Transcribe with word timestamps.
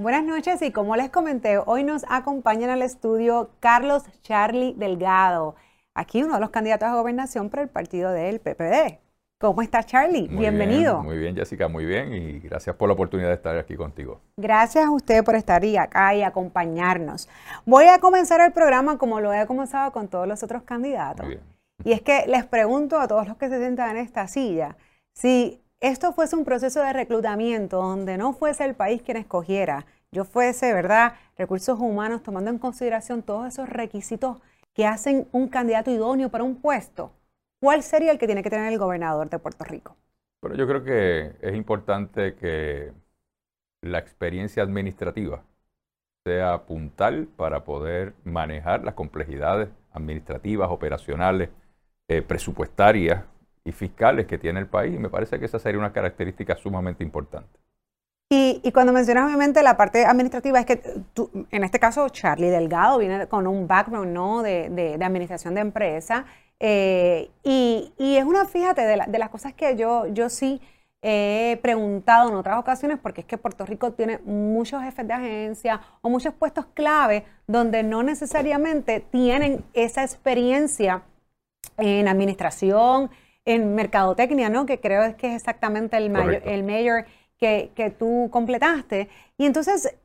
Buenas 0.00 0.22
noches 0.22 0.62
y 0.62 0.70
como 0.70 0.94
les 0.94 1.10
comenté, 1.10 1.58
hoy 1.58 1.82
nos 1.82 2.04
acompañan 2.08 2.70
al 2.70 2.82
estudio 2.82 3.50
Carlos 3.58 4.04
Charlie 4.22 4.72
Delgado, 4.76 5.56
aquí 5.92 6.22
uno 6.22 6.34
de 6.34 6.40
los 6.40 6.50
candidatos 6.50 6.88
a 6.88 6.94
gobernación 6.94 7.50
por 7.50 7.58
el 7.58 7.68
partido 7.68 8.12
del 8.12 8.38
PPD. 8.38 9.00
¿Cómo 9.40 9.60
está 9.60 9.82
Charlie? 9.82 10.28
Bienvenido. 10.28 11.02
muy 11.02 11.18
bien 11.18 11.34
Jessica, 11.34 11.66
muy 11.66 11.84
bien 11.84 12.12
y 12.12 12.38
gracias 12.38 12.76
por 12.76 12.88
la 12.88 12.92
oportunidad 12.94 13.26
de 13.30 13.34
estar 13.34 13.58
aquí 13.58 13.74
contigo. 13.74 14.20
Gracias 14.36 14.84
a 14.84 14.90
usted 14.92 15.24
por 15.24 15.34
estar 15.34 15.64
acá 15.64 16.14
y 16.14 16.22
acompañarnos. 16.22 17.28
Voy 17.66 17.86
a 17.86 17.98
comenzar 17.98 18.40
el 18.40 18.52
programa 18.52 18.98
como 18.98 19.18
lo 19.18 19.32
he 19.32 19.44
comenzado 19.46 19.90
con 19.90 20.06
todos 20.06 20.28
los 20.28 20.44
otros 20.44 20.62
candidatos. 20.62 21.26
Y 21.82 21.90
es 21.90 22.02
que 22.02 22.24
les 22.28 22.44
pregunto 22.44 23.00
a 23.00 23.08
todos 23.08 23.26
los 23.26 23.36
que 23.36 23.48
se 23.48 23.58
sientan 23.58 23.96
en 23.96 23.96
esta 23.96 24.28
silla, 24.28 24.76
si 25.12 25.60
esto 25.80 26.12
fuese 26.12 26.36
un 26.36 26.44
proceso 26.44 26.82
de 26.82 26.92
reclutamiento 26.92 27.76
donde 27.78 28.18
no 28.18 28.32
fuese 28.32 28.64
el 28.64 28.74
país 28.74 29.02
quien 29.02 29.16
escogiera, 29.16 29.86
yo 30.10 30.24
fuese, 30.24 30.72
¿verdad?, 30.72 31.14
recursos 31.36 31.78
humanos 31.78 32.22
tomando 32.22 32.50
en 32.50 32.58
consideración 32.58 33.22
todos 33.22 33.46
esos 33.46 33.68
requisitos 33.68 34.38
que 34.74 34.86
hacen 34.86 35.28
un 35.32 35.48
candidato 35.48 35.90
idóneo 35.90 36.30
para 36.30 36.44
un 36.44 36.56
puesto, 36.56 37.12
¿cuál 37.60 37.82
sería 37.82 38.10
el 38.10 38.18
que 38.18 38.26
tiene 38.26 38.42
que 38.42 38.50
tener 38.50 38.72
el 38.72 38.78
gobernador 38.78 39.28
de 39.28 39.38
Puerto 39.38 39.64
Rico? 39.64 39.96
Bueno, 40.40 40.56
yo 40.56 40.66
creo 40.66 40.84
que 40.84 41.36
es 41.40 41.54
importante 41.54 42.34
que 42.34 42.92
la 43.82 43.98
experiencia 43.98 44.62
administrativa 44.62 45.42
sea 46.24 46.64
puntal 46.66 47.28
para 47.36 47.64
poder 47.64 48.14
manejar 48.24 48.84
las 48.84 48.94
complejidades 48.94 49.68
administrativas, 49.92 50.70
operacionales, 50.70 51.50
eh, 52.08 52.22
presupuestarias 52.22 53.24
y 53.68 53.72
fiscales 53.72 54.26
que 54.26 54.38
tiene 54.38 54.60
el 54.60 54.66
país. 54.66 54.98
me 54.98 55.10
parece 55.10 55.38
que 55.38 55.44
esa 55.44 55.58
sería 55.58 55.78
una 55.78 55.92
característica 55.92 56.56
sumamente 56.56 57.04
importante. 57.04 57.58
Y, 58.30 58.60
cuando 58.72 58.92
mencionas 58.92 59.24
obviamente 59.24 59.62
la 59.62 59.78
parte 59.78 60.04
administrativa, 60.04 60.60
es 60.60 60.66
que 60.66 60.76
tú, 61.14 61.30
en 61.50 61.64
este 61.64 61.78
caso 61.78 62.08
Charlie 62.10 62.50
Delgado 62.50 62.98
viene 62.98 63.26
con 63.26 63.46
un 63.46 63.66
background 63.66 64.12
¿no? 64.12 64.42
de, 64.42 64.68
de, 64.68 65.02
administración 65.02 65.54
de 65.54 65.62
empresa. 65.62 66.26
Eh, 66.60 67.30
y, 67.42 67.92
y, 67.96 68.16
es 68.16 68.24
una, 68.24 68.44
fíjate, 68.44 68.82
de, 68.82 69.02
de, 69.06 69.18
las 69.18 69.30
cosas 69.30 69.54
que 69.54 69.76
yo, 69.76 70.06
yo 70.08 70.28
sí 70.28 70.60
he 71.00 71.58
preguntado 71.62 72.28
en 72.28 72.34
otras 72.34 72.58
ocasiones, 72.58 72.98
porque 72.98 73.22
es 73.22 73.26
que 73.26 73.38
Puerto 73.38 73.64
Rico 73.64 73.92
tiene 73.92 74.18
muchos 74.24 74.82
jefes 74.82 75.06
de 75.06 75.14
agencia 75.14 75.80
o 76.02 76.10
muchos 76.10 76.34
puestos 76.34 76.66
clave 76.74 77.24
donde 77.46 77.82
no 77.82 78.02
necesariamente 78.02 79.00
tienen 79.00 79.64
esa 79.72 80.02
experiencia 80.02 81.02
en 81.78 82.08
administración, 82.08 83.10
en 83.48 83.74
mercadotecnia, 83.74 84.50
¿no? 84.50 84.66
Que 84.66 84.78
creo 84.78 85.16
que 85.16 85.28
es 85.28 85.36
exactamente 85.36 85.96
el 85.96 86.10
mayor, 86.10 86.42
el 86.44 86.64
mayor 86.64 87.06
que, 87.38 87.70
que 87.74 87.88
tú 87.88 88.28
completaste. 88.30 89.08
Y 89.38 89.46
entonces, 89.46 89.96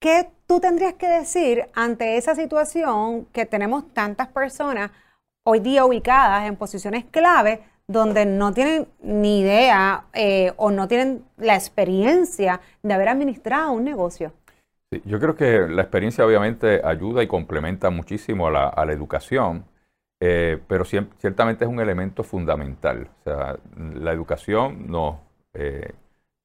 ¿qué 0.00 0.28
tú 0.46 0.60
tendrías 0.60 0.94
que 0.94 1.08
decir 1.08 1.66
ante 1.74 2.16
esa 2.16 2.36
situación 2.36 3.24
que 3.32 3.44
tenemos 3.44 3.92
tantas 3.92 4.28
personas 4.28 4.92
hoy 5.44 5.58
día 5.58 5.84
ubicadas 5.84 6.46
en 6.46 6.54
posiciones 6.54 7.04
clave 7.06 7.60
donde 7.88 8.24
no 8.24 8.52
tienen 8.52 8.86
ni 9.00 9.40
idea 9.40 10.04
eh, 10.12 10.52
o 10.56 10.70
no 10.70 10.86
tienen 10.86 11.24
la 11.38 11.56
experiencia 11.56 12.60
de 12.84 12.94
haber 12.94 13.08
administrado 13.08 13.72
un 13.72 13.82
negocio? 13.82 14.32
Sí, 14.92 15.02
yo 15.04 15.18
creo 15.18 15.34
que 15.34 15.66
la 15.68 15.82
experiencia 15.82 16.24
obviamente 16.24 16.80
ayuda 16.84 17.24
y 17.24 17.26
complementa 17.26 17.90
muchísimo 17.90 18.46
a 18.46 18.50
la, 18.52 18.68
a 18.68 18.84
la 18.84 18.92
educación 18.92 19.64
eh, 20.18 20.58
pero 20.66 20.84
ciertamente 20.84 21.64
es 21.64 21.70
un 21.70 21.80
elemento 21.80 22.22
fundamental. 22.22 23.08
O 23.20 23.22
sea, 23.24 23.58
la 23.94 24.12
educación 24.12 24.90
nos 24.90 25.16
eh, 25.52 25.92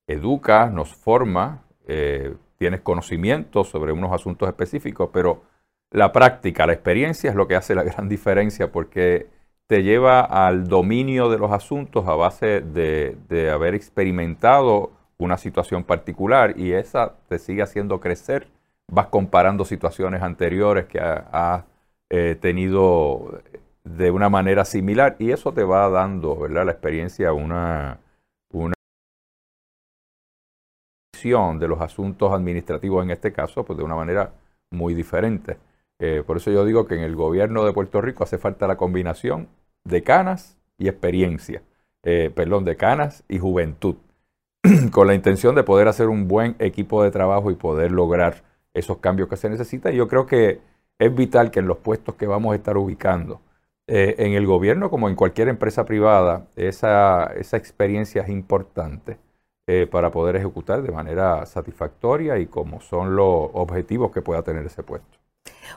educa, 0.08 0.70
nos 0.70 0.94
forma, 0.94 1.64
eh, 1.88 2.36
tienes 2.58 2.82
conocimiento 2.82 3.64
sobre 3.64 3.94
unos 3.94 4.12
asuntos 4.12 4.50
específicos, 4.50 5.10
pero 5.14 5.44
la 5.90 6.12
práctica, 6.12 6.68
la 6.68 6.74
experiencia 6.74 7.30
es 7.30 7.36
lo 7.36 7.48
que 7.48 7.56
hace 7.56 7.76
la 7.76 7.84
gran 7.92 8.10
diferencia 8.10 8.72
porque 8.72 9.28
te 9.68 9.84
lleva 9.84 10.20
al 10.22 10.68
dominio 10.68 11.30
de 11.30 11.38
los 11.38 11.52
asuntos 11.52 12.06
a 12.08 12.16
base 12.16 12.60
de, 12.60 13.50
haber 13.54 13.74
experimentado 13.74 14.92
una 15.18 15.38
situación 15.38 15.86
particular 15.86 16.60
y 16.60 16.74
esa 16.74 17.14
te 17.30 17.40
sigue 17.40 17.62
haciendo 17.62 18.02
crecer. 18.02 18.48
Vas 18.92 19.08
comparando 19.08 19.64
situaciones 19.64 20.22
anteriores 20.24 20.88
que 20.88 21.00
has 21.00 21.64
tenido 22.42 23.42
de 23.84 24.12
una 24.12 24.30
manera 24.30 24.66
similar 24.66 25.16
y 25.20 25.32
eso 25.32 25.54
te 25.54 25.64
va 25.64 25.90
dando, 25.90 26.38
¿verdad? 26.38 26.66
La 26.66 26.72
experiencia, 26.72 27.34
una, 27.34 28.00
una 28.52 28.74
visión 31.14 31.60
de 31.60 31.68
los 31.68 31.82
asuntos 31.82 32.32
administrativos 32.32 33.04
en 33.04 33.12
este 33.12 33.32
caso, 33.32 33.64
pues 33.64 33.78
de 33.78 33.84
una 33.84 33.96
manera 33.96 34.34
muy 34.72 34.94
diferente. 34.94 35.58
Eh, 36.00 36.24
por 36.26 36.38
eso 36.38 36.52
yo 36.52 36.66
digo 36.66 36.88
que 36.88 36.96
en 36.96 37.02
el 37.02 37.16
gobierno 37.16 37.64
de 37.64 37.74
Puerto 37.74 38.02
Rico 38.02 38.24
hace 38.24 38.38
falta 38.38 38.68
la 38.68 38.78
combinación 38.78 39.50
de 39.84 40.04
canas 40.04 40.58
y 40.78 40.88
experiencia, 40.88 41.62
eh, 42.04 42.32
perdón, 42.34 42.66
de 42.66 42.76
canas 42.76 43.24
y 43.28 43.40
juventud, 43.40 43.98
con 44.92 45.08
la 45.08 45.14
intención 45.14 45.56
de 45.56 45.64
poder 45.64 45.88
hacer 45.88 46.08
un 46.08 46.28
buen 46.28 46.56
equipo 46.60 47.04
de 47.04 47.12
trabajo 47.12 47.52
y 47.52 47.56
poder 47.56 47.92
lograr 47.92 48.44
esos 48.74 48.98
cambios 48.98 49.30
que 49.30 49.38
se 49.38 49.50
necesitan. 49.50 49.94
Y 49.94 49.98
yo 49.98 50.08
creo 50.08 50.26
que 50.26 50.60
es 50.98 51.14
vital 51.14 51.52
que 51.52 51.60
en 51.60 51.68
los 51.68 51.78
puestos 51.78 52.16
que 52.16 52.28
vamos 52.28 52.54
a 52.54 52.56
estar 52.56 52.78
ubicando, 52.78 53.42
eh, 53.94 54.16
en 54.20 54.32
el 54.32 54.48
gobierno 54.48 54.90
como 54.90 55.10
en 55.10 55.16
cualquier 55.16 55.50
empresa 55.50 55.84
privada, 55.84 56.48
esa, 56.56 57.26
esa 57.36 57.58
experiencia 57.58 58.22
es 58.22 58.30
importante 58.30 59.18
eh, 59.68 59.86
para 59.86 60.12
poder 60.12 60.38
ejecutar 60.38 60.82
de 60.82 60.94
manera 60.94 61.46
satisfactoria 61.46 62.38
y 62.38 62.46
como 62.46 62.80
son 62.80 63.18
los 63.18 63.50
objetivos 63.52 64.14
que 64.14 64.22
pueda 64.22 64.44
tener 64.44 64.66
ese 64.66 64.82
puesto. 64.82 65.20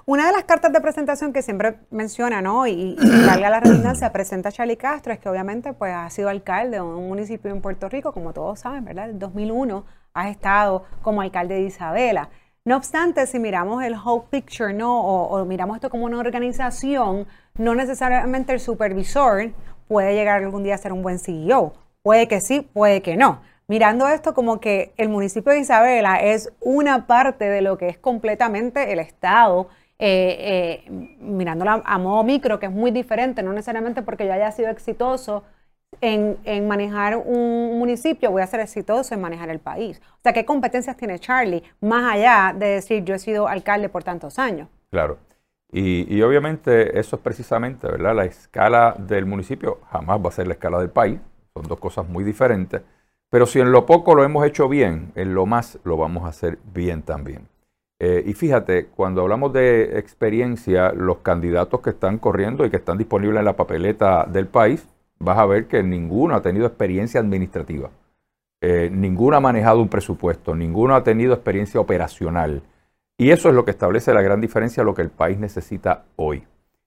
Una 0.06 0.28
de 0.28 0.32
las 0.32 0.44
cartas 0.44 0.72
de 0.72 0.80
presentación 0.80 1.32
que 1.32 1.42
siempre 1.42 1.80
menciona, 1.90 2.40
¿no? 2.40 2.68
Y, 2.68 2.96
valga 3.26 3.50
la 3.50 3.58
redundancia, 3.58 4.12
presenta 4.12 4.52
Charlie 4.52 4.76
Castro, 4.76 5.12
es 5.12 5.18
que 5.18 5.28
obviamente 5.28 5.72
pues 5.72 5.92
ha 5.92 6.08
sido 6.08 6.28
alcalde 6.28 6.76
de 6.76 6.82
un 6.82 7.08
municipio 7.08 7.50
en 7.50 7.60
Puerto 7.60 7.88
Rico, 7.88 8.12
como 8.12 8.32
todos 8.32 8.60
saben, 8.60 8.84
¿verdad? 8.84 9.10
En 9.10 9.18
2001 9.18 9.84
ha 10.14 10.30
estado 10.30 10.84
como 11.02 11.20
alcalde 11.20 11.54
de 11.56 11.62
Isabela. 11.62 12.30
No 12.66 12.78
obstante, 12.78 13.26
si 13.26 13.38
miramos 13.38 13.84
el 13.84 13.94
whole 13.94 14.24
picture, 14.30 14.72
¿no? 14.72 15.02
O, 15.02 15.44
miramos 15.44 15.76
esto 15.76 15.90
como 15.90 16.06
una 16.06 16.18
organización, 16.18 17.26
no 17.58 17.74
necesariamente 17.74 18.54
el 18.54 18.60
supervisor 18.60 19.52
puede 19.86 20.14
llegar 20.14 20.42
algún 20.42 20.62
día 20.62 20.74
a 20.74 20.78
ser 20.78 20.94
un 20.94 21.02
buen 21.02 21.18
CEO. 21.18 21.74
Puede 22.02 22.26
que 22.26 22.40
sí, 22.40 22.62
puede 22.62 23.02
que 23.02 23.18
no. 23.18 23.42
Mirando 23.68 24.08
esto 24.08 24.32
como 24.32 24.60
que 24.60 24.94
el 24.96 25.10
municipio 25.10 25.52
de 25.52 25.58
Isabela 25.58 26.16
es 26.16 26.54
una 26.60 27.06
parte 27.06 27.50
de 27.50 27.60
lo 27.60 27.76
que 27.76 27.88
es 27.90 27.98
completamente 27.98 28.90
el 28.94 28.98
Estado, 28.98 29.68
eh, 29.98 30.84
eh, 30.88 30.90
mirándolo 31.20 31.82
a 31.84 31.98
modo 31.98 32.24
micro, 32.24 32.60
que 32.60 32.66
es 32.66 32.72
muy 32.72 32.90
diferente, 32.90 33.42
no 33.42 33.52
necesariamente 33.52 34.00
porque 34.00 34.26
ya 34.26 34.34
haya 34.34 34.52
sido 34.52 34.70
exitoso 34.70 35.44
en, 36.00 36.68
manejar 36.68 37.16
un 37.16 37.78
municipio, 37.78 38.30
voy 38.30 38.42
a 38.42 38.46
ser 38.46 38.60
exitoso 38.60 39.14
en 39.14 39.20
manejar 39.20 39.50
el 39.50 39.58
país. 39.58 40.00
O 40.14 40.20
sea, 40.22 40.32
¿qué 40.32 40.44
competencias 40.44 40.96
tiene 40.96 41.18
Charlie 41.18 41.62
más 41.80 42.14
allá 42.14 42.54
de 42.56 42.66
decir 42.66 43.04
yo 43.04 43.14
he 43.14 43.18
sido 43.18 43.48
alcalde 43.48 43.88
por 43.88 44.04
tantos 44.04 44.38
años? 44.38 44.68
Claro. 44.90 45.18
Y, 45.72 46.22
obviamente 46.22 47.00
eso 47.00 47.16
es 47.16 47.22
precisamente, 47.22 47.88
¿verdad? 47.88 48.14
La 48.14 48.24
escala 48.24 48.94
del 48.96 49.26
municipio 49.26 49.80
jamás 49.90 50.20
va 50.24 50.28
a 50.28 50.32
ser 50.32 50.46
la 50.46 50.54
escala 50.54 50.78
del 50.78 50.90
país. 50.90 51.18
Son 51.52 51.64
dos 51.66 51.80
cosas 51.80 52.08
muy 52.08 52.22
diferentes. 52.22 52.80
Pero 53.28 53.46
si 53.46 53.58
en 53.58 53.72
lo 53.72 53.84
poco 53.84 54.14
lo 54.14 54.22
hemos 54.22 54.46
hecho 54.46 54.68
bien, 54.68 55.10
en 55.16 55.34
lo 55.34 55.46
más 55.46 55.80
lo 55.82 55.96
vamos 55.96 56.24
a 56.24 56.28
hacer 56.28 56.58
bien 56.72 57.02
también. 57.02 57.48
y 58.00 58.34
fíjate, 58.34 58.86
cuando 58.86 59.22
hablamos 59.22 59.52
de 59.52 59.98
experiencia, 59.98 60.92
los 60.92 61.18
candidatos 61.18 61.80
que 61.80 61.90
están 61.90 62.18
corriendo 62.18 62.64
y 62.64 62.70
que 62.70 62.76
están 62.76 62.98
disponibles 62.98 63.38
en 63.38 63.46
la 63.46 63.56
papeleta 63.56 64.26
del 64.26 64.46
país, 64.46 64.86
vas 65.18 65.38
a 65.38 65.46
ver 65.46 65.66
que 65.66 65.82
ninguno 65.82 66.34
ha 66.34 66.42
tenido 66.42 66.66
experiencia 66.66 67.20
administrativa. 67.20 67.90
ninguno 68.90 69.36
ha 69.36 69.40
manejado 69.40 69.80
un 69.80 69.88
presupuesto, 69.88 70.54
ninguno 70.54 70.94
ha 70.94 71.04
tenido 71.04 71.34
experiencia 71.34 71.80
operacional. 71.80 72.62
Y 73.18 73.30
eso 73.30 73.48
es 73.48 73.54
lo 73.54 73.64
que 73.64 73.70
establece 73.70 74.14
la 74.14 74.22
gran 74.22 74.40
diferencia 74.40 74.82
a 74.82 74.86
lo 74.86 74.94
que 74.94 75.02
el 75.02 75.10
país 75.10 75.38
necesita 75.38 76.04
hoy. 76.16 76.44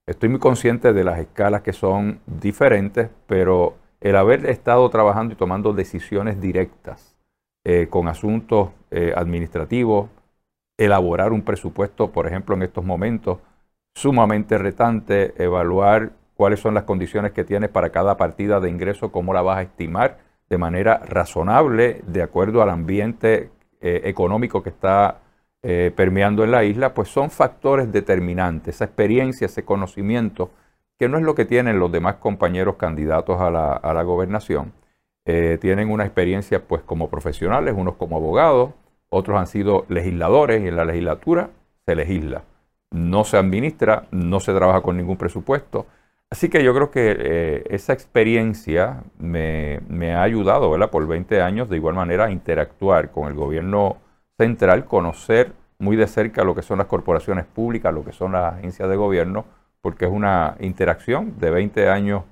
Estoy 0.07 0.29
muy 0.29 0.39
consciente 0.39 0.93
de 0.93 1.03
las 1.03 1.19
escalas 1.19 1.61
que 1.61 1.73
son 1.73 2.19
diferentes, 2.25 3.09
pero 3.27 3.75
el 3.99 4.15
haber 4.15 4.45
estado 4.45 4.89
trabajando 4.89 5.33
y 5.33 5.37
tomando 5.37 5.73
decisiones 5.73 6.39
directas 6.39 7.17
eh, 7.65 7.87
con 7.89 8.07
asuntos 8.07 8.69
eh, 8.91 9.13
administrativos, 9.15 10.09
elaborar 10.77 11.33
un 11.33 11.41
presupuesto, 11.41 12.11
por 12.11 12.27
ejemplo, 12.27 12.55
en 12.55 12.61
estos 12.61 12.85
momentos, 12.85 13.39
sumamente 13.95 14.57
retante, 14.57 15.33
evaluar 15.43 16.11
cuáles 16.37 16.59
son 16.59 16.73
las 16.75 16.83
condiciones 16.83 17.33
que 17.33 17.43
tienes 17.43 17.69
para 17.69 17.89
cada 17.89 18.15
partida 18.15 18.59
de 18.59 18.69
ingreso, 18.69 19.11
cómo 19.11 19.33
la 19.33 19.41
vas 19.41 19.57
a 19.57 19.61
estimar 19.63 20.19
de 20.49 20.57
manera 20.57 20.99
razonable, 20.99 22.01
de 22.07 22.21
acuerdo 22.21 22.61
al 22.61 22.69
ambiente 22.69 23.49
eh, 23.81 24.01
económico 24.05 24.63
que 24.63 24.69
está 24.69 25.19
eh, 25.63 25.91
permeando 25.95 26.43
en 26.43 26.51
la 26.51 26.63
isla, 26.63 26.93
pues 26.93 27.09
son 27.09 27.29
factores 27.31 27.91
determinantes, 27.91 28.75
esa 28.75 28.85
experiencia, 28.85 29.45
ese 29.45 29.65
conocimiento, 29.65 30.51
que 30.97 31.09
no 31.09 31.17
es 31.17 31.23
lo 31.23 31.35
que 31.35 31.45
tienen 31.45 31.79
los 31.79 31.91
demás 31.91 32.15
compañeros 32.15 32.75
candidatos 32.75 33.41
a 33.41 33.49
la, 33.51 34.03
gobernación. 34.03 34.73
Eh, 35.25 35.57
tienen 35.59 35.91
una 35.91 36.05
experiencia 36.05 36.63
pues 36.65 36.83
como 36.83 37.09
profesionales, 37.09 37.73
unos 37.75 37.95
como 37.95 38.17
abogados, 38.17 38.71
otros 39.09 39.39
han 39.39 39.47
sido 39.47 39.85
legisladores 39.89 40.63
y 40.63 40.67
en 40.67 40.75
la 40.75 40.85
legislatura 40.85 41.49
se 41.85 41.95
legisla. 41.95 42.43
No 42.91 43.23
se 43.23 43.37
administra, 43.37 44.07
no 44.11 44.39
se 44.39 44.53
trabaja 44.53 44.81
con 44.81 44.97
ningún 44.97 45.17
presupuesto. 45.17 45.85
Así 46.29 46.49
que 46.49 46.61
yo 46.63 46.73
creo 46.73 46.91
que 46.91 47.15
eh, 47.17 47.63
esa 47.69 47.93
experiencia 47.93 49.03
me, 49.17 49.79
ha 50.13 50.21
ayudado 50.21 50.69
¿verdad? 50.69 50.89
por 50.89 51.07
20 51.07 51.41
años 51.41 51.69
de 51.69 51.77
igual 51.77 51.95
manera 51.95 52.25
a 52.25 52.31
interactuar 52.31 53.11
con 53.11 53.29
el 53.29 53.33
gobierno 53.33 53.97
central 54.37 54.85
conocer 54.85 55.53
muy 55.79 55.95
de 55.95 56.07
cerca 56.07 56.43
lo 56.43 56.53
que 56.53 56.63
son 56.63 56.79
las 56.79 56.87
corporaciones 56.87 57.45
públicas, 57.45 57.93
lo 57.93 58.03
que 58.03 58.11
son 58.11 58.33
las 58.33 58.55
agencias 58.55 58.89
de 58.89 58.95
gobierno, 58.97 59.45
porque 59.81 60.05
es 60.05 60.11
una 60.11 60.57
interacción 60.59 61.39
de 61.39 61.49
20 61.49 61.89
años 61.89 62.23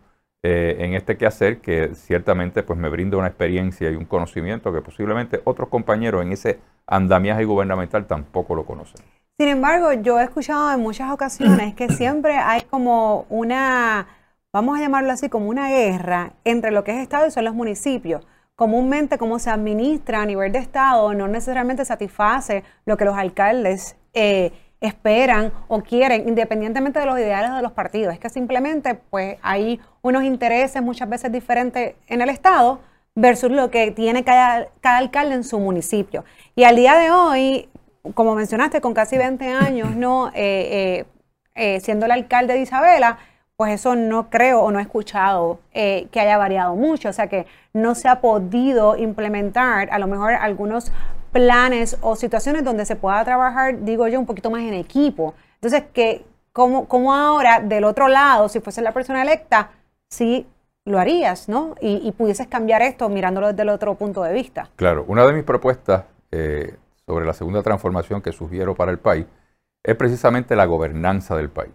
eh, 0.43 0.75
en 0.79 0.93
este 0.93 1.17
quehacer 1.17 1.59
que 1.59 1.95
ciertamente 1.95 2.63
pues 2.63 2.77
me 2.77 2.89
brinda 2.89 3.17
una 3.17 3.27
experiencia 3.27 3.89
y 3.89 3.95
un 3.95 4.05
conocimiento 4.05 4.73
que 4.73 4.81
posiblemente 4.81 5.41
otros 5.45 5.69
compañeros 5.69 6.21
en 6.21 6.33
ese 6.33 6.59
andamiaje 6.85 7.45
gubernamental 7.45 8.05
tampoco 8.07 8.55
lo 8.55 8.65
conocen. 8.65 9.14
Sin 9.37 9.49
embargo, 9.49 9.91
yo 9.93 10.19
he 10.19 10.23
escuchado 10.23 10.71
en 10.71 10.79
muchas 10.79 11.11
ocasiones 11.11 11.75
que 11.75 11.89
siempre 11.93 12.37
hay 12.37 12.61
como 12.61 13.25
una, 13.29 14.07
vamos 14.53 14.77
a 14.77 14.81
llamarlo 14.81 15.11
así, 15.11 15.29
como 15.29 15.49
una 15.49 15.69
guerra 15.69 16.33
entre 16.43 16.71
lo 16.71 16.83
que 16.83 16.91
es 16.91 16.97
Estado 16.99 17.27
y 17.27 17.31
son 17.31 17.45
los 17.45 17.53
municipios 17.53 18.25
comúnmente 18.55 19.17
cómo 19.17 19.39
se 19.39 19.49
administra 19.49 20.21
a 20.21 20.25
nivel 20.25 20.51
de 20.51 20.59
Estado 20.59 21.13
no 21.13 21.27
necesariamente 21.27 21.85
satisface 21.85 22.63
lo 22.85 22.97
que 22.97 23.05
los 23.05 23.15
alcaldes 23.17 23.97
eh, 24.13 24.51
esperan 24.81 25.51
o 25.67 25.81
quieren, 25.81 26.27
independientemente 26.27 26.99
de 26.99 27.05
los 27.05 27.17
ideales 27.17 27.53
de 27.53 27.61
los 27.61 27.71
partidos. 27.71 28.13
Es 28.13 28.19
que 28.19 28.29
simplemente 28.29 28.95
pues 28.95 29.37
hay 29.41 29.79
unos 30.01 30.23
intereses 30.23 30.81
muchas 30.81 31.09
veces 31.09 31.31
diferentes 31.31 31.95
en 32.07 32.21
el 32.21 32.29
Estado 32.29 32.79
versus 33.15 33.51
lo 33.51 33.71
que 33.71 33.91
tiene 33.91 34.23
cada, 34.23 34.67
alcalde 34.83 35.35
en 35.35 35.43
su 35.43 35.59
municipio. 35.59 36.23
Y 36.55 36.63
al 36.63 36.75
día 36.75 36.95
de 36.95 37.11
hoy, 37.11 37.69
como 38.13 38.35
mencionaste, 38.35 38.81
con 38.81 38.93
casi 38.93 39.17
20 39.17 39.49
años, 39.51 39.95
¿no? 39.95 40.31
Eh, 40.33 41.05
eh, 41.55 41.79
siendo 41.79 42.05
el 42.05 42.11
alcalde 42.11 42.53
de 42.53 42.61
Isabela, 42.61 43.17
pues 43.55 43.73
eso 43.73 43.95
no 43.95 44.29
creo 44.29 44.61
o 44.61 44.71
no 44.71 44.79
he 44.79 44.81
escuchado 44.81 45.59
que 45.71 46.19
haya 46.19 46.37
variado 46.37 46.75
mucho. 46.75 47.07
O 47.07 47.13
sea 47.13 47.27
que 47.27 47.45
no 47.71 47.95
se 47.95 48.09
ha 48.09 48.19
podido 48.19 48.97
implementar 48.97 49.87
a 49.91 49.99
lo 49.99 50.07
mejor 50.07 50.33
algunos 50.33 50.91
planes 51.31 51.97
o 52.01 52.15
situaciones 52.15 52.63
donde 52.63 52.85
se 52.85 52.95
pueda 52.95 53.23
trabajar, 53.25 53.83
digo 53.83 54.07
yo, 54.07 54.19
un 54.19 54.25
poquito 54.25 54.49
más 54.49 54.61
en 54.61 54.73
equipo. 54.73 55.33
Entonces, 55.55 55.83
que 55.93 56.25
como, 56.53 57.13
ahora 57.13 57.59
del 57.59 57.83
otro 57.83 58.07
lado, 58.07 58.47
si 58.47 58.61
fuese 58.61 58.81
la 58.81 58.93
persona 58.93 59.21
electa, 59.21 59.71
sí 60.09 60.47
lo 60.85 60.97
harías, 60.99 61.49
¿no? 61.49 61.75
Y, 61.81 62.09
pudieses 62.13 62.47
cambiar 62.47 62.81
esto 62.81 63.09
mirándolo 63.09 63.47
desde 63.47 63.63
el 63.63 63.69
otro 63.69 63.95
punto 63.95 64.23
de 64.23 64.31
vista. 64.31 64.69
Claro, 64.77 65.03
una 65.09 65.27
de 65.27 65.33
mis 65.33 65.43
propuestas 65.43 66.05
eh, 66.31 66.75
sobre 67.05 67.25
la 67.25 67.33
segunda 67.33 67.61
transformación 67.63 68.21
que 68.21 68.31
sugiero 68.31 68.75
para 68.75 68.91
el 68.91 68.99
país 68.99 69.25
es 69.83 69.95
precisamente 69.95 70.55
la 70.55 70.65
gobernanza 70.65 71.35
del 71.35 71.49
país. 71.49 71.73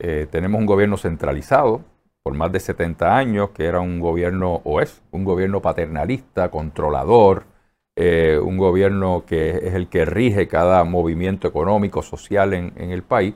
Eh, 0.00 0.26
tenemos 0.30 0.58
un 0.58 0.66
gobierno 0.66 0.96
centralizado, 0.96 1.82
por 2.22 2.34
más 2.34 2.50
de 2.50 2.58
70 2.58 3.16
años, 3.16 3.50
que 3.50 3.66
era 3.66 3.80
un 3.80 4.00
gobierno, 4.00 4.60
o 4.64 4.80
es, 4.80 5.02
un 5.12 5.24
gobierno 5.24 5.62
paternalista, 5.62 6.50
controlador, 6.50 7.44
eh, 7.96 8.40
un 8.42 8.58
gobierno 8.58 9.24
que 9.26 9.50
es 9.50 9.74
el 9.74 9.88
que 9.88 10.04
rige 10.04 10.48
cada 10.48 10.82
movimiento 10.84 11.46
económico, 11.46 12.02
social 12.02 12.54
en, 12.54 12.72
el 12.76 13.02
país. 13.02 13.34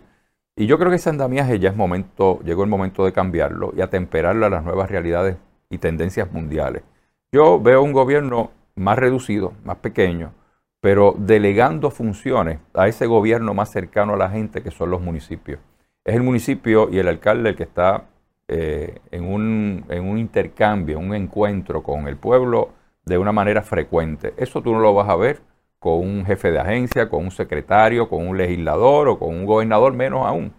Y 0.56 0.66
yo 0.66 0.78
creo 0.78 0.90
que 0.90 0.96
ese 0.96 1.10
andamiaje 1.10 1.60
ya 1.60 1.70
es 1.70 1.76
momento, 1.76 2.40
llegó 2.44 2.64
el 2.64 2.70
momento 2.70 3.04
de 3.04 3.12
cambiarlo 3.12 3.72
y 3.76 3.80
atemperarlo 3.82 4.46
a 4.46 4.50
las 4.50 4.64
nuevas 4.64 4.90
realidades 4.90 5.36
y 5.70 5.78
tendencias 5.78 6.32
mundiales. 6.32 6.82
Yo 7.30 7.60
veo 7.60 7.82
un 7.82 7.92
gobierno 7.92 8.50
más 8.74 8.98
reducido, 8.98 9.52
más 9.64 9.76
pequeño, 9.76 10.32
pero 10.80 11.14
delegando 11.18 11.90
funciones 11.90 12.60
a 12.74 12.88
ese 12.88 13.06
gobierno 13.06 13.54
más 13.54 13.70
cercano 13.70 14.14
a 14.14 14.16
la 14.16 14.30
gente 14.30 14.62
que 14.62 14.70
son 14.70 14.90
los 14.90 15.00
municipios. 15.00 15.60
Es 16.04 16.14
el 16.14 16.22
municipio 16.22 16.88
y 16.90 16.98
el 16.98 17.08
alcalde 17.08 17.50
el 17.50 17.56
que 17.56 17.64
está 17.64 18.04
eh, 18.46 19.00
en, 19.10 19.24
un, 19.24 19.84
en, 19.88 20.08
un, 20.08 20.18
intercambio, 20.18 20.98
un 20.98 21.14
encuentro 21.14 21.82
con 21.82 22.08
el 22.08 22.16
pueblo 22.16 22.70
de 23.04 23.18
una 23.18 23.32
manera 23.32 23.62
frecuente. 23.62 24.32
Eso 24.36 24.62
tú 24.62 24.72
no 24.72 24.80
lo 24.80 24.94
vas 24.94 25.08
a 25.08 25.16
ver 25.16 25.40
con 25.78 25.98
un 26.00 26.24
jefe 26.24 26.50
de 26.50 26.58
agencia, 26.58 27.08
con 27.08 27.24
un 27.24 27.30
secretario, 27.30 28.08
con 28.08 28.26
un 28.26 28.38
legislador 28.38 29.08
o 29.08 29.18
con 29.18 29.30
un 29.30 29.46
gobernador, 29.46 29.92
menos 29.92 30.26
aún. 30.26 30.52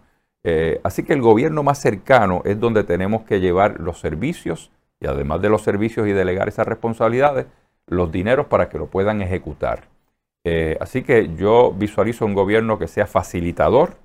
Eh, 0.44 0.80
así 0.84 1.02
que 1.02 1.12
el 1.12 1.20
gobierno 1.20 1.62
más 1.62 1.78
cercano 1.78 2.42
es 2.44 2.58
donde 2.58 2.84
tenemos 2.84 3.22
que 3.22 3.40
llevar 3.40 3.80
los 3.80 4.00
servicios 4.00 4.70
y 5.00 5.06
además 5.06 5.42
de 5.42 5.48
los 5.48 5.62
servicios 5.62 6.06
y 6.06 6.12
delegar 6.12 6.48
esas 6.48 6.66
responsabilidades, 6.66 7.46
los 7.86 8.12
dineros 8.12 8.46
para 8.46 8.68
que 8.68 8.78
lo 8.78 8.86
puedan 8.86 9.22
ejecutar. 9.22 9.88
Eh, 10.44 10.76
así 10.80 11.02
que 11.02 11.34
yo 11.36 11.72
visualizo 11.72 12.24
un 12.24 12.34
gobierno 12.34 12.78
que 12.78 12.88
sea 12.88 13.06
facilitador, 13.06 13.96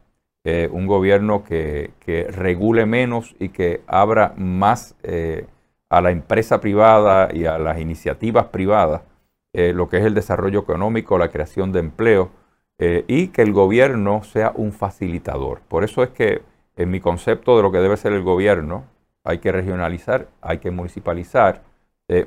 eh, 0.44 0.70
un 0.72 0.86
gobierno 0.86 1.44
que, 1.44 1.92
regule 2.30 2.86
menos 2.86 3.36
y 3.40 3.50
que 3.50 3.82
abra 3.88 4.34
más 4.38 4.96
eh, 5.04 5.48
a 5.90 6.02
la 6.02 6.12
empresa 6.12 6.60
privada 6.60 7.30
y 7.34 7.46
a 7.46 7.58
las 7.58 7.80
iniciativas 7.80 8.46
privadas 8.48 9.02
lo 9.54 9.88
que 9.88 10.00
es 10.00 10.04
el 10.04 10.14
desarrollo 10.14 10.60
económico, 10.60 11.18
la 11.18 11.30
creación 11.30 11.72
de 11.72 11.80
empleo 11.80 12.30
y 12.78 13.30
que 13.30 13.42
el 13.42 13.54
gobierno 13.54 14.22
sea 14.22 14.52
un 14.54 14.74
facilitador. 14.74 15.62
Por 15.70 15.86
eso 15.86 16.04
es 16.04 16.10
que 16.10 16.42
en 16.76 16.92
mi 16.92 17.00
concepto 17.00 17.56
de 17.56 17.64
lo 17.64 17.72
que 17.72 17.78
debe 17.78 17.96
ser 17.96 18.12
el 18.12 18.22
gobierno 18.22 18.84
hay 19.24 19.38
que 19.38 19.54
regionalizar, 19.54 20.28
hay 20.42 20.58
que 20.58 20.72
municipalizar 20.72 21.62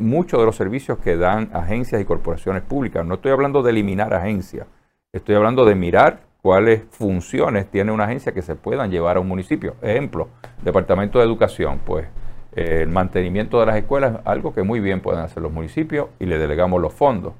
muchos 0.01 0.41
de 0.41 0.47
los 0.47 0.57
servicios 0.57 0.99
que 0.99 1.17
dan 1.17 1.51
agencias 1.53 2.01
y 2.01 2.05
corporaciones 2.05 2.63
públicas. 2.63 3.07
No 3.07 3.15
estoy 3.15 3.33
hablando 3.33 3.63
de 3.63 3.71
eliminar 3.71 4.13
agencias, 4.13 4.67
estoy 5.13 5.37
hablando 5.37 5.65
de 5.65 5.75
mirar 5.75 6.21
cuáles 6.43 6.83
funciones 6.91 7.71
tiene 7.71 7.93
una 7.93 8.05
agencia 8.05 8.33
que 8.33 8.43
se 8.43 8.55
puedan 8.55 8.91
llevar 8.91 9.17
a 9.17 9.21
un 9.21 9.29
municipio. 9.29 9.77
Ejemplo, 9.83 10.29
Departamento 10.63 11.19
de 11.19 11.25
Educación, 11.25 11.81
pues 11.85 12.07
eh, 12.55 12.81
el 12.83 12.89
mantenimiento 12.89 13.61
de 13.61 13.67
las 13.67 13.77
escuelas, 13.77 14.21
algo 14.25 14.55
que 14.55 14.63
muy 14.63 14.81
bien 14.81 15.01
pueden 15.01 15.21
hacer 15.21 15.43
los 15.43 15.53
municipios 15.53 16.09
y 16.19 16.27
le 16.27 16.39
delegamos 16.39 16.81
los 16.81 16.93
fondos. 16.93 17.35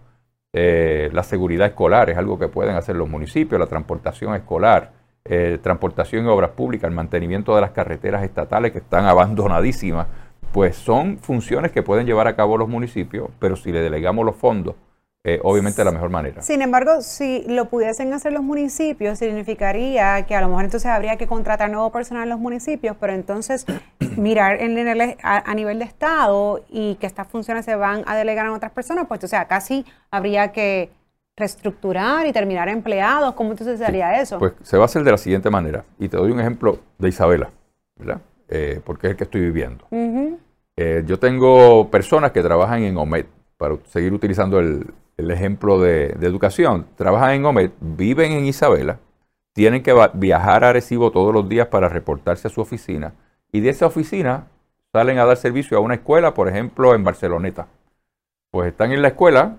Eh, 0.53 1.11
la 1.13 1.23
seguridad 1.23 1.67
escolar 1.67 2.11
es 2.11 2.17
algo 2.17 2.39
que 2.39 2.49
pueden 2.49 2.77
hacer 2.77 2.97
los 2.97 3.09
municipios, 3.09 3.59
la 3.59 3.67
transportación 3.67 4.35
escolar, 4.35 4.93
eh, 5.25 5.59
transportación 5.63 6.25
y 6.25 6.29
obras 6.29 6.51
públicas, 6.51 6.89
el 6.89 6.95
mantenimiento 6.95 7.55
de 7.55 7.61
las 7.61 7.71
carreteras 7.73 8.23
estatales 8.23 8.73
que 8.73 8.79
están 8.79 9.05
abandonadísimas, 9.07 10.07
pues 10.53 10.77
son 10.77 11.19
funciones 11.19 11.73
que 11.73 11.83
pueden 11.83 12.07
llevar 12.07 12.27
a 12.27 12.37
cabo 12.37 12.57
los 12.57 12.69
municipios, 12.69 13.31
pero 13.39 13.57
si 13.57 13.73
le 13.73 13.81
delegamos 13.81 14.25
los 14.25 14.37
fondos 14.37 14.75
eh, 15.25 15.41
obviamente 15.43 15.81
de 15.81 15.85
la 15.85 15.91
mejor 15.91 16.11
manera. 16.11 16.41
Sin 16.43 16.63
embargo, 16.63 17.03
si 17.03 17.45
lo 17.49 17.67
pudiesen 17.67 18.13
hacer 18.13 18.33
los 18.33 18.43
municipios, 18.43 19.19
significaría 19.19 20.25
que 20.27 20.35
a 20.37 20.41
lo 20.41 20.49
mejor 20.49 20.65
entonces 20.65 20.89
habría 20.91 21.17
que 21.17 21.27
contratar 21.27 21.71
nuevo 21.71 21.91
personal 21.91 22.23
en 22.23 22.29
los 22.31 22.39
municipios, 22.39 22.97
pero 22.99 23.13
entonces 23.13 23.67
mirar 24.17 24.63
en 24.63 25.17
a, 25.23 25.55
nivel 25.55 25.81
de 25.81 25.85
Estado 25.85 26.65
y 26.71 26.95
que 26.95 27.07
estas 27.07 27.27
funciones 27.27 27.65
se 27.65 27.75
van 27.75 28.05
a 28.07 28.17
delegar 28.17 28.47
a 28.47 28.53
otras 28.53 28.71
personas, 28.71 29.07
pues 29.07 29.23
o 29.25 29.29
sea, 29.29 29.47
casi 29.47 29.85
habría 30.11 30.53
que 30.53 30.91
reestructurar 31.37 32.27
y 32.27 32.33
terminar 32.33 32.69
empleados. 32.69 33.35
¿Cómo 33.35 33.51
entonces 33.51 33.79
se 33.81 33.85
haría 33.85 34.21
eso? 34.21 34.39
Pues 34.39 34.53
se 34.63 34.79
va 34.79 34.85
a 34.85 34.87
hacer 34.87 35.03
de 35.03 35.11
la 35.11 35.19
siguiente 35.19 35.51
manera. 35.51 35.85
Y 35.99 36.09
te 36.09 36.17
doy 36.17 36.31
un 36.31 36.41
ejemplo 36.41 36.79
de 36.97 37.09
Isabela, 37.09 37.51
¿verdad? 37.97 38.21
Eh, 38.49 38.81
porque 38.85 39.09
es 39.09 39.11
el 39.13 39.17
que 39.17 39.25
estoy 39.25 39.41
viviendo. 39.43 39.87
Eh, 40.77 41.03
yo 41.07 41.19
tengo 41.19 41.91
personas 41.91 42.33
que 42.33 42.43
trabajan 42.43 42.83
en 42.83 42.97
OMED, 42.97 43.27
para 43.57 43.77
seguir 43.87 44.13
utilizando 44.13 44.61
el, 44.61 44.87
el 45.19 45.31
ejemplo 45.31 45.79
de, 45.81 46.07
educación. 46.23 46.87
Trabajan 46.97 47.33
en 47.33 47.45
OMED, 47.45 47.73
viven 47.81 48.33
en 48.33 48.47
Isabela, 48.47 48.99
tienen 49.53 49.83
que 49.83 49.93
viajar 50.15 50.65
a 50.65 50.71
Arecibo 50.71 51.11
todos 51.11 51.35
los 51.35 51.49
días 51.49 51.67
para 51.67 51.89
reportarse 51.89 52.49
a 52.49 52.51
su 52.51 52.61
oficina 52.61 53.13
y 53.53 53.61
de 53.61 53.71
esa 53.71 53.87
oficina 53.87 54.47
salen 54.93 55.19
a 55.19 55.25
dar 55.25 55.37
servicio 55.37 55.77
a 55.77 55.81
una 55.81 55.95
escuela, 55.95 56.33
por 56.33 56.49
ejemplo, 56.49 56.95
en 56.95 57.05
Barceloneta. 57.05 57.67
Pues 58.51 58.69
están 58.69 58.93
en 58.93 59.03
la 59.03 59.09
escuela 59.09 59.57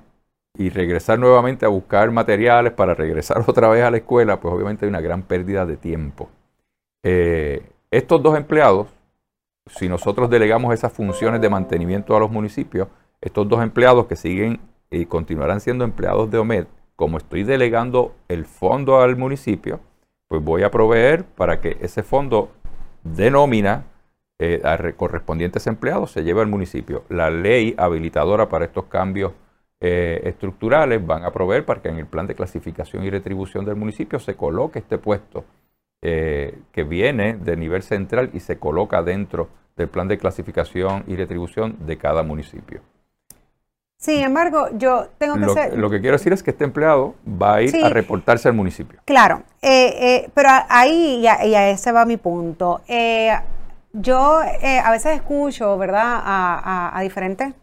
y 0.58 0.70
regresar 0.70 1.20
nuevamente 1.20 1.66
a 1.66 1.70
buscar 1.70 2.10
materiales 2.12 2.74
para 2.74 2.96
regresar 2.96 3.44
otra 3.48 3.68
vez 3.70 3.84
a 3.84 3.92
la 3.92 3.98
escuela, 3.98 4.40
pues 4.40 4.54
obviamente 4.54 4.86
hay 4.86 4.90
una 4.90 5.02
gran 5.02 5.24
pérdida 5.24 5.66
de 5.66 5.78
tiempo. 5.78 6.30
Eh, 7.04 7.64
estos 7.92 8.22
dos 8.22 8.38
empleados, 8.38 8.88
si 9.66 9.90
nosotros 9.90 10.30
delegamos 10.30 10.74
esas 10.74 10.94
funciones 10.94 11.42
de 11.42 11.50
mantenimiento 11.50 12.16
a 12.16 12.20
los 12.20 12.30
municipios, 12.30 12.88
estos 13.22 13.48
dos 13.48 13.62
empleados 13.62 14.06
que 14.06 14.16
siguen 14.16 14.60
y 14.92 15.06
continuarán 15.06 15.60
siendo 15.60 15.84
empleados 15.84 16.30
de 16.30 16.38
OMED, 16.38 16.66
como 16.96 17.18
estoy 17.18 17.44
delegando 17.44 18.14
el 18.28 18.46
fondo 18.46 19.02
al 19.02 19.16
municipio, 19.16 19.80
pues 20.28 20.44
voy 20.44 20.64
a 20.64 20.72
proveer 20.72 21.24
para 21.26 21.62
que 21.62 21.78
ese 21.82 22.04
fondo 22.04 22.52
de 23.04 23.32
nómina 23.32 23.86
eh, 24.38 24.62
a 24.64 24.78
correspondientes 24.94 25.66
empleados 25.68 26.12
se 26.12 26.24
lleve 26.24 26.42
al 26.42 26.48
municipio. 26.48 27.04
La 27.10 27.30
ley 27.30 27.74
habilitadora 27.78 28.50
para 28.50 28.66
estos 28.66 28.86
cambios 28.86 29.34
eh, 29.82 30.22
estructurales 30.26 31.06
van 31.06 31.24
a 31.24 31.32
proveer 31.32 31.66
para 31.66 31.82
que 31.82 31.90
en 31.90 31.98
el 31.98 32.06
plan 32.06 32.28
de 32.28 32.36
clasificación 32.36 33.04
y 33.04 33.10
retribución 33.10 33.66
del 33.66 33.76
municipio 33.76 34.20
se 34.20 34.36
coloque 34.36 34.80
este 34.80 34.98
puesto 34.98 35.46
eh, 36.02 36.60
que 36.72 36.84
viene 36.84 37.36
de 37.36 37.58
nivel 37.58 37.84
central 37.84 38.30
y 38.34 38.40
se 38.40 38.58
coloca 38.58 39.04
dentro 39.04 39.50
del 39.76 39.88
plan 39.88 40.08
de 40.08 40.18
clasificación 40.18 41.04
y 41.08 41.16
retribución 41.16 41.78
de 41.86 41.98
cada 41.98 42.24
municipio. 42.24 42.82
Sin 43.98 44.24
embargo, 44.24 44.70
yo 44.78 45.08
tengo 45.18 45.34
que 45.34 45.42
lo, 45.42 45.54
ser... 45.54 45.78
Lo 45.78 45.90
que 45.90 46.00
quiero 46.00 46.16
decir 46.16 46.32
es 46.32 46.42
que 46.42 46.52
este 46.52 46.64
empleado 46.64 47.16
va 47.26 47.56
a 47.56 47.62
ir 47.62 47.84
a 47.84 47.90
reportarse 47.90 48.48
al 48.48 48.54
municipio. 48.54 49.02
Claro, 49.04 49.44
eh, 49.62 49.94
eh, 50.00 50.30
pero 50.34 50.50
ahí, 50.70 51.22
y 51.22 51.28
a, 51.28 51.70
ese 51.70 51.92
va 51.92 52.06
mi 52.06 52.16
punto. 52.16 52.80
Eh, 52.88 53.32
yo 53.92 54.40
a 54.40 54.92
veces 54.92 55.18
escucho, 55.18 55.78
¿verdad?, 55.78 56.22
a, 56.24 56.98
a 56.98 57.02
diferentes 57.02 57.54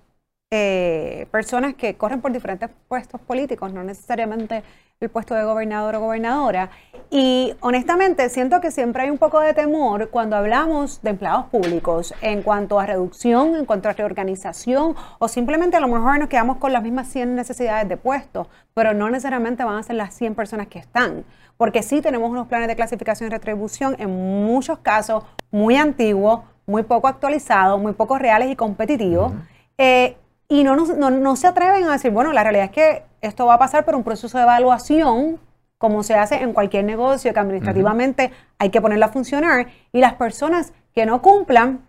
personas 1.31 1.75
que 1.75 1.97
corren 1.97 2.21
por 2.21 2.33
diferentes 2.33 2.69
puestos 2.89 3.21
políticos, 3.23 3.73
no 3.73 3.83
necesariamente 3.83 4.63
el 4.99 5.11
puesto 5.11 5.35
de 5.35 5.45
gobernador 5.45 5.95
o 5.97 6.01
gobernadora. 6.01 6.71
Y 7.11 7.55
honestamente 7.61 8.31
siento 8.31 8.63
que 8.63 8.71
siempre 8.71 9.03
hay 9.03 9.11
un 9.11 9.19
poco 9.19 9.41
de 9.41 9.53
temor 9.53 10.09
cuando 10.09 10.37
hablamos 10.37 11.03
de 11.03 11.11
empleados 11.11 11.45
públicos 11.51 12.15
en 12.23 12.41
cuanto 12.41 12.81
a 12.81 12.87
reducción, 12.87 13.57
en 13.57 13.67
cuanto 13.67 13.91
a 13.91 13.93
reorganización 13.93 14.97
o 15.19 15.29
simplemente 15.29 15.77
a 15.77 15.81
lo 15.81 15.89
mejor 15.89 16.19
nos 16.19 16.31
quedamos 16.31 16.57
con 16.57 16.73
las 16.73 16.83
mismas 16.83 17.09
100 17.09 17.35
necesidades 17.35 17.87
de 17.91 17.99
puestos, 17.99 18.47
pero 18.73 18.95
no 18.95 19.11
necesariamente 19.11 19.65
van 19.65 19.77
a 19.77 19.83
ser 19.83 19.97
las 19.97 20.15
100 20.15 20.35
personas 20.35 20.69
que 20.69 20.79
están. 20.79 21.27
Porque 21.59 21.83
sí 21.83 22.01
tenemos 22.01 22.31
unos 22.31 22.47
planes 22.47 22.69
de 22.69 22.75
clasificación 22.75 23.27
y 23.27 23.31
retribución 23.31 23.97
en 23.99 24.09
muchos 24.47 24.79
casos 24.79 25.25
muy 25.51 25.77
antiguos, 25.77 26.41
muy 26.65 26.85
poco 26.85 27.07
actualizados, 27.07 27.79
muy 27.79 27.93
poco 27.93 28.17
reales 28.17 28.51
y 28.51 28.57
competitivos. 28.57 29.35
Eh, 29.77 30.17
y 30.49 30.65
no, 30.65 30.77
no, 30.77 31.11
no 31.11 31.37
se 31.37 31.47
atreven 31.47 31.85
a 31.85 31.93
decir, 31.93 32.11
bueno, 32.11 32.33
la 32.33 32.43
realidad 32.43 32.67
es 32.67 32.71
que 32.71 33.03
esto 33.21 33.47
va 33.47 33.55
a 33.55 33.59
pasar 33.59 33.85
por 33.85 33.95
un 33.95 34.05
proceso 34.05 34.39
de 34.39 34.45
evaluación, 34.45 35.41
como 35.79 36.03
se 36.03 36.15
hace 36.15 36.37
en 36.43 36.53
cualquier 36.53 36.85
negocio, 36.85 37.33
que 37.35 37.41
administrativamente 37.41 38.33
hay 38.59 38.71
que 38.71 38.81
ponerla 38.81 39.07
a 39.07 39.11
funcionar, 39.11 39.67
y 39.93 40.01
las 40.01 40.15
personas 40.15 40.73
que 40.95 41.05
no 41.05 41.21
cumplan, 41.21 41.85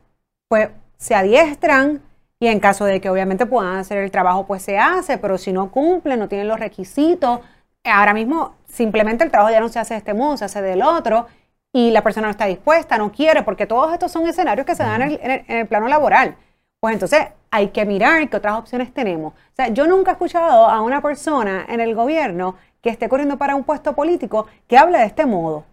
pues 0.50 0.70
se 0.98 1.16
adiestran, 1.16 2.02
y 2.40 2.48
en 2.48 2.60
caso 2.60 2.86
de 2.86 3.00
que 3.02 3.10
obviamente 3.10 3.46
puedan 3.46 3.78
hacer 3.78 4.00
el 4.00 4.12
trabajo, 4.12 4.46
pues 4.46 4.62
se 4.62 4.78
hace, 4.78 5.18
pero 5.18 5.38
si 5.38 5.52
no 5.54 5.72
cumplen, 5.72 6.20
no 6.20 6.28
tienen 6.28 6.48
los 6.48 6.60
requisitos, 6.60 7.40
ahora 7.84 8.14
mismo 8.14 8.56
simplemente 8.68 9.24
el 9.24 9.32
trabajo 9.32 9.52
ya 9.52 9.60
no 9.60 9.70
se 9.70 9.80
hace 9.80 9.94
de 9.94 10.00
este 10.00 10.14
modo, 10.14 10.38
se 10.38 10.46
hace 10.46 10.62
del 10.62 10.82
otro, 10.82 11.28
y 11.72 11.92
la 11.92 12.02
persona 12.02 12.28
no 12.28 12.32
está 12.32 12.46
dispuesta, 12.46 12.98
no 12.98 13.12
quiere, 13.12 13.44
porque 13.44 13.68
todos 13.68 13.94
estos 13.94 14.12
son 14.12 14.28
escenarios 14.28 14.66
que 14.66 14.76
se 14.76 14.84
dan 14.84 15.04
en 15.04 15.44
el 15.48 15.68
plano 15.68 15.88
laboral. 15.88 16.36
Pues 16.80 16.94
entonces 16.94 17.28
hay 17.52 17.70
que 17.70 17.86
mirar 17.86 18.30
qué 18.30 18.38
otras 18.38 18.58
opciones 18.58 18.94
tenemos. 18.94 19.34
O 19.34 19.56
sea, 19.56 19.70
yo 19.70 19.88
nunca 19.88 20.12
he 20.12 20.14
escuchado 20.14 20.68
a 20.68 20.82
una 20.82 21.02
persona 21.02 21.66
en 21.68 21.80
el 21.80 21.96
gobierno 21.96 22.56
que 22.82 22.90
esté 22.90 23.10
corriendo 23.10 23.38
para 23.38 23.56
un 23.56 23.64
puesto 23.64 23.94
político 23.94 24.48
que 24.68 24.78
hable 24.78 25.00
de 25.00 25.06
este 25.06 25.26
modo. 25.26 25.66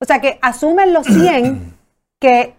O 0.00 0.04
sea, 0.04 0.20
que 0.20 0.38
asumen 0.42 0.92
los 0.92 1.06
100 1.06 1.74
que 2.20 2.54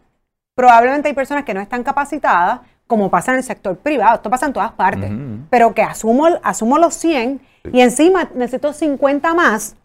probablemente 0.56 1.08
hay 1.08 1.14
personas 1.14 1.44
que 1.46 1.54
no 1.54 1.62
están 1.62 1.84
capacitadas, 1.84 2.62
como 2.88 3.10
pasa 3.10 3.32
en 3.32 3.38
el 3.38 3.44
sector 3.44 3.78
privado, 3.78 4.16
esto 4.16 4.30
pasa 4.30 4.46
en 4.46 4.54
todas 4.54 4.72
partes, 4.72 5.12
pero 5.50 5.74
que 5.74 5.84
asumo, 5.84 6.28
asumo 6.42 6.78
los 6.78 6.94
100 6.96 7.42
y 7.74 7.82
encima 7.82 8.30
necesito 8.34 8.72
50 8.72 9.34
más 9.34 9.76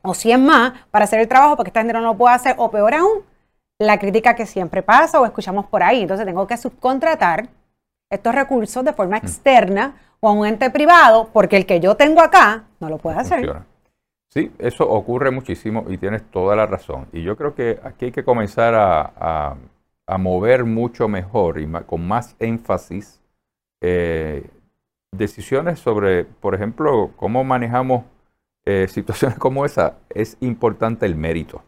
o 0.00 0.14
100 0.14 0.44
más 0.46 0.72
para 0.90 1.04
hacer 1.04 1.20
el 1.20 1.28
trabajo 1.28 1.56
porque 1.56 1.68
esta 1.68 1.80
gente 1.80 1.92
no 1.92 2.00
lo 2.00 2.16
puede 2.16 2.34
hacer, 2.34 2.54
o 2.58 2.70
peor 2.70 2.94
aún, 2.94 3.20
la 3.78 3.98
crítica 3.98 4.34
que 4.34 4.46
siempre 4.46 4.82
pasa 4.82 5.20
o 5.20 5.26
escuchamos 5.26 5.66
por 5.66 5.82
ahí. 5.82 6.02
Entonces 6.02 6.26
tengo 6.26 6.46
que 6.46 6.56
subcontratar 6.56 7.48
estos 8.10 8.34
recursos 8.34 8.84
de 8.84 8.92
forma 8.92 9.16
mm. 9.16 9.24
externa 9.24 9.94
o 10.20 10.28
a 10.28 10.32
un 10.32 10.46
ente 10.46 10.70
privado 10.70 11.30
porque 11.32 11.56
el 11.56 11.66
que 11.66 11.80
yo 11.80 11.94
tengo 11.96 12.20
acá 12.20 12.64
no 12.80 12.88
lo 12.88 12.98
puede 12.98 13.18
hacer. 13.18 13.62
Sí, 14.30 14.52
eso 14.58 14.88
ocurre 14.88 15.30
muchísimo 15.30 15.86
y 15.88 15.96
tienes 15.96 16.22
toda 16.30 16.54
la 16.54 16.66
razón. 16.66 17.06
Y 17.12 17.22
yo 17.22 17.36
creo 17.36 17.54
que 17.54 17.78
aquí 17.82 18.06
hay 18.06 18.12
que 18.12 18.24
comenzar 18.24 18.74
a, 18.74 19.56
mover 20.18 20.64
mucho 20.64 21.06
mejor 21.06 21.60
y 21.60 21.70
con 21.86 22.06
más 22.06 22.34
énfasis 22.38 23.20
eh, 23.82 24.48
decisiones 25.12 25.78
sobre, 25.80 26.24
por 26.24 26.54
ejemplo, 26.54 27.10
cómo 27.16 27.44
manejamos 27.44 28.04
eh, 28.64 28.86
situaciones 28.90 29.38
como 29.38 29.64
esa. 29.64 29.98
Es 30.10 30.36
importante 30.40 31.06
el 31.06 31.14
mérito 31.14 31.62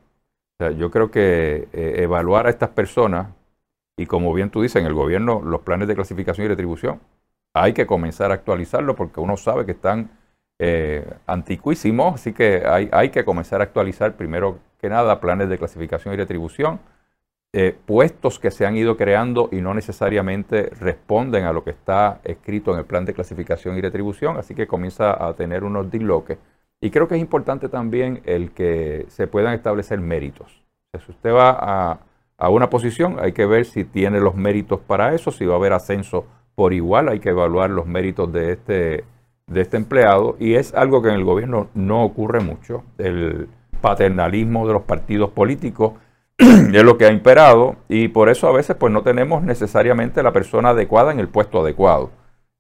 yo 0.77 0.91
creo 0.91 1.11
que 1.11 1.69
eh, 1.73 1.95
evaluar 1.99 2.47
a 2.47 2.51
estas 2.51 2.71
personas, 2.71 3.29
y 3.97 4.07
como 4.07 4.33
bien 4.35 4.51
tú 4.51 4.63
dices, 4.63 4.81
en 4.81 4.87
el 4.87 4.95
gobierno 4.95 5.41
los 5.43 5.63
planes 5.63 5.89
de 5.89 5.95
clasificación 5.95 6.45
y 6.45 6.49
retribución, 6.49 7.01
hay 7.55 7.73
que 7.73 7.87
comenzar 7.87 8.31
a 8.31 8.35
actualizarlos 8.35 8.97
porque 8.97 9.21
uno 9.21 9.37
sabe 9.37 9.67
que 9.67 9.73
están 9.73 10.11
eh, 10.59 11.09
antiquísimos, 11.27 12.15
así 12.15 12.33
que 12.33 12.63
hay, 12.67 12.89
hay, 12.93 13.11
que 13.11 13.25
comenzar 13.25 13.61
a 13.61 13.65
actualizar 13.65 14.17
primero 14.17 14.59
que 14.79 14.89
nada 14.89 15.21
planes 15.21 15.49
de 15.49 15.59
clasificación 15.59 16.15
y 16.15 16.17
retribución, 16.19 16.81
eh, 17.53 17.77
puestos 17.85 18.39
que 18.39 18.53
se 18.53 18.65
han 18.65 18.77
ido 18.77 18.97
creando 18.97 19.49
y 19.51 19.61
no 19.61 19.75
necesariamente 19.75 20.71
responden 20.79 21.45
a 21.45 21.53
lo 21.53 21.65
que 21.65 21.71
está 21.71 22.21
escrito 22.23 22.73
en 22.73 22.79
el 22.79 22.85
plan 22.85 23.05
de 23.05 23.13
clasificación 23.13 23.77
y 23.77 23.81
retribución, 23.81 24.37
así 24.37 24.55
que 24.55 24.69
comienza 24.69 25.27
a 25.27 25.35
tener 25.35 25.65
unos 25.65 25.91
disloques 25.91 26.39
y 26.81 26.91
creo 26.91 27.09
que 27.09 27.17
es 27.17 27.21
importante 27.21 27.69
también 27.69 28.23
el 28.25 28.53
que 28.53 29.07
se 29.09 29.27
puedan 29.27 29.55
establecer 29.55 30.01
méritos. 30.01 30.63
si 30.93 31.11
usted 31.11 31.33
va 31.33 31.51
a, 31.51 32.01
a, 32.39 32.49
una 32.49 32.71
posición, 32.71 33.19
hay 33.21 33.33
que 33.33 33.47
ver 33.47 33.65
si 33.65 33.85
tiene 33.85 34.21
los 34.21 34.35
méritos 34.35 34.81
para 34.81 35.15
eso, 35.15 35.31
si 35.31 35.45
va 35.45 35.55
a 35.55 35.59
haber 35.59 35.73
ascenso 35.73 36.27
por 36.55 36.73
igual, 36.73 37.09
hay 37.09 37.21
que 37.21 37.31
evaluar 37.31 37.71
los 37.71 37.87
méritos 37.87 38.33
de 38.33 38.53
este, 38.53 39.05
de 39.47 39.61
este 39.61 39.77
empleado. 39.77 40.37
Y 40.39 40.55
es 40.55 40.75
algo 40.75 41.03
que 41.03 41.09
en 41.09 41.15
el 41.15 41.25
gobierno 41.25 41.69
no 41.75 42.05
ocurre 42.05 42.41
mucho. 42.41 42.85
El 42.99 43.49
paternalismo 43.81 44.67
de 44.67 44.75
los 44.75 44.83
partidos 44.83 45.31
políticos 45.31 45.95
es 46.39 46.85
lo 46.85 46.99
que 46.99 47.07
ha 47.07 47.13
imperado 47.13 47.77
y 47.89 48.09
por 48.09 48.29
eso 48.29 48.47
a 48.47 48.53
veces 48.53 48.77
pues 48.77 48.93
no 48.93 49.03
tenemos 49.03 49.43
necesariamente 49.43 50.23
la 50.23 50.33
persona 50.33 50.71
adecuada 50.71 51.13
en 51.13 51.21
el 51.21 51.29
puesto 51.29 51.61
adecuado. 51.61 52.11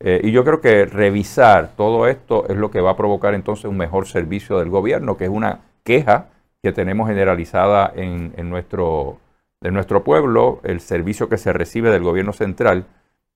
Eh, 0.02 0.20
y 0.24 0.32
yo 0.32 0.44
creo 0.44 0.60
que 0.62 0.86
revisar 0.86 1.72
todo 1.76 2.08
esto 2.08 2.46
es 2.48 2.56
lo 2.56 2.70
que 2.70 2.80
va 2.80 2.92
a 2.92 2.96
provocar 2.96 3.34
entonces 3.34 3.66
un 3.66 3.76
mejor 3.76 4.06
servicio 4.06 4.58
del 4.58 4.70
gobierno, 4.70 5.16
que 5.16 5.24
es 5.24 5.30
una 5.30 5.60
queja 5.84 6.28
que 6.62 6.72
tenemos 6.72 7.08
generalizada 7.08 7.92
en, 7.94 8.50
nuestro, 8.50 9.18
en 9.60 9.74
nuestro 9.74 10.02
pueblo, 10.02 10.60
el 10.62 10.80
servicio 10.80 11.28
que 11.28 11.36
se 11.36 11.52
recibe 11.52 11.90
del 11.90 12.02
gobierno 12.02 12.32
central. 12.32 12.86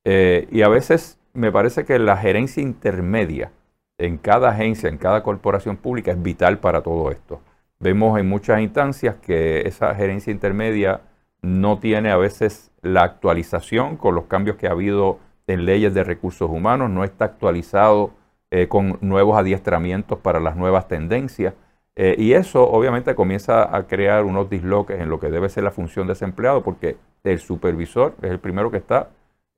Eh, 0.05 0.49
y 0.51 0.63
a 0.63 0.69
veces 0.69 1.19
me 1.35 1.53
parece 1.53 1.85
que 1.85 1.99
la 1.99 2.17
gerencia 2.17 2.63
intermedia 2.63 3.51
en 3.99 4.19
cada 4.19 4.51
agencia, 4.51 4.89
en 4.89 4.99
cada 4.99 5.23
corporación 5.23 5.77
pública 5.77 6.13
es 6.13 6.23
vital 6.23 6.59
para 6.59 6.83
todo 6.83 7.11
esto. 7.11 7.41
Vemos 7.79 8.19
en 8.19 8.29
muchas 8.29 8.61
instancias 8.61 9.17
que 9.17 9.63
esa 9.67 9.95
gerencia 9.95 10.31
intermedia 10.31 11.01
no 11.43 11.79
tiene 11.79 12.11
a 12.11 12.17
veces 12.17 12.71
la 12.83 13.03
actualización 13.03 13.97
con 13.97 14.15
los 14.15 14.25
cambios 14.25 14.57
que 14.57 14.67
ha 14.67 14.73
habido 14.73 15.19
en 15.47 15.65
leyes 15.65 15.95
de 15.95 16.05
recursos 16.05 16.51
humanos, 16.51 16.91
no 16.91 17.05
está 17.05 17.27
actualizado 17.27 18.13
eh, 18.51 18.69
con 18.69 18.99
nuevos 19.01 19.37
adiestramientos 19.39 20.19
para 20.19 20.41
las 20.41 20.57
nuevas 20.57 20.89
tendencias. 20.89 21.55
Eh, 21.97 22.17
y 22.19 22.33
eso 22.33 22.69
obviamente 22.69 23.15
comienza 23.15 23.75
a 23.77 23.87
crear 23.87 24.25
unos 24.25 24.51
disloques 24.51 25.01
en 25.01 25.09
lo 25.09 25.21
que 25.21 25.29
debe 25.29 25.49
ser 25.49 25.65
la 25.65 25.71
función 25.71 26.07
de 26.07 26.15
ese 26.15 26.25
empleado, 26.25 26.63
porque 26.63 26.97
el 27.23 27.39
supervisor 27.39 28.15
es 28.23 28.31
el 28.31 28.39
primero 28.39 28.71
que 28.71 28.79
está 28.79 29.09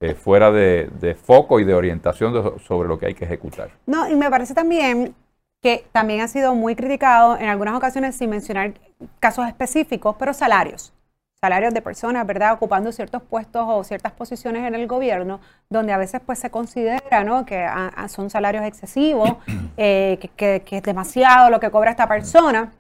eh, 0.00 0.14
fuera 0.14 0.52
de, 0.52 1.16
foco 1.22 1.60
y 1.60 1.64
de 1.64 1.74
orientación 1.74 2.60
sobre 2.60 2.88
lo 2.88 2.98
que 2.98 3.06
hay 3.06 3.14
que 3.14 3.24
ejecutar. 3.24 3.70
No, 3.86 4.08
y 4.08 4.14
me 4.14 4.28
parece 4.30 4.54
también 4.54 5.14
que 5.62 5.86
también 5.92 6.20
ha 6.20 6.28
sido 6.28 6.54
muy 6.54 6.76
criticado 6.76 7.38
en 7.38 7.48
algunas 7.48 7.74
ocasiones 7.74 8.14
sin 8.14 8.30
mencionar 8.30 8.74
casos 9.18 9.48
específicos, 9.48 10.16
pero 10.18 10.34
salarios. 10.34 10.92
Salarios 11.40 11.74
de 11.74 11.82
personas, 11.82 12.26
¿verdad?, 12.26 12.54
ocupando 12.54 12.90
ciertos 12.92 13.22
puestos 13.22 13.64
o 13.68 13.84
ciertas 13.84 14.12
posiciones 14.12 14.66
en 14.66 14.74
el 14.74 14.86
gobierno, 14.86 15.40
donde 15.68 15.92
a 15.92 15.98
veces 15.98 16.20
pues 16.24 16.38
se 16.38 16.50
considera, 16.50 17.24
¿no?, 17.24 17.44
que 17.44 17.68
son 18.08 18.30
salarios 18.30 18.64
excesivos, 18.64 19.36
eh, 19.76 20.18
que, 20.36 20.62
es 20.68 20.82
demasiado 20.82 21.50
lo 21.50 21.60
que 21.60 21.70
cobra 21.70 21.90
esta 21.90 22.08
persona. 22.08 22.72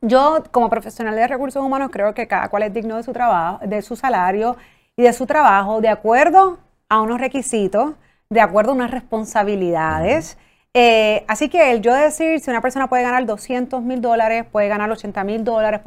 Yo, 0.00 0.44
como 0.50 0.70
profesional 0.70 1.14
de 1.14 1.26
recursos 1.26 1.62
humanos, 1.62 1.90
creo 1.92 2.14
que 2.14 2.26
cada 2.26 2.48
cual 2.48 2.62
es 2.62 2.72
digno 2.72 2.96
de 2.96 3.02
su 3.02 3.12
trabajo, 3.12 3.58
de 3.66 3.82
su 3.82 3.96
salario 3.96 4.56
y 4.96 5.02
de 5.02 5.12
su 5.12 5.26
trabajo, 5.26 5.80
de 5.80 5.88
acuerdo 5.88 6.58
a 6.88 7.00
unos 7.02 7.20
requisitos, 7.20 7.92
de 8.30 8.40
acuerdo 8.40 8.70
a 8.72 8.74
unas 8.76 8.90
responsabilidades. 8.92 10.38
Eh, 10.72 11.24
así 11.26 11.48
que 11.48 11.72
el 11.72 11.82
yo 11.82 11.92
decir 11.92 12.40
si 12.40 12.48
una 12.50 12.60
persona 12.62 12.88
puede 12.88 13.02
ganar 13.02 13.26
200 13.26 13.82
mil 13.82 14.00
dólares, 14.00 14.46
puede 14.50 14.68
ganar 14.68 14.90
80 14.90 15.24
mil 15.24 15.44
dólares, 15.44 15.80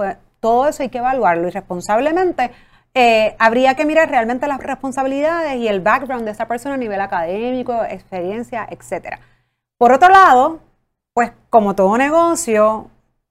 todo 0.44 0.68
eso 0.68 0.84
hay 0.84 0.90
que 0.90 0.98
evaluarlo 0.98 1.48
y 1.48 1.52
responsablemente. 1.52 2.52
Eh, 2.94 3.34
habría 3.40 3.76
que 3.76 3.86
mirar 3.86 4.10
realmente 4.10 4.46
las 4.46 4.60
responsabilidades 4.60 5.56
y 5.56 5.70
el 5.70 5.80
background 5.80 6.26
de 6.26 6.32
esa 6.32 6.50
persona 6.50 6.76
a 6.76 6.78
nivel 6.78 7.00
académico, 7.00 7.82
experiencia, 7.86 8.68
etc. 8.70 9.20
Por 9.78 9.94
otro 9.94 10.10
lado, 10.10 10.60
pues 11.14 11.32
como 11.50 11.76
todo 11.76 11.98
negocio, 11.98 12.90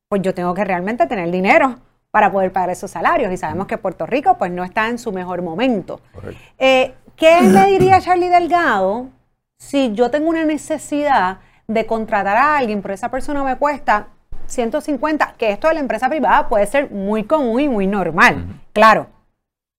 pues 0.09 0.23
yo 0.23 0.33
tengo 0.33 0.55
que 0.55 0.65
realmente 0.65 1.07
tener 1.07 1.31
dinero 1.31 1.77
para 2.11 2.33
poder 2.33 2.51
pagar 2.51 2.71
esos 2.71 2.91
salarios 2.91 3.31
y 3.31 3.37
sabemos 3.37 3.67
que 3.67 3.77
Puerto 3.77 4.07
Rico 4.07 4.39
pues 4.39 4.51
no 4.51 4.65
está 4.65 4.89
en 4.89 4.99
su 4.99 5.13
mejor 5.13 5.43
momento. 5.43 6.01
Eh, 6.59 6.95
¿Qué 7.15 7.43
le 7.43 7.67
diría 7.67 8.01
Charlie 8.01 8.31
Delgado 8.31 9.09
si 9.59 9.93
yo 9.93 10.11
tengo 10.11 10.31
una 10.31 10.45
necesidad 10.45 11.41
de 11.69 11.85
contratar 11.85 12.39
a 12.39 12.57
alguien, 12.57 12.81
pero 12.81 12.95
esa 12.95 13.11
persona 13.11 13.45
me 13.45 13.57
cuesta 13.57 14.09
150, 14.47 15.35
que 15.39 15.51
esto 15.51 15.69
de 15.69 15.75
la 15.75 15.81
empresa 15.81 16.09
privada 16.09 16.49
puede 16.49 16.67
ser 16.67 16.91
muy 16.91 17.25
común 17.25 17.61
y 17.61 17.69
muy 17.69 17.87
normal. 17.87 18.61
Claro, 18.73 19.09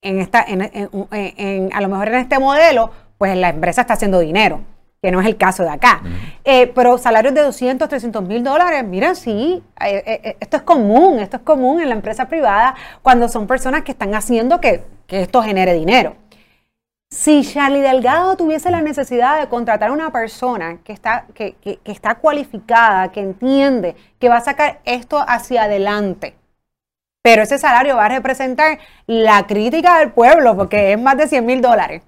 en 0.02 0.20
esta, 0.20 0.46
en, 0.48 1.70
a 1.74 1.82
lo 1.82 1.90
mejor 1.90 2.10
en 2.10 2.16
este 2.16 2.40
modelo, 2.40 2.92
pues 3.18 3.36
la 3.38 3.50
empresa 3.50 3.82
está 3.82 3.94
haciendo 3.94 4.20
dinero, 4.20 4.62
que 5.02 5.12
no 5.12 5.22
es 5.22 5.28
el 5.28 5.38
caso 5.38 5.64
de 5.64 5.70
acá. 5.70 6.02
Eh, 6.44 6.68
pero 6.76 6.98
salarios 6.98 7.34
de 7.34 7.42
200, 7.42 7.88
300 7.88 8.24
mil 8.24 8.44
dólares, 8.44 8.84
mira, 8.84 9.16
sí, 9.16 9.64
eh, 9.82 10.04
eh, 10.06 10.38
esto 10.40 10.58
es 10.58 10.64
común, 10.64 11.20
esto 11.20 11.38
es 11.38 11.44
común 11.44 11.82
en 11.82 11.90
la 11.90 11.96
empresa 11.96 12.28
privada 12.28 12.76
cuando 13.02 13.28
son 13.30 13.48
personas 13.48 13.84
que 13.84 13.94
están 13.94 14.14
haciendo 14.14 14.60
que, 14.60 14.84
que 15.08 15.22
esto 15.22 15.42
genere 15.42 15.74
dinero. 15.74 16.16
Si 17.14 17.44
Charlie 17.44 17.82
Delgado 17.82 18.36
tuviese 18.36 18.72
la 18.72 18.82
necesidad 18.82 19.40
de 19.40 19.48
contratar 19.48 19.90
a 19.90 19.94
una 19.94 20.12
persona 20.12 20.80
que 20.84 20.94
está, 20.94 21.28
que, 21.36 21.56
está 21.86 22.16
cualificada, 22.16 23.12
que 23.12 23.20
entiende, 23.20 23.96
que 24.18 24.30
va 24.30 24.38
a 24.38 24.42
sacar 24.42 24.82
esto 24.84 25.24
hacia 25.28 25.66
adelante, 25.66 26.34
pero 27.22 27.44
ese 27.44 27.60
salario 27.60 27.98
va 27.98 28.06
a 28.08 28.10
representar 28.10 28.80
la 29.06 29.46
crítica 29.46 30.00
del 30.00 30.12
pueblo 30.12 30.56
porque 30.58 30.94
es 30.94 31.00
más 31.00 31.16
de 31.16 31.28
100 31.28 31.46
mil 31.46 31.62
dólares, 31.62 32.02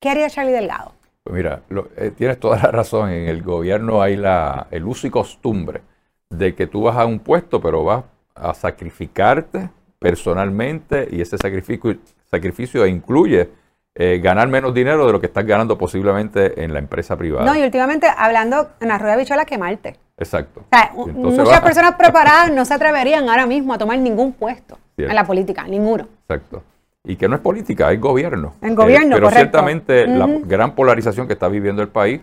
¿qué 0.00 0.10
haría 0.10 0.30
Charlie 0.30 0.52
Delgado? 0.52 0.92
Pues 1.24 1.34
mira, 1.34 1.62
eh, 1.96 2.12
tienes 2.16 2.38
toda 2.38 2.56
la 2.62 2.70
razón. 2.70 3.10
En 3.10 3.28
el 3.28 3.42
gobierno 3.42 4.00
hay 4.00 4.14
la, 4.14 4.68
el 4.70 4.86
uso 4.86 5.08
y 5.08 5.10
costumbre 5.10 5.82
de 6.30 6.54
que 6.54 6.68
tú 6.68 6.82
vas 6.82 6.96
a 6.96 7.04
un 7.04 7.18
puesto, 7.18 7.60
pero 7.60 7.82
vas 7.82 8.04
a 8.36 8.54
sacrificarte 8.54 9.70
personalmente 9.98 11.08
y 11.10 11.20
ese 11.20 11.36
sacrificio, 11.36 11.96
sacrificio 12.30 12.86
incluye 12.86 13.57
eh, 14.00 14.20
ganar 14.22 14.46
menos 14.46 14.72
dinero 14.72 15.08
de 15.08 15.12
lo 15.12 15.20
que 15.20 15.26
estás 15.26 15.44
ganando 15.44 15.76
posiblemente 15.76 16.62
en 16.62 16.72
la 16.72 16.78
empresa 16.78 17.16
privada. 17.16 17.44
No, 17.44 17.58
y 17.58 17.64
últimamente 17.64 18.06
hablando 18.16 18.70
en 18.78 18.86
la 18.86 18.96
rueda 18.96 19.16
de 19.16 19.22
bichola 19.24 19.44
quemarte. 19.44 19.96
Exacto. 20.16 20.60
O 20.60 20.66
sea, 20.70 20.92
muchas 20.94 21.60
personas 21.60 21.94
preparadas 21.98 22.52
no 22.52 22.64
se 22.64 22.74
atreverían 22.74 23.28
ahora 23.28 23.44
mismo 23.46 23.74
a 23.74 23.78
tomar 23.78 23.98
ningún 23.98 24.34
puesto 24.34 24.78
en 24.96 25.12
la 25.12 25.24
política, 25.24 25.64
ninguno. 25.64 26.06
Exacto. 26.28 26.62
Y 27.02 27.16
que 27.16 27.26
no 27.26 27.34
es 27.34 27.40
política, 27.40 27.90
es 27.90 28.00
gobierno. 28.00 28.54
En 28.62 28.76
gobierno, 28.76 29.16
eh, 29.16 29.18
Pero 29.18 29.30
ciertamente 29.30 30.06
la 30.06 30.28
gran 30.44 30.76
polarización 30.76 31.26
que 31.26 31.32
está 31.32 31.48
viviendo 31.48 31.82
el 31.82 31.88
país 31.88 32.20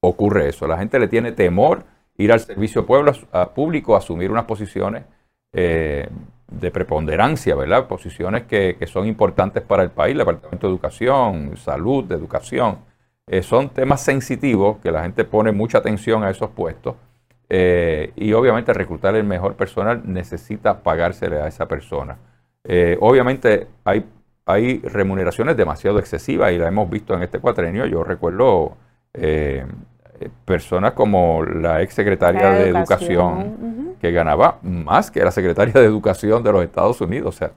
ocurre 0.00 0.48
eso. 0.48 0.66
La 0.66 0.78
gente 0.78 0.98
le 0.98 1.08
tiene 1.08 1.32
temor 1.32 1.84
ir 2.16 2.32
al 2.32 2.40
servicio 2.40 2.86
pueblo, 2.86 3.12
a, 3.32 3.50
público, 3.50 3.94
a 3.94 3.98
asumir 3.98 4.30
unas 4.30 4.44
posiciones 4.44 5.04
eh, 5.52 6.08
de 6.50 6.70
preponderancia, 6.70 7.54
¿verdad? 7.54 7.86
Posiciones 7.86 8.44
que, 8.44 8.76
son 8.86 9.06
importantes 9.06 9.62
para 9.62 9.82
el 9.82 9.90
país, 9.90 10.12
el 10.12 10.18
Departamento 10.18 10.66
de 10.66 10.72
Educación, 10.72 11.56
Salud, 11.56 12.04
de 12.04 12.14
Educación. 12.14 12.78
Eh, 13.26 13.42
son 13.42 13.68
temas 13.68 14.02
sensitivos 14.02 14.78
que 14.78 14.90
la 14.90 15.02
gente 15.02 15.24
pone 15.24 15.52
mucha 15.52 15.78
atención 15.78 16.24
a 16.24 16.30
esos 16.30 16.50
puestos. 16.50 16.96
Eh, 17.50 18.12
y 18.16 18.32
obviamente 18.32 18.74
reclutar 18.74 19.14
el 19.14 19.24
mejor 19.24 19.54
personal 19.54 20.02
necesita 20.04 20.82
pagársele 20.82 21.40
a 21.40 21.46
esa 21.46 21.66
persona. 21.66 22.18
Eh, 22.64 22.96
obviamente 23.00 23.68
hay, 23.84 24.04
hay 24.44 24.80
remuneraciones 24.80 25.56
demasiado 25.56 25.98
excesivas 25.98 26.52
y 26.52 26.58
la 26.58 26.68
hemos 26.68 26.90
visto 26.90 27.14
en 27.14 27.22
este 27.22 27.38
cuatrenio. 27.38 27.86
Yo 27.86 28.04
recuerdo 28.04 28.76
personas 30.44 30.92
como 30.92 31.44
la 31.44 31.82
ex 31.82 31.94
secretaria 31.94 32.50
de 32.50 32.68
Educación, 32.68 33.96
que 34.00 34.12
ganaba 34.12 34.58
más 34.62 35.10
que 35.10 35.24
la 35.24 35.30
secretaria 35.30 35.74
de 35.74 35.84
Educación 35.84 36.42
de 36.42 36.52
los 36.52 36.64
Estados 36.64 37.00
Unidos. 37.00 37.34
O 37.34 37.38
sea, 37.38 37.52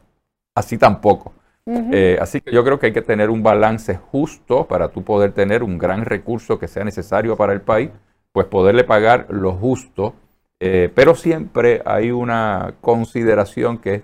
así 0.56 0.78
tampoco. 0.78 1.34
Eh, 1.65 2.17
así 2.19 2.41
que 2.41 2.52
yo 2.52 2.63
creo 2.63 2.80
que 2.80 2.88
hay 2.88 2.93
que 2.93 3.02
tener 3.02 3.30
un 3.30 3.43
balance 3.43 3.95
justo 3.95 4.65
para 4.65 4.89
tú 4.89 5.04
poder 5.04 5.32
tener 5.32 5.63
un 5.63 5.78
gran 5.78 6.06
recurso 6.06 6.58
que 6.58 6.67
sea 6.67 6.84
necesario 6.84 7.38
para 7.38 7.54
el 7.54 7.62
país, 7.62 7.91
pues 8.32 8.47
poderle 8.47 8.84
pagar 8.84 9.28
lo 9.30 9.54
justo. 9.54 10.15
Eh, 10.60 10.91
pero 10.93 11.15
siempre 11.15 11.82
hay 11.86 12.12
una 12.12 12.76
consideración 12.82 13.78
que 13.80 13.95
es 13.95 14.02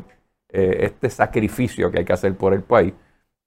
eh, 0.49 0.77
este 0.81 1.09
sacrificio 1.09 1.91
que 1.91 1.99
hay 1.99 2.05
que 2.05 2.13
hacer 2.13 2.35
por 2.35 2.53
el 2.53 2.61
país, 2.61 2.93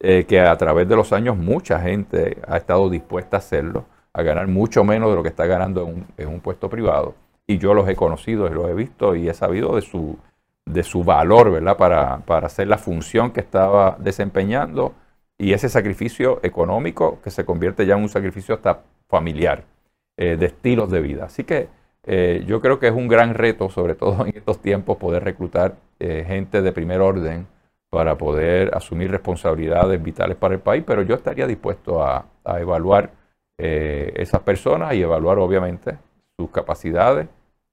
que 0.00 0.40
a 0.40 0.56
través 0.56 0.88
de 0.88 0.96
los 0.96 1.12
años 1.12 1.36
mucha 1.36 1.78
gente 1.78 2.38
ha 2.48 2.56
estado 2.56 2.88
dispuesta 2.88 3.36
a 3.36 3.40
hacerlo 3.40 3.84
a 4.12 4.22
ganar 4.22 4.48
mucho 4.48 4.84
menos 4.84 5.10
de 5.10 5.16
lo 5.16 5.22
que 5.22 5.28
está 5.28 5.46
ganando 5.46 5.88
en 6.16 6.28
un, 6.28 6.40
puesto 6.40 6.68
privado. 6.68 7.14
Y 7.46 7.58
yo 7.58 7.74
los 7.74 7.88
he 7.88 7.96
conocido 7.96 8.46
y 8.46 8.54
los 8.54 8.68
he 8.68 8.74
visto 8.74 9.14
y 9.16 9.28
he 9.28 9.34
sabido 9.34 9.74
de 9.76 9.82
su, 9.82 10.18
de 10.66 10.82
su 10.82 11.04
valor, 11.04 11.50
¿verdad? 11.50 11.76
Para, 11.76 12.18
para 12.18 12.46
hacer 12.46 12.68
la 12.68 12.78
función 12.78 13.30
que 13.30 13.40
estaba 13.40 13.96
desempeñando 13.98 14.94
y 15.38 15.52
ese 15.52 15.68
sacrificio 15.68 16.38
económico 16.42 17.18
que 17.22 17.30
se 17.30 17.44
convierte 17.44 17.86
ya 17.86 17.96
en 17.96 18.02
un 18.02 18.08
sacrificio 18.08 18.54
hasta 18.54 18.82
familiar, 19.08 19.64
eh, 20.16 20.36
de 20.36 20.46
estilos 20.46 20.90
de 20.90 21.00
vida. 21.00 21.24
Así 21.24 21.44
que 21.44 21.68
eh, 22.04 22.44
yo 22.46 22.60
creo 22.60 22.78
que 22.78 22.88
es 22.88 22.92
un 22.92 23.08
gran 23.08 23.34
reto, 23.34 23.70
sobre 23.70 23.94
todo 23.94 24.26
en 24.26 24.36
estos 24.36 24.60
tiempos, 24.60 24.98
poder 24.98 25.24
reclutar 25.24 25.76
eh, 25.98 26.24
gente 26.26 26.60
de 26.60 26.72
primer 26.72 27.00
orden 27.00 27.46
para 27.88 28.18
poder 28.18 28.74
asumir 28.74 29.10
responsabilidades 29.10 30.00
vitales 30.02 30.36
para 30.36 30.54
el 30.54 30.60
país, 30.60 30.84
pero 30.86 31.02
yo 31.02 31.14
estaría 31.14 31.46
dispuesto 31.46 32.04
a, 32.04 32.26
a 32.44 32.60
evaluar 32.60 33.10
eh, 33.62 34.12
esas 34.16 34.40
personas 34.40 34.94
y 34.94 35.02
evaluar 35.02 35.38
obviamente 35.38 35.98
sus 36.38 36.50
capacidades 36.50 37.28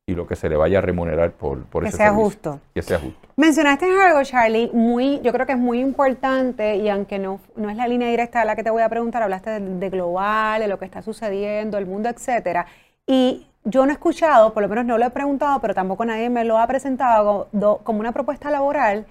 y 0.06 0.15
lo 0.15 0.28
que 0.28 0.36
se 0.36 0.50
le 0.50 0.58
vaya 0.58 0.80
a 0.80 0.82
remunerar 0.82 1.32
por, 1.32 1.63
por 1.65 1.86
que 1.86 1.91
sea 1.91 2.12
justo. 2.13 2.60
Que 2.73 2.82
sea 2.82 3.00
justo. 3.00 3.28
Mencionaste 3.38 3.86
algo, 3.86 4.21
Charlie, 4.23 4.69
muy, 4.73 5.21
yo 5.21 5.32
creo 5.32 5.45
que 5.45 5.54
es 5.54 5.58
muy 5.58 5.80
importante 5.80 6.76
y 6.76 6.89
aunque 6.89 7.19
no, 7.19 7.39
no 7.56 7.69
es 7.69 7.78
la 7.78 7.88
línea 7.88 8.10
directa 8.10 8.41
a 8.41 8.45
la 8.45 8.56
que 8.56 8.63
te 8.63 8.69
voy 8.69 8.82
a 8.82 8.89
preguntar, 8.89 9.23
hablaste 9.23 9.60
de, 9.60 9.89
global, 9.89 10.62
de 10.62 10.67
lo 10.67 10.78
que 10.78 10.86
está 10.86 11.02
sucediendo, 11.02 11.78
el 11.78 11.86
mundo, 11.86 12.10
etcétera. 12.10 12.65
Y 13.06 13.47
yo 13.63 13.86
no 13.86 13.91
he 13.91 13.93
escuchado, 13.93 14.54
por 14.54 14.63
lo 14.63 14.69
menos 14.69 14.86
no 14.86 14.97
lo 14.97 15.06
he 15.06 15.10
preguntado, 15.10 15.62
pero 15.62 15.73
tampoco 15.73 16.04
nadie 16.04 16.30
me 16.30 16.43
lo 16.43 16.58
ha 16.58 16.67
presentado 16.67 17.47
como 17.84 18.00
una 18.00 18.12
propuesta 18.12 18.52
laboral 18.52 19.06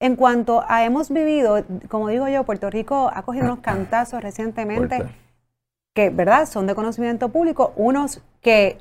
en 0.00 0.16
cuanto 0.16 0.64
a 0.66 0.84
hemos 0.84 1.10
vivido, 1.10 1.62
como 1.88 2.08
digo 2.08 2.26
yo, 2.28 2.44
Puerto 2.44 2.70
Rico 2.70 3.10
ha 3.12 3.22
cogido 3.22 3.44
unos 3.44 3.60
cantazos 3.60 4.22
recientemente 4.22 5.04
¿verdad?, 6.08 6.46
son 6.46 6.66
de 6.66 6.74
conocimiento 6.74 7.28
público, 7.28 7.74
unos 7.76 8.22
que 8.40 8.78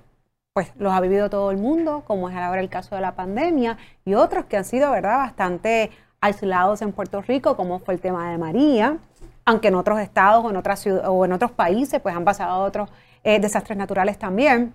pues 0.53 0.71
los 0.77 0.93
ha 0.93 1.01
vivido 1.01 1.29
todo 1.29 1.51
el 1.51 1.58
mundo, 1.58 2.03
como 2.08 2.29
es 2.29 2.36
ahora 2.38 2.62
el 2.62 2.69
caso 2.69 2.95
de 2.95 3.01
la 3.01 3.15
pandemia, 3.15 3.77
y 4.05 4.13
otros 4.13 4.45
que 4.45 4.55
han 4.55 4.63
sido, 4.63 4.91
¿verdad?, 4.91 5.17
bastante 5.17 5.91
aislados 6.21 6.82
en 6.82 6.93
Puerto 6.93 7.21
Rico, 7.21 7.58
como 7.58 7.79
fue 7.79 7.93
el 7.93 7.99
tema 7.99 8.32
de 8.32 8.38
María, 8.38 8.97
aunque 9.45 9.69
en 9.69 9.75
otros 9.75 9.99
estados 9.99 10.45
o 10.45 10.49
en 10.49 10.55
otras 10.55 10.86
o 10.88 11.25
en 11.25 11.34
otros 11.34 11.51
países 11.51 11.99
pues 12.01 12.15
han 12.15 12.23
pasado 12.23 12.63
otros 12.63 12.89
eh, 13.23 13.39
desastres 13.39 13.77
naturales 13.77 14.17
también. 14.17 14.73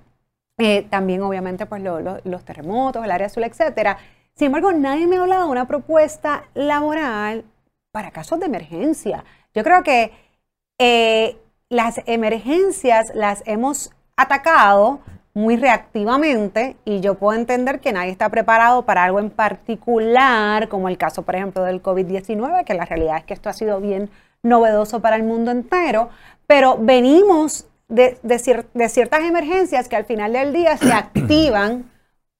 Eh, 0.58 0.86
también 0.88 1.20
obviamente 1.22 1.66
pues 1.66 1.82
los 1.82 2.44
terremotos, 2.44 3.04
el 3.04 3.10
área 3.10 3.26
azul, 3.26 3.44
etcétera. 3.44 3.98
Sin 4.34 4.46
embargo, 4.46 4.72
nadie 4.72 5.06
me 5.06 5.16
ha 5.16 5.20
hablado 5.20 5.44
de 5.44 5.50
una 5.50 5.66
propuesta 5.66 6.44
laboral 6.54 7.44
para 7.92 8.10
casos 8.10 8.40
de 8.40 8.46
emergencia. 8.46 9.24
Yo 9.54 9.62
creo 9.62 9.82
que 9.82 10.12
eh, 10.78 11.36
las 11.74 12.00
emergencias 12.06 13.10
las 13.14 13.42
hemos 13.46 13.90
atacado 14.16 15.00
muy 15.34 15.56
reactivamente 15.56 16.76
y 16.84 17.00
yo 17.00 17.16
puedo 17.16 17.36
entender 17.36 17.80
que 17.80 17.92
nadie 17.92 18.12
está 18.12 18.28
preparado 18.28 18.82
para 18.82 19.02
algo 19.02 19.18
en 19.18 19.30
particular, 19.30 20.68
como 20.68 20.88
el 20.88 20.96
caso, 20.96 21.22
por 21.22 21.34
ejemplo, 21.34 21.64
del 21.64 21.82
COVID-19, 21.82 22.64
que 22.64 22.74
la 22.74 22.84
realidad 22.84 23.16
es 23.16 23.24
que 23.24 23.34
esto 23.34 23.50
ha 23.50 23.52
sido 23.52 23.80
bien 23.80 24.08
novedoso 24.44 25.00
para 25.00 25.16
el 25.16 25.24
mundo 25.24 25.50
entero, 25.50 26.10
pero 26.46 26.78
venimos 26.78 27.66
de, 27.88 28.18
de 28.22 28.88
ciertas 28.88 29.24
emergencias 29.24 29.88
que 29.88 29.96
al 29.96 30.04
final 30.04 30.32
del 30.32 30.52
día 30.52 30.76
se 30.76 30.92
activan 30.92 31.90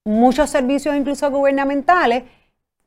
muchos 0.05 0.49
servicios, 0.49 0.95
incluso 0.95 1.29
gubernamentales, 1.29 2.23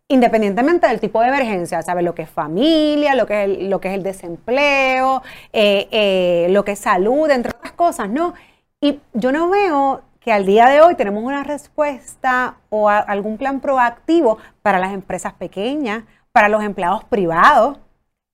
independientemente 0.09 0.87
del 0.89 1.01
tipo 1.01 1.21
de 1.21 1.29
emergencia, 1.29 1.83
¿sabes? 1.83 2.05
Lo 2.05 2.15
que 2.15 2.23
es 2.23 2.31
familia, 2.31 3.15
lo 3.15 3.27
que 3.27 3.45
es 3.45 3.45
el, 3.45 3.71
lo 3.71 3.81
que 3.81 3.89
es 3.89 3.95
el 3.95 4.03
desempleo, 4.03 5.23
eh, 5.53 5.87
eh, 5.91 6.47
lo 6.51 6.65
que 6.65 6.73
es 6.73 6.79
salud, 6.79 7.31
entre 7.31 7.53
otras 7.55 7.73
cosas, 7.73 8.09
¿no? 8.09 8.35
Y 8.81 9.01
yo 9.13 9.33
no 9.33 9.51
veo 9.51 10.03
que 10.21 10.33
al 10.33 10.47
día 10.47 10.67
de 10.67 10.81
hoy 10.81 10.95
tenemos 10.95 11.23
una 11.23 11.45
respuesta 11.45 12.57
o 12.71 12.89
algún 12.89 13.37
plan 13.37 13.61
proactivo 13.61 14.39
para 14.63 14.79
las 14.79 14.93
empresas 14.95 15.35
pequeñas, 15.35 16.05
para 16.33 16.49
los 16.49 16.63
empleados 16.65 17.05
privados, 17.05 17.79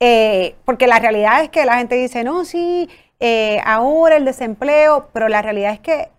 eh, 0.00 0.56
porque 0.64 0.86
la 0.86 0.98
realidad 0.98 1.42
es 1.42 1.50
que 1.50 1.64
la 1.64 1.78
gente 1.78 1.96
dice, 1.96 2.24
no, 2.24 2.44
sí, 2.44 2.88
ahora 3.64 4.16
el 4.16 4.24
desempleo, 4.26 5.08
pero 5.12 5.28
la 5.28 5.40
realidad 5.40 5.72
es 5.72 5.80
que 5.80 6.10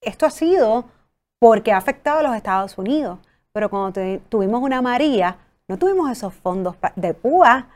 esto 0.00 0.26
ha 0.26 0.30
sido 0.30 0.84
porque 1.40 1.72
ha 1.72 1.76
afectado 1.76 2.20
a 2.20 2.22
los 2.22 2.36
Estados 2.36 2.78
Unidos 2.78 3.18
pero 3.56 3.70
cuando 3.70 4.20
tuvimos 4.28 4.60
una 4.60 4.82
María, 4.82 5.38
no 5.66 5.78
tuvimos 5.78 6.10
esos 6.10 6.34
fondos 6.34 6.76
de 6.94 7.14
púa. 7.14 7.68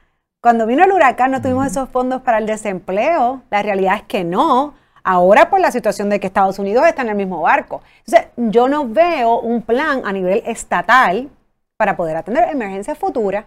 Cuando 0.43 0.66
vino 0.66 0.85
el 0.85 0.93
huracán 0.93 1.31
no 1.31 1.40
tuvimos 1.40 1.69
esos 1.69 1.88
fondos 1.88 2.21
para 2.21 2.37
el 2.37 2.45
desempleo. 2.45 3.40
La 3.51 3.62
realidad 3.62 3.97
es 3.97 4.03
que 4.03 4.23
no. 4.23 4.75
Ahora 5.03 5.49
por 5.49 5.59
la 5.59 5.71
situación 5.73 6.11
de 6.11 6.21
que 6.21 6.27
Estados 6.27 6.59
Unidos 6.59 6.85
está 6.87 7.01
en 7.01 7.09
el 7.09 7.14
mismo 7.14 7.40
barco. 7.40 7.81
Entonces, 8.05 8.29
yo 8.37 8.69
no 8.69 8.90
veo 8.90 9.40
un 9.40 9.62
plan 9.62 10.03
a 10.05 10.12
nivel 10.12 10.43
estatal 10.45 11.31
para 11.79 11.97
poder 11.97 12.19
atender 12.19 12.51
emergencias 12.51 12.99
futuras. 12.99 13.47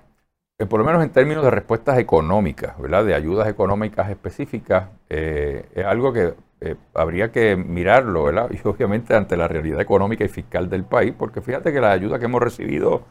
Eh, 0.57 0.65
por 0.65 0.79
lo 0.79 0.87
menos 0.87 1.03
en 1.03 1.11
términos 1.11 1.43
de 1.43 1.51
respuestas 1.51 1.99
económicas, 1.99 2.75
¿verdad? 2.79 3.05
De 3.05 3.13
ayudas 3.13 3.47
económicas 3.47 4.09
específicas, 4.09 4.85
eh, 5.07 5.69
es 5.75 5.85
algo 5.85 6.11
que 6.11 6.33
eh, 6.65 6.75
habría 6.93 7.29
que 7.31 7.57
mirarlo, 7.57 8.23
¿verdad? 8.23 8.49
Y 8.51 8.67
obviamente 8.67 9.15
ante 9.15 9.35
la 9.35 9.47
realidad 9.47 9.81
económica 9.81 10.23
y 10.23 10.29
fiscal 10.29 10.69
del 10.69 10.85
país, 10.85 11.13
porque 11.17 11.41
fíjate 11.41 11.73
que 11.73 11.81
las 11.81 11.93
ayudas 11.93 12.19
que 12.19 12.25
hemos 12.25 12.41
recibido 12.41 13.03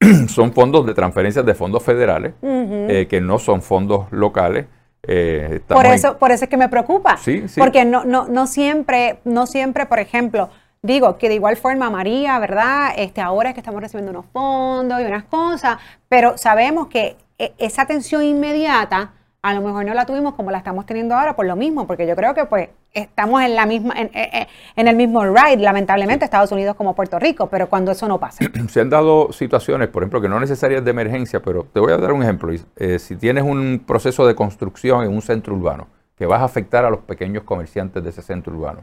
son 0.28 0.52
fondos 0.52 0.86
de 0.86 0.94
transferencias 0.94 1.44
de 1.44 1.54
fondos 1.54 1.82
federales, 1.82 2.34
eh, 2.42 3.06
que 3.08 3.20
no 3.20 3.38
son 3.38 3.60
fondos 3.60 4.10
locales. 4.10 4.66
Eh, 5.06 5.60
por 5.68 5.84
eso, 5.84 6.16
por 6.16 6.30
eso 6.30 6.44
es 6.44 6.50
que 6.50 6.56
me 6.56 6.70
preocupa. 6.70 7.18
Sí, 7.18 7.46
sí. 7.46 7.60
Porque 7.60 7.84
no, 7.84 8.04
no, 8.04 8.26
no 8.26 8.46
siempre, 8.46 9.18
no 9.24 9.46
siempre, 9.46 9.84
por 9.84 9.98
ejemplo, 9.98 10.48
digo 10.80 11.18
que 11.18 11.28
de 11.28 11.34
igual 11.34 11.56
forma 11.56 11.90
María, 11.90 12.38
¿verdad? 12.38 12.94
Este, 12.96 13.20
ahora 13.20 13.50
es 13.50 13.54
que 13.54 13.60
estamos 13.60 13.82
recibiendo 13.82 14.12
unos 14.12 14.26
fondos 14.32 14.98
y 15.02 15.04
unas 15.04 15.24
cosas, 15.24 15.76
pero 16.08 16.38
sabemos 16.38 16.86
que 16.86 17.18
esa 17.58 17.82
atención 17.82 18.22
inmediata 18.22 19.12
a 19.44 19.52
lo 19.52 19.60
mejor 19.60 19.84
no 19.84 19.92
la 19.92 20.06
tuvimos 20.06 20.32
como 20.32 20.50
la 20.50 20.56
estamos 20.56 20.86
teniendo 20.86 21.14
ahora 21.14 21.36
por 21.36 21.44
lo 21.44 21.54
mismo, 21.54 21.86
porque 21.86 22.06
yo 22.06 22.16
creo 22.16 22.32
que 22.32 22.46
pues 22.46 22.70
estamos 22.94 23.42
en 23.42 23.54
la 23.54 23.66
misma, 23.66 23.92
en, 23.94 24.88
el 24.88 24.96
mismo 24.96 25.22
ride, 25.22 25.58
lamentablemente, 25.58 26.24
Estados 26.24 26.50
Unidos 26.50 26.76
como 26.76 26.94
Puerto 26.94 27.18
Rico, 27.18 27.50
pero 27.50 27.68
cuando 27.68 27.92
eso 27.92 28.08
no 28.08 28.18
pasa. 28.18 28.42
Se 28.70 28.80
han 28.80 28.88
dado 28.88 29.30
situaciones, 29.32 29.88
por 29.88 30.02
ejemplo, 30.02 30.22
que 30.22 30.30
no 30.30 30.40
necesarias 30.40 30.82
de 30.82 30.90
emergencia, 30.90 31.42
pero 31.42 31.66
te 31.70 31.78
voy 31.78 31.92
a 31.92 31.98
dar 31.98 32.12
un 32.12 32.22
ejemplo. 32.22 32.54
Eh, 32.76 32.98
si 32.98 33.16
tienes 33.16 33.44
un 33.44 33.84
proceso 33.86 34.26
de 34.26 34.34
construcción 34.34 35.02
en 35.02 35.12
un 35.12 35.20
centro 35.20 35.54
urbano, 35.54 35.88
que 36.16 36.24
vas 36.24 36.40
a 36.40 36.44
afectar 36.44 36.86
a 36.86 36.90
los 36.90 37.00
pequeños 37.00 37.44
comerciantes 37.44 38.02
de 38.02 38.08
ese 38.08 38.22
centro 38.22 38.54
urbano, 38.54 38.82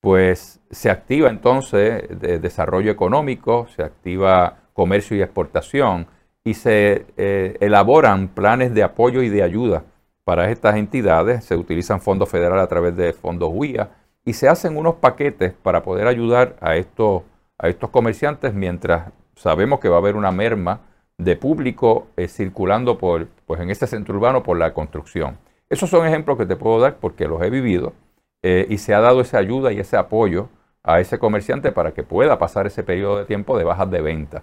pues 0.00 0.58
se 0.72 0.90
activa 0.90 1.30
entonces 1.30 2.08
de 2.08 2.40
desarrollo 2.40 2.90
económico, 2.90 3.68
se 3.76 3.84
activa 3.84 4.56
comercio 4.72 5.16
y 5.16 5.22
exportación, 5.22 6.08
y 6.44 6.54
se 6.54 7.06
eh, 7.16 7.56
elaboran 7.60 8.28
planes 8.28 8.74
de 8.74 8.82
apoyo 8.82 9.22
y 9.22 9.30
de 9.30 9.42
ayuda 9.42 9.84
para 10.24 10.50
estas 10.50 10.76
entidades. 10.76 11.44
Se 11.44 11.56
utilizan 11.56 12.00
fondos 12.00 12.28
federales 12.28 12.62
a 12.62 12.68
través 12.68 12.96
de 12.96 13.12
fondos 13.14 13.50
WIA 13.52 13.90
y 14.24 14.34
se 14.34 14.48
hacen 14.48 14.76
unos 14.76 14.96
paquetes 14.96 15.54
para 15.54 15.82
poder 15.82 16.06
ayudar 16.06 16.56
a 16.60 16.76
estos, 16.76 17.22
a 17.58 17.68
estos 17.68 17.90
comerciantes 17.90 18.54
mientras 18.54 19.10
sabemos 19.36 19.80
que 19.80 19.88
va 19.88 19.96
a 19.96 19.98
haber 19.98 20.16
una 20.16 20.30
merma 20.30 20.80
de 21.18 21.36
público 21.36 22.08
eh, 22.16 22.28
circulando 22.28 22.98
por, 22.98 23.28
pues 23.46 23.60
en 23.60 23.70
este 23.70 23.86
centro 23.86 24.14
urbano 24.14 24.42
por 24.42 24.58
la 24.58 24.74
construcción. 24.74 25.38
Esos 25.70 25.90
son 25.90 26.06
ejemplos 26.06 26.36
que 26.36 26.46
te 26.46 26.56
puedo 26.56 26.80
dar 26.80 26.96
porque 26.96 27.26
los 27.26 27.42
he 27.42 27.50
vivido 27.50 27.94
eh, 28.42 28.66
y 28.68 28.78
se 28.78 28.94
ha 28.94 29.00
dado 29.00 29.20
esa 29.20 29.38
ayuda 29.38 29.72
y 29.72 29.80
ese 29.80 29.96
apoyo 29.96 30.48
a 30.82 31.00
ese 31.00 31.18
comerciante 31.18 31.72
para 31.72 31.92
que 31.92 32.02
pueda 32.02 32.38
pasar 32.38 32.66
ese 32.66 32.82
periodo 32.82 33.18
de 33.18 33.24
tiempo 33.24 33.56
de 33.56 33.64
bajas 33.64 33.90
de 33.90 34.02
venta. 34.02 34.42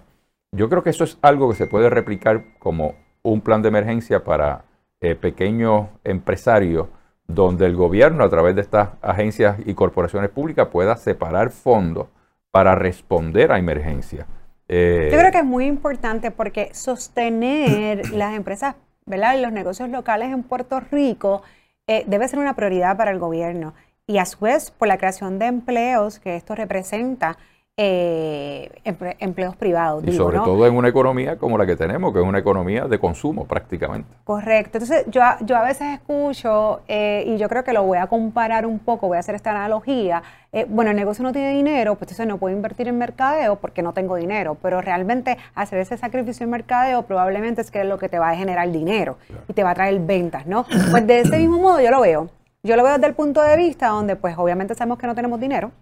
Yo 0.54 0.68
creo 0.68 0.82
que 0.82 0.90
eso 0.90 1.04
es 1.04 1.18
algo 1.22 1.48
que 1.48 1.56
se 1.56 1.66
puede 1.66 1.88
replicar 1.88 2.44
como 2.58 2.94
un 3.22 3.40
plan 3.40 3.62
de 3.62 3.68
emergencia 3.68 4.22
para 4.22 4.64
eh, 5.00 5.14
pequeños 5.14 5.88
empresarios, 6.04 6.88
donde 7.26 7.64
el 7.64 7.74
gobierno 7.74 8.22
a 8.22 8.28
través 8.28 8.54
de 8.54 8.60
estas 8.60 8.90
agencias 9.00 9.56
y 9.64 9.72
corporaciones 9.72 10.28
públicas 10.28 10.68
pueda 10.68 10.96
separar 10.96 11.50
fondos 11.50 12.08
para 12.50 12.74
responder 12.74 13.50
a 13.50 13.58
emergencias. 13.58 14.26
Eh, 14.68 15.08
Yo 15.10 15.18
creo 15.18 15.32
que 15.32 15.38
es 15.38 15.44
muy 15.44 15.64
importante 15.64 16.30
porque 16.30 16.68
sostener 16.74 18.10
las 18.12 18.34
empresas, 18.34 18.74
¿verdad? 19.06 19.40
Los 19.40 19.52
negocios 19.52 19.88
locales 19.88 20.32
en 20.32 20.42
Puerto 20.42 20.80
Rico 20.80 21.42
eh, 21.86 22.04
debe 22.06 22.28
ser 22.28 22.38
una 22.38 22.54
prioridad 22.54 22.98
para 22.98 23.10
el 23.10 23.18
gobierno. 23.18 23.72
Y 24.06 24.18
a 24.18 24.26
su 24.26 24.40
vez, 24.40 24.70
por 24.70 24.88
la 24.88 24.98
creación 24.98 25.38
de 25.38 25.46
empleos 25.46 26.18
que 26.18 26.36
esto 26.36 26.54
representa, 26.54 27.38
eh, 27.78 28.70
empleos 28.84 29.56
privados. 29.56 30.04
Y 30.06 30.12
sobre 30.12 30.36
todo 30.38 30.66
en 30.66 30.76
una 30.76 30.88
economía 30.88 31.38
como 31.38 31.56
la 31.56 31.64
que 31.64 31.74
tenemos, 31.74 32.12
que 32.12 32.20
es 32.20 32.24
una 32.24 32.38
economía 32.38 32.84
de 32.84 32.98
consumo 32.98 33.46
prácticamente. 33.46 34.08
Correcto. 34.24 34.78
Entonces 34.78 35.06
yo, 35.08 35.22
yo 35.40 35.56
a 35.56 35.62
veces 35.62 35.94
escucho, 35.94 36.80
eh, 36.86 37.24
y 37.26 37.38
yo 37.38 37.48
creo 37.48 37.64
que 37.64 37.72
lo 37.72 37.82
voy 37.82 37.96
a 37.96 38.08
comparar 38.08 38.66
un 38.66 38.78
poco, 38.78 39.08
voy 39.08 39.16
a 39.16 39.20
hacer 39.20 39.34
esta 39.34 39.50
analogía, 39.52 40.22
eh, 40.52 40.66
bueno, 40.68 40.90
el 40.90 40.96
negocio 40.98 41.22
no 41.22 41.32
tiene 41.32 41.54
dinero, 41.54 41.94
pues 41.94 42.02
entonces 42.02 42.26
no 42.26 42.36
puedo 42.36 42.54
invertir 42.54 42.88
en 42.88 42.98
mercadeo 42.98 43.56
porque 43.56 43.80
no 43.80 43.94
tengo 43.94 44.16
dinero, 44.16 44.58
pero 44.60 44.82
realmente 44.82 45.38
hacer 45.54 45.78
ese 45.78 45.96
sacrificio 45.96 46.44
en 46.44 46.50
mercadeo 46.50 47.04
probablemente 47.04 47.62
es 47.62 47.70
que 47.70 47.80
es 47.80 47.86
lo 47.86 47.96
que 47.96 48.10
te 48.10 48.18
va 48.18 48.30
a 48.30 48.36
generar 48.36 48.70
dinero 48.70 49.16
y 49.48 49.54
te 49.54 49.64
va 49.64 49.70
a 49.70 49.74
traer 49.74 49.98
ventas, 50.00 50.46
¿no? 50.46 50.66
Pues 50.90 51.06
de 51.06 51.20
ese 51.20 51.38
mismo 51.38 51.58
modo 51.58 51.80
yo 51.80 51.90
lo 51.90 52.02
veo. 52.02 52.28
Yo 52.62 52.76
lo 52.76 52.82
veo 52.82 52.92
desde 52.92 53.06
el 53.06 53.14
punto 53.14 53.40
de 53.40 53.56
vista 53.56 53.88
donde 53.88 54.14
pues 54.14 54.36
obviamente 54.36 54.74
sabemos 54.74 54.98
que 54.98 55.06
no 55.06 55.14
tenemos 55.14 55.40
dinero, 55.40 55.72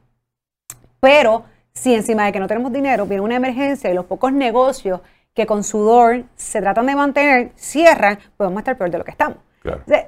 pero 1.01 1.45
si 1.73 1.95
encima 1.95 2.25
de 2.25 2.33
que 2.33 2.41
no 2.41 2.49
tenemos 2.49 2.73
dinero 2.73 3.07
viene 3.07 3.23
una 3.23 3.37
emergencia 3.37 3.91
y 3.91 3.95
los 3.95 4.05
pocos 4.05 4.33
negocios 4.33 5.01
que 5.35 5.47
con 5.47 5.65
sudor 5.65 6.25
se 6.35 6.61
tratan 6.61 6.87
de 6.87 6.97
mantener 6.97 7.53
cierran, 7.57 8.19
podemos 8.37 8.59
estar 8.59 8.77
peor 8.77 8.91
de 8.91 8.99
lo 8.99 9.05
que 9.05 9.13
estamos. 9.13 9.39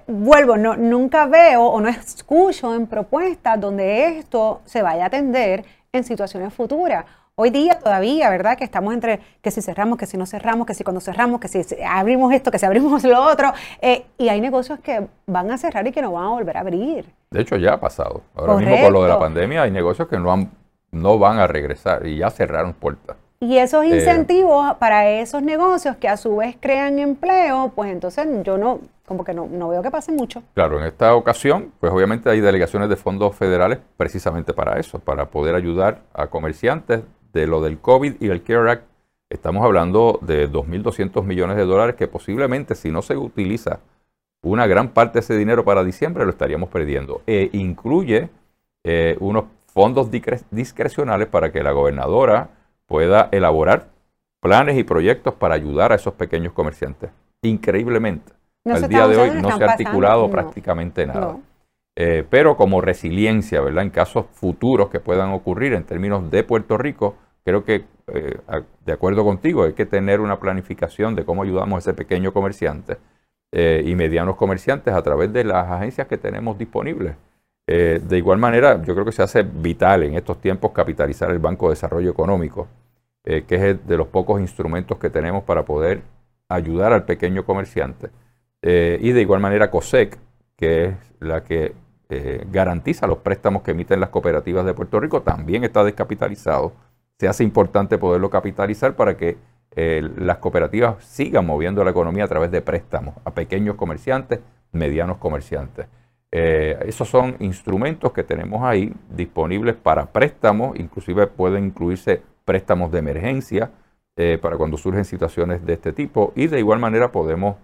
vuelvo, 0.06 0.56
no, 0.56 0.76
nunca 0.76 1.26
veo 1.26 1.64
o 1.64 1.80
no 1.80 1.88
escucho 1.88 2.74
en 2.74 2.86
propuestas 2.86 3.60
donde 3.60 4.18
esto 4.18 4.62
se 4.64 4.82
vaya 4.82 5.04
a 5.04 5.06
atender 5.06 5.64
en 5.92 6.04
situaciones 6.04 6.52
futuras. 6.52 7.04
Hoy 7.34 7.48
día 7.48 7.78
todavía, 7.78 8.28
¿verdad? 8.28 8.58
Que 8.58 8.64
estamos 8.64 8.92
entre 8.92 9.20
que 9.40 9.50
si 9.50 9.62
cerramos, 9.62 9.96
que 9.96 10.04
si 10.04 10.18
no 10.18 10.26
cerramos, 10.26 10.66
que 10.66 10.74
si 10.74 10.84
cuando 10.84 11.00
cerramos, 11.00 11.40
que 11.40 11.48
si 11.48 11.62
abrimos 11.82 12.32
esto, 12.34 12.50
que 12.50 12.58
si 12.58 12.66
abrimos 12.66 13.02
lo 13.04 13.22
otro. 13.24 13.52
Eh, 13.80 14.04
y 14.18 14.28
hay 14.28 14.40
negocios 14.40 14.80
que 14.80 15.06
van 15.26 15.50
a 15.50 15.56
cerrar 15.56 15.86
y 15.86 15.92
que 15.92 16.02
no 16.02 16.12
van 16.12 16.24
a 16.24 16.28
volver 16.28 16.58
a 16.58 16.60
abrir. 16.60 17.06
De 17.30 17.40
hecho, 17.40 17.56
ya 17.56 17.74
ha 17.74 17.80
pasado. 17.80 18.20
Ahora 18.34 18.56
mismo 18.56 18.76
con 18.82 18.92
lo 18.92 19.02
de 19.02 19.08
la 19.08 19.18
pandemia 19.18 19.62
hay 19.62 19.70
negocios 19.70 20.08
que 20.08 20.18
no 20.18 20.30
han 20.30 20.50
no 20.92 21.18
van 21.18 21.38
a 21.38 21.46
regresar 21.46 22.06
y 22.06 22.18
ya 22.18 22.30
cerraron 22.30 22.74
puertas. 22.74 23.16
Y 23.40 23.56
esos 23.58 23.84
eh, 23.84 23.88
incentivos 23.88 24.76
para 24.76 25.10
esos 25.10 25.42
negocios 25.42 25.96
que 25.96 26.08
a 26.08 26.16
su 26.16 26.36
vez 26.36 26.56
crean 26.60 27.00
empleo, 27.00 27.72
pues 27.74 27.90
entonces 27.90 28.24
yo 28.44 28.56
no, 28.56 28.80
como 29.04 29.24
que 29.24 29.34
no, 29.34 29.48
no, 29.50 29.68
veo 29.68 29.82
que 29.82 29.90
pase 29.90 30.12
mucho. 30.12 30.44
Claro, 30.54 30.78
en 30.78 30.86
esta 30.86 31.14
ocasión, 31.16 31.72
pues 31.80 31.92
obviamente 31.92 32.30
hay 32.30 32.40
delegaciones 32.40 32.88
de 32.88 32.94
fondos 32.94 33.34
federales 33.34 33.80
precisamente 33.96 34.52
para 34.52 34.78
eso, 34.78 35.00
para 35.00 35.26
poder 35.26 35.56
ayudar 35.56 36.02
a 36.14 36.28
comerciantes 36.28 37.02
de 37.32 37.46
lo 37.48 37.60
del 37.60 37.80
COVID 37.80 38.14
y 38.20 38.28
el 38.28 38.44
CARE 38.44 38.70
Act. 38.70 38.84
Estamos 39.28 39.64
hablando 39.64 40.18
de 40.20 40.48
2.200 40.48 41.24
millones 41.24 41.56
de 41.56 41.64
dólares 41.64 41.96
que 41.96 42.06
posiblemente 42.06 42.74
si 42.74 42.90
no 42.90 43.02
se 43.02 43.16
utiliza 43.16 43.80
una 44.42 44.66
gran 44.66 44.90
parte 44.90 45.14
de 45.14 45.20
ese 45.20 45.36
dinero 45.36 45.64
para 45.64 45.82
diciembre 45.84 46.24
lo 46.24 46.30
estaríamos 46.30 46.68
perdiendo. 46.68 47.22
E 47.26 47.48
incluye 47.52 48.28
eh, 48.84 49.16
unos 49.20 49.44
fondos 49.72 50.10
discrecionales 50.10 51.28
para 51.28 51.50
que 51.50 51.62
la 51.62 51.72
gobernadora 51.72 52.50
pueda 52.86 53.28
elaborar 53.32 53.88
planes 54.40 54.76
y 54.76 54.84
proyectos 54.84 55.34
para 55.34 55.54
ayudar 55.54 55.92
a 55.92 55.94
esos 55.94 56.14
pequeños 56.14 56.52
comerciantes. 56.52 57.10
Increíblemente. 57.42 58.32
Al 58.64 58.88
día 58.88 59.08
de 59.08 59.16
hoy 59.16 59.30
no 59.40 59.56
se 59.56 59.64
ha 59.64 59.70
articulado 59.70 60.30
prácticamente 60.30 61.06
nada. 61.06 61.38
Eh, 61.96 62.24
pero 62.28 62.56
como 62.56 62.80
resiliencia, 62.80 63.60
¿verdad? 63.60 63.84
En 63.84 63.90
casos 63.90 64.26
futuros 64.32 64.88
que 64.88 65.00
puedan 65.00 65.30
ocurrir 65.30 65.74
en 65.74 65.84
términos 65.84 66.30
de 66.30 66.42
Puerto 66.44 66.78
Rico, 66.78 67.16
creo 67.44 67.64
que, 67.64 67.84
eh, 68.06 68.38
de 68.84 68.92
acuerdo 68.92 69.24
contigo, 69.24 69.64
hay 69.64 69.74
que 69.74 69.84
tener 69.86 70.20
una 70.20 70.38
planificación 70.38 71.14
de 71.14 71.24
cómo 71.24 71.42
ayudamos 71.42 71.76
a 71.76 71.78
ese 71.78 71.94
pequeño 71.94 72.32
comerciante 72.32 72.98
eh, 73.52 73.82
y 73.84 73.94
medianos 73.94 74.36
comerciantes 74.36 74.94
a 74.94 75.02
través 75.02 75.32
de 75.32 75.44
las 75.44 75.70
agencias 75.70 76.06
que 76.06 76.16
tenemos 76.16 76.56
disponibles. 76.56 77.14
Eh, 77.74 78.02
de 78.06 78.18
igual 78.18 78.36
manera, 78.36 78.82
yo 78.82 78.92
creo 78.92 79.06
que 79.06 79.12
se 79.12 79.22
hace 79.22 79.42
vital 79.44 80.02
en 80.02 80.12
estos 80.12 80.38
tiempos 80.42 80.72
capitalizar 80.72 81.30
el 81.30 81.38
Banco 81.38 81.68
de 81.68 81.72
Desarrollo 81.72 82.10
Económico, 82.10 82.68
eh, 83.24 83.44
que 83.48 83.70
es 83.70 83.86
de 83.86 83.96
los 83.96 84.08
pocos 84.08 84.42
instrumentos 84.42 84.98
que 84.98 85.08
tenemos 85.08 85.42
para 85.44 85.64
poder 85.64 86.02
ayudar 86.50 86.92
al 86.92 87.06
pequeño 87.06 87.46
comerciante. 87.46 88.10
Eh, 88.60 88.98
y 89.00 89.12
de 89.12 89.22
igual 89.22 89.40
manera 89.40 89.70
COSEC, 89.70 90.18
que 90.54 90.84
es 90.84 90.94
la 91.18 91.44
que 91.44 91.74
garantiza 92.50 93.06
los 93.06 93.18
préstamos 93.18 93.62
que 93.62 93.70
emiten 93.70 93.98
las 93.98 94.10
cooperativas 94.10 94.66
de 94.66 94.74
Puerto 94.74 95.00
Rico, 95.00 95.22
también 95.22 95.64
está 95.64 95.82
descapitalizado. 95.82 96.74
Se 97.18 97.26
hace 97.26 97.42
importante 97.42 97.96
poderlo 97.96 98.28
capitalizar 98.28 98.94
para 98.96 99.16
que 99.16 99.38
las 99.74 100.36
cooperativas 100.36 101.02
sigan 101.02 101.46
moviendo 101.46 101.82
la 101.82 101.90
economía 101.92 102.24
a 102.24 102.28
través 102.28 102.50
de 102.50 102.60
préstamos 102.60 103.14
a 103.24 103.30
pequeños 103.30 103.76
comerciantes, 103.76 104.40
medianos 104.72 105.16
comerciantes. 105.16 105.86
Esos 106.32 107.08
son 107.08 107.36
instrumentos 107.40 108.12
que 108.12 108.24
tenemos 108.24 108.62
ahí 108.62 108.92
disponibles 109.10 109.76
para 109.76 110.06
préstamos, 110.06 110.78
inclusive 110.78 111.26
pueden 111.26 111.66
incluirse 111.66 112.22
préstamos 112.44 112.90
de 112.90 112.98
emergencia 113.00 113.70
para 114.40 114.56
cuando 114.56 114.78
surgen 114.78 115.04
situaciones 115.04 115.64
de 115.66 115.74
este 115.74 115.92
tipo 115.92 116.32
y 116.34 116.46
de 116.46 116.58
igual 116.58 116.78
manera 116.78 117.12
podemos 117.12 117.56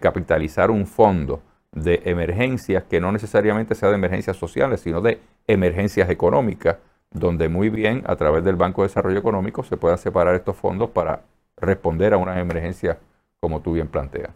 capitalizar 0.00 0.70
un 0.70 0.86
fondo 0.86 1.42
de 1.72 2.02
emergencias 2.04 2.84
que 2.84 3.00
no 3.00 3.10
necesariamente 3.10 3.74
sea 3.74 3.88
de 3.88 3.96
emergencias 3.96 4.36
sociales, 4.36 4.80
sino 4.80 5.00
de 5.00 5.18
emergencias 5.48 6.08
económicas, 6.08 6.76
donde 7.10 7.48
muy 7.48 7.68
bien 7.68 8.04
a 8.06 8.14
través 8.14 8.44
del 8.44 8.54
Banco 8.54 8.82
de 8.82 8.88
Desarrollo 8.88 9.18
Económico 9.18 9.64
se 9.64 9.76
puedan 9.76 9.98
separar 9.98 10.36
estos 10.36 10.54
fondos 10.54 10.90
para 10.90 11.22
responder 11.56 12.14
a 12.14 12.16
unas 12.16 12.38
emergencias 12.38 12.96
como 13.40 13.60
tú 13.60 13.72
bien 13.72 13.88
planteas. 13.88 14.30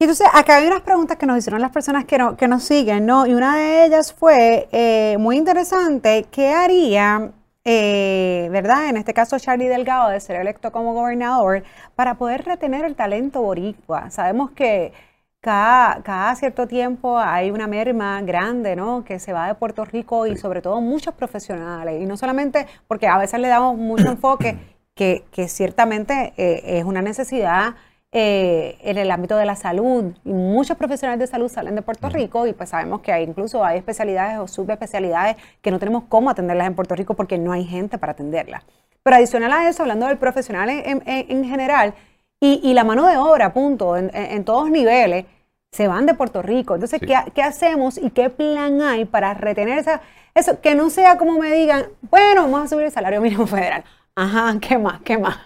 Y 0.00 0.04
entonces, 0.04 0.28
acá 0.32 0.56
hay 0.56 0.66
unas 0.66 0.80
preguntas 0.80 1.18
que 1.18 1.26
nos 1.26 1.36
hicieron 1.36 1.60
las 1.60 1.72
personas 1.72 2.06
que, 2.06 2.18
que 2.38 2.48
nos 2.48 2.64
siguen, 2.64 3.04
¿no? 3.04 3.26
Y 3.26 3.34
una 3.34 3.56
de 3.58 3.84
ellas 3.84 4.14
fue 4.14 4.66
eh, 4.72 5.18
muy 5.18 5.36
interesante, 5.36 6.24
¿qué 6.30 6.54
haría, 6.54 7.32
eh, 7.66 8.48
verdad? 8.50 8.88
En 8.88 8.96
este 8.96 9.12
caso, 9.12 9.38
Charlie 9.38 9.68
Delgado, 9.68 10.08
de 10.08 10.18
ser 10.20 10.36
electo 10.36 10.72
como 10.72 10.94
gobernador, 10.94 11.64
para 11.96 12.14
poder 12.14 12.46
retener 12.46 12.86
el 12.86 12.96
talento 12.96 13.42
boricua. 13.42 14.10
Sabemos 14.10 14.52
que 14.52 14.94
cada, 15.40 16.34
cierto 16.34 16.66
tiempo 16.66 17.18
hay 17.18 17.50
una 17.50 17.66
merma 17.66 18.22
grande, 18.22 18.76
¿no? 18.76 19.04
Que 19.04 19.18
se 19.18 19.34
va 19.34 19.48
de 19.48 19.54
Puerto 19.54 19.84
Rico 19.84 20.26
y 20.26 20.38
sobre 20.38 20.62
todo 20.62 20.80
muchos 20.80 21.12
profesionales. 21.12 22.00
Y 22.00 22.06
no 22.06 22.16
solamente 22.16 22.66
porque 22.88 23.06
a 23.06 23.18
veces 23.18 23.38
le 23.38 23.48
damos 23.48 23.76
mucho 23.76 24.08
enfoque, 24.08 24.56
que, 24.94 25.48
ciertamente 25.48 26.32
eh, 26.38 26.78
es 26.78 26.84
una 26.84 27.02
necesidad 27.02 27.74
eh, 28.12 28.78
en 28.82 28.98
el 28.98 29.10
ámbito 29.10 29.36
de 29.36 29.46
la 29.46 29.56
salud. 29.56 30.12
Y 30.24 30.32
muchos 30.32 30.76
profesionales 30.76 31.20
de 31.20 31.26
salud 31.26 31.48
salen 31.48 31.74
de 31.74 31.82
Puerto 31.82 32.08
Rico 32.08 32.46
y 32.46 32.52
pues 32.52 32.70
sabemos 32.70 33.00
que 33.00 33.12
hay, 33.12 33.24
incluso 33.24 33.64
hay 33.64 33.78
especialidades 33.78 34.38
o 34.38 34.48
subespecialidades 34.48 35.36
que 35.62 35.70
no 35.70 35.78
tenemos 35.78 36.04
cómo 36.08 36.30
atenderlas 36.30 36.66
en 36.66 36.74
Puerto 36.74 36.94
Rico 36.94 37.14
porque 37.14 37.38
no 37.38 37.52
hay 37.52 37.64
gente 37.64 37.98
para 37.98 38.12
atenderlas. 38.12 38.64
Pero 39.02 39.16
adicional 39.16 39.52
a 39.52 39.68
eso, 39.68 39.82
hablando 39.82 40.06
del 40.06 40.18
profesional 40.18 40.68
en 40.68 41.44
general, 41.44 41.94
y, 42.42 42.72
la 42.72 42.84
mano 42.84 43.06
de 43.06 43.18
obra, 43.18 43.52
punto, 43.52 43.98
en, 43.98 44.44
todos 44.44 44.70
niveles, 44.70 45.26
se 45.70 45.88
van 45.88 46.06
de 46.06 46.14
Puerto 46.14 46.40
Rico. 46.40 46.74
Entonces, 46.74 46.98
¿qué, 47.00 47.42
hacemos 47.42 47.98
y 47.98 48.10
qué 48.10 48.30
plan 48.30 48.80
hay 48.80 49.04
para 49.04 49.34
retener 49.34 49.78
esa, 49.78 50.00
eso? 50.34 50.58
Que 50.62 50.74
no 50.74 50.88
sea 50.88 51.18
como 51.18 51.38
me 51.38 51.52
digan, 51.52 51.84
bueno, 52.10 52.44
vamos 52.44 52.62
a 52.62 52.68
subir 52.68 52.86
el 52.86 52.90
salario 52.90 53.20
mínimo 53.20 53.46
federal. 53.46 53.84
Ajá, 54.14 54.56
¿qué 54.58 54.78
más? 54.78 55.02
¿Qué 55.02 55.18
más? 55.18 55.36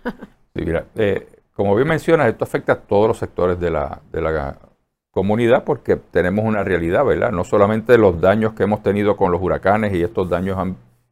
Sí, 0.55 0.63
mira, 0.65 0.87
eh, 0.95 1.27
como 1.55 1.75
bien 1.77 1.89
mencionas, 1.89 2.29
esto 2.29 2.45
afecta 2.45 2.73
a 2.73 2.81
todos 2.81 3.09
los 3.09 3.19
sectores 3.19 3.59
de 3.59 3.71
la, 3.71 4.59
comunidad 5.13 5.63
porque 5.63 5.95
tenemos 5.95 6.45
una 6.45 6.65
realidad, 6.65 7.05
¿verdad? 7.05 7.31
No 7.31 7.45
solamente 7.45 7.97
los 7.99 8.21
daños 8.21 8.55
que 8.55 8.65
hemos 8.65 8.83
tenido 8.83 9.17
con 9.17 9.31
los 9.31 9.41
huracanes 9.41 9.95
y 9.95 10.03
estos 10.03 10.29
daños 10.29 10.59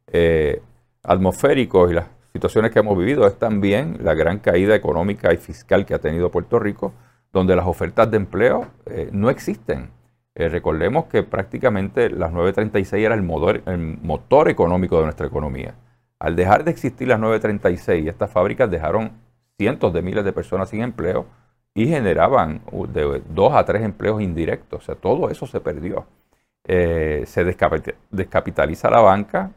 eh, 0.07 0.61
atmosféricos 1.03 1.89
y 1.89 1.93
las 1.93 2.07
situaciones 2.33 2.71
que 2.71 2.79
hemos 2.79 2.97
vivido 2.97 3.25
es 3.25 3.39
también 3.39 3.99
la 4.01 4.13
gran 4.13 4.39
caída 4.39 4.75
económica 4.75 5.33
y 5.33 5.37
fiscal 5.37 5.85
que 5.85 5.93
ha 5.93 5.99
tenido 5.99 6.31
Puerto 6.31 6.59
Rico, 6.59 6.91
donde 7.31 7.55
las 7.55 7.65
ofertas 7.65 8.11
de 8.11 8.17
empleo 8.17 8.67
eh, 8.87 9.07
no 9.13 9.29
existen. 9.29 9.91
Eh, 10.35 10.49
recordemos 10.49 11.05
que 11.05 11.23
prácticamente 11.23 12.09
las 12.09 12.33
936 12.33 13.05
era 13.05 13.15
el 13.15 13.21
motor, 13.21 13.61
el 13.65 13.99
motor 14.01 14.49
económico 14.49 14.97
de 14.97 15.03
nuestra 15.03 15.27
economía. 15.27 15.75
Al 16.19 16.35
dejar 16.35 16.65
de 16.65 16.71
existir 16.71 17.07
las 17.07 17.19
936, 17.21 18.05
estas 18.05 18.31
fábricas 18.31 18.69
dejaron 18.69 19.22
cientos 19.63 19.93
de 19.93 20.01
miles 20.01 20.25
de 20.25 20.33
personas 20.33 20.69
sin 20.69 20.81
empleo 20.81 21.25
y 21.73 21.87
generaban 21.87 22.61
de 22.89 23.21
dos 23.29 23.53
a 23.53 23.65
tres 23.65 23.81
empleos 23.83 24.21
indirectos. 24.21 24.83
O 24.83 24.85
sea, 24.85 24.95
todo 24.95 25.29
eso 25.29 25.47
se 25.47 25.61
perdió. 25.61 26.05
Eh, 26.65 27.23
se 27.25 27.43
descapitaliza 28.11 28.89
la 28.89 28.99
banca, 28.99 29.51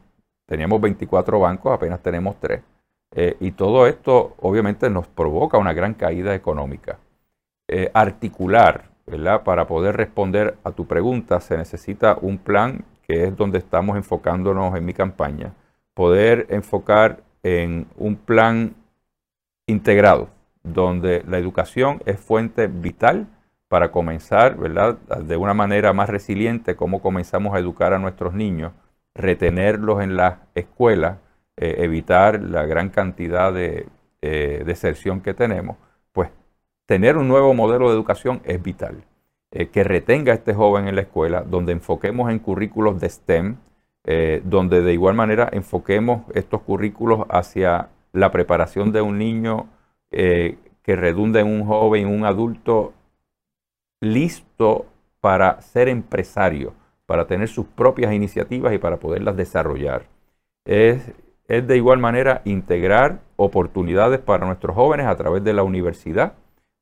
Teníamos 0.47 0.79
24 0.79 1.39
bancos, 1.41 1.73
apenas 1.73 2.01
tenemos 2.01 2.37
3. 2.39 2.61
Eh, 3.15 3.35
y 3.41 3.51
todo 3.51 3.85
esto 3.85 4.35
obviamente 4.39 4.89
nos 4.89 5.07
provoca 5.07 5.57
una 5.57 5.73
gran 5.73 5.93
caída 5.93 6.33
económica. 6.33 6.99
Eh, 7.67 7.91
articular, 7.93 8.85
¿verdad? 9.05 9.43
Para 9.43 9.67
poder 9.67 9.97
responder 9.97 10.57
a 10.63 10.71
tu 10.71 10.87
pregunta 10.87 11.41
se 11.41 11.57
necesita 11.57 12.17
un 12.21 12.37
plan 12.37 12.85
que 13.05 13.25
es 13.25 13.35
donde 13.35 13.57
estamos 13.57 13.97
enfocándonos 13.97 14.75
en 14.77 14.85
mi 14.85 14.93
campaña. 14.93 15.53
Poder 15.93 16.47
enfocar 16.49 17.19
en 17.43 17.87
un 17.97 18.15
plan 18.15 18.73
integrado, 19.67 20.29
donde 20.63 21.23
la 21.27 21.37
educación 21.37 22.01
es 22.05 22.19
fuente 22.19 22.67
vital 22.67 23.27
para 23.67 23.91
comenzar, 23.91 24.57
¿verdad? 24.57 24.97
De 24.97 25.37
una 25.37 25.53
manera 25.53 25.93
más 25.93 26.09
resiliente, 26.09 26.75
cómo 26.75 27.01
comenzamos 27.01 27.53
a 27.53 27.59
educar 27.59 27.93
a 27.93 27.99
nuestros 27.99 28.33
niños 28.33 28.71
retenerlos 29.13 30.01
en 30.01 30.15
la 30.15 30.41
escuela, 30.55 31.19
eh, 31.57 31.75
evitar 31.79 32.41
la 32.41 32.65
gran 32.65 32.89
cantidad 32.89 33.51
de 33.51 33.87
eh, 34.21 34.63
deserción 34.65 35.21
que 35.21 35.33
tenemos, 35.33 35.77
pues 36.11 36.29
tener 36.85 37.17
un 37.17 37.27
nuevo 37.27 37.53
modelo 37.53 37.89
de 37.89 37.95
educación 37.95 38.41
es 38.45 38.61
vital. 38.61 39.03
Eh, 39.51 39.69
que 39.69 39.83
retenga 39.83 40.33
a 40.33 40.35
este 40.35 40.53
joven 40.53 40.87
en 40.87 40.95
la 40.95 41.01
escuela, 41.01 41.41
donde 41.41 41.71
enfoquemos 41.71 42.29
en 42.29 42.39
currículos 42.39 42.99
de 42.99 43.09
STEM, 43.09 43.57
donde 44.45 44.81
de 44.81 44.93
igual 44.93 45.15
manera 45.15 45.49
enfoquemos 45.51 46.21
estos 46.33 46.61
currículos 46.61 47.25
hacia 47.29 47.89
la 48.17 48.31
preparación 48.31 48.91
de 48.91 49.01
un 49.01 49.17
niño 49.17 49.67
que 50.09 50.95
redunda 50.95 51.39
en 51.41 51.47
un 51.47 51.65
joven, 51.65 52.07
un 52.07 52.25
adulto 52.25 52.93
listo 54.01 54.85
para 55.19 55.61
ser 55.61 55.89
empresario 55.89 56.73
para 57.07 57.25
tener 57.25 57.47
sus 57.47 57.65
propias 57.65 58.13
iniciativas 58.13 58.73
y 58.73 58.77
para 58.77 58.97
poderlas 58.97 59.35
desarrollar. 59.35 60.03
Es, 60.65 61.13
de 61.47 61.77
igual 61.77 61.97
manera 61.97 62.41
integrar 62.43 63.21
oportunidades 63.37 64.19
para 64.19 64.45
nuestros 64.45 64.75
jóvenes 64.75 65.07
a 65.07 65.15
través 65.15 65.43
de 65.43 65.53
la 65.53 65.63
universidad, 65.63 66.33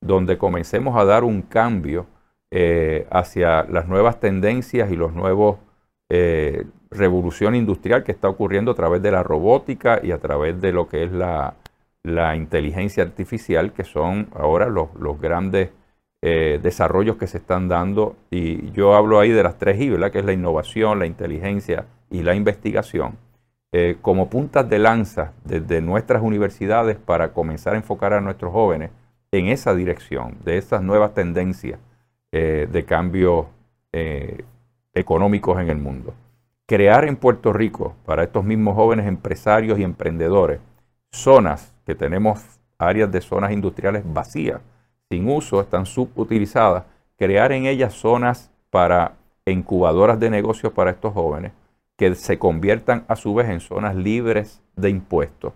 donde 0.02 0.40
comencemos 0.40 0.98
a 0.98 1.06
dar 1.06 1.24
un 1.24 1.44
cambio 1.44 2.08
eh, 2.50 3.08
hacia 3.12 3.64
las 3.64 3.88
nuevas 3.88 4.20
tendencias 4.20 4.92
y 4.92 4.96
los 4.96 5.14
nuevos 5.14 5.60
eh, 6.10 6.66
revolución 6.98 7.56
industrial 7.56 8.04
que 8.04 8.12
está 8.12 8.30
ocurriendo 8.30 8.72
a 8.72 8.76
través 8.76 9.02
de 9.02 9.12
la 9.12 9.24
robótica 9.24 10.00
y 10.02 10.12
a 10.12 10.18
través 10.18 10.60
de 10.62 10.72
lo 10.72 10.88
que 10.88 11.04
es 11.04 11.12
la, 11.12 11.56
inteligencia 12.36 13.04
artificial, 13.04 13.74
que 13.74 13.84
son 13.84 14.28
ahora 14.36 14.68
los, 14.70 14.94
los 14.96 15.20
grandes 15.20 15.70
eh, 16.28 16.60
desarrollos 16.60 17.18
que 17.18 17.28
se 17.28 17.38
están 17.38 17.68
dando. 17.68 18.16
Y 18.32 18.72
yo 18.72 18.96
hablo 18.96 19.20
ahí 19.20 19.30
de 19.30 19.44
las 19.44 19.60
tres 19.60 19.80
I, 19.80 19.96
que 20.12 20.20
es 20.20 20.26
la 20.26 20.34
innovación, 20.34 20.98
la 20.98 21.06
inteligencia 21.06 21.86
y 22.10 22.24
la 22.24 22.34
investigación, 22.34 23.18
eh, 23.72 23.98
como 24.02 24.28
puntas 24.28 24.68
de 24.68 24.80
lanza 24.80 25.34
desde 25.44 25.82
nuestras 25.82 26.24
universidades 26.24 26.98
para 26.98 27.32
comenzar 27.32 27.76
a 27.76 27.78
enfocar 27.78 28.14
a 28.14 28.22
nuestros 28.22 28.52
jóvenes 28.52 28.90
en 29.32 29.50
esa 29.50 29.76
dirección, 29.76 30.38
de 30.44 30.58
esas 30.58 30.82
nuevas 30.82 31.14
tendencias 31.14 31.80
eh, 32.32 32.68
de 32.72 32.86
cambios 32.86 33.46
económicos 34.94 35.58
en 35.62 35.70
el 35.70 35.78
mundo. 35.78 36.14
Crear 36.68 37.06
en 37.06 37.16
Puerto 37.16 37.54
Rico, 37.54 37.96
para 38.06 38.24
estos 38.24 38.44
mismos 38.44 38.74
jóvenes 38.76 39.06
empresarios 39.06 39.78
y 39.78 39.84
emprendedores, 39.84 40.60
zonas 41.12 41.76
que 41.86 41.94
tenemos 41.94 42.44
áreas 42.80 43.12
de 43.12 43.22
zonas 43.22 43.52
industriales 43.52 44.02
vacías, 44.04 44.62
sin 45.08 45.30
uso, 45.30 45.62
están 45.62 45.86
subutilizadas, 45.86 46.86
crear 47.20 47.52
en 47.52 47.68
ellas 47.68 47.94
zonas 47.94 48.50
para 48.72 49.14
incubadoras 49.46 50.20
de 50.20 50.32
negocios 50.32 50.74
para 50.74 50.90
estos 50.90 51.14
jóvenes 51.14 51.52
que 51.98 52.16
se 52.16 52.40
conviertan 52.40 53.06
a 53.08 53.16
su 53.16 53.36
vez 53.36 53.48
en 53.50 53.60
zonas 53.60 53.96
libres 53.96 54.64
de 54.76 54.90
impuestos, 54.90 55.54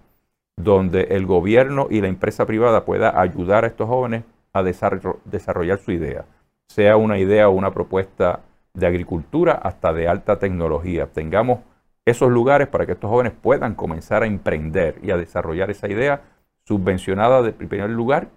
donde 0.58 1.08
el 1.10 1.26
gobierno 1.26 1.88
y 1.90 2.02
la 2.02 2.08
empresa 2.08 2.46
privada 2.46 2.86
pueda 2.86 3.20
ayudar 3.20 3.64
a 3.64 3.68
estos 3.68 3.90
jóvenes 3.90 4.26
a 4.54 4.62
desarrollar 4.62 5.80
su 5.80 5.92
idea, 5.92 6.26
sea 6.68 6.98
una 6.98 7.18
idea 7.18 7.50
o 7.50 7.54
una 7.54 7.74
propuesta 7.74 8.42
de 8.74 8.88
agricultura 8.88 9.54
hasta 9.54 9.94
de 9.94 10.08
alta 10.08 10.40
tecnología. 10.40 11.08
Tengamos 11.08 11.60
esos 12.06 12.30
lugares 12.30 12.68
para 12.68 12.86
que 12.86 12.94
estos 12.94 13.10
jóvenes 13.10 13.34
puedan 13.40 13.76
comenzar 13.76 14.24
a 14.24 14.28
emprender 14.28 15.00
y 15.04 15.12
a 15.12 15.18
desarrollar 15.18 15.70
esa 15.70 15.88
idea 15.88 16.22
subvencionada 16.66 17.42
de 17.42 17.52
primer 17.52 17.90
lugar 17.90 18.30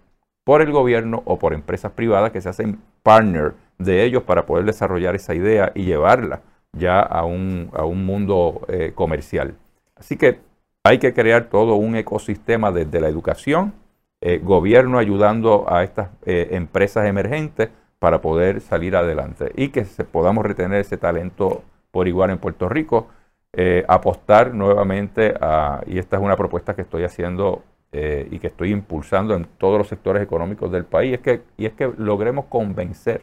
por 0.44 0.62
el 0.62 0.72
gobierno 0.72 1.22
o 1.24 1.38
por 1.38 1.54
empresas 1.54 1.92
privadas 1.92 2.32
que 2.32 2.40
se 2.40 2.48
hacen 2.48 2.80
partner 3.02 3.54
de 3.78 4.04
ellos 4.04 4.22
para 4.24 4.46
poder 4.46 4.64
desarrollar 4.64 5.14
esa 5.14 5.34
idea 5.34 5.72
y 5.74 5.84
llevarla 5.84 6.42
ya 6.72 7.00
a 7.00 7.24
un, 7.24 7.70
mundo 8.04 8.62
eh, 8.68 8.92
comercial. 8.94 9.54
Así 9.96 10.16
que 10.16 10.40
hay 10.84 10.98
que 10.98 11.14
crear 11.14 11.44
todo 11.44 11.76
un 11.76 11.96
ecosistema 11.96 12.72
desde 12.72 13.00
la 13.00 13.08
educación, 13.08 13.74
eh, 14.20 14.40
gobierno 14.42 14.98
ayudando 14.98 15.66
a 15.68 15.84
estas 15.84 16.10
eh, 16.24 16.48
empresas 16.52 17.06
emergentes 17.06 17.70
para 18.02 18.20
poder 18.20 18.60
salir 18.60 18.96
adelante 18.96 19.52
y 19.54 19.68
que 19.68 19.84
se, 19.84 20.02
podamos 20.02 20.44
retener 20.44 20.80
ese 20.80 20.96
talento 20.96 21.62
por 21.92 22.08
igual 22.08 22.30
en 22.30 22.38
Puerto 22.38 22.68
Rico, 22.68 23.06
apostar 23.86 24.54
nuevamente 24.54 25.34
a, 25.40 25.82
y 25.86 25.98
esta 25.98 26.16
es 26.16 26.22
una 26.22 26.36
propuesta 26.36 26.74
que 26.74 26.82
estoy 26.82 27.04
haciendo 27.04 27.62
eh, 27.94 28.26
y 28.30 28.38
que 28.38 28.46
estoy 28.46 28.70
impulsando 28.70 29.34
en 29.36 29.44
todos 29.44 29.76
los 29.76 29.86
sectores 29.86 30.22
económicos 30.22 30.72
del 30.72 30.86
país, 30.86 31.12
es 31.12 31.20
que, 31.20 31.42
y 31.58 31.66
es 31.66 31.74
que 31.74 31.92
logremos 31.98 32.46
convencer 32.46 33.20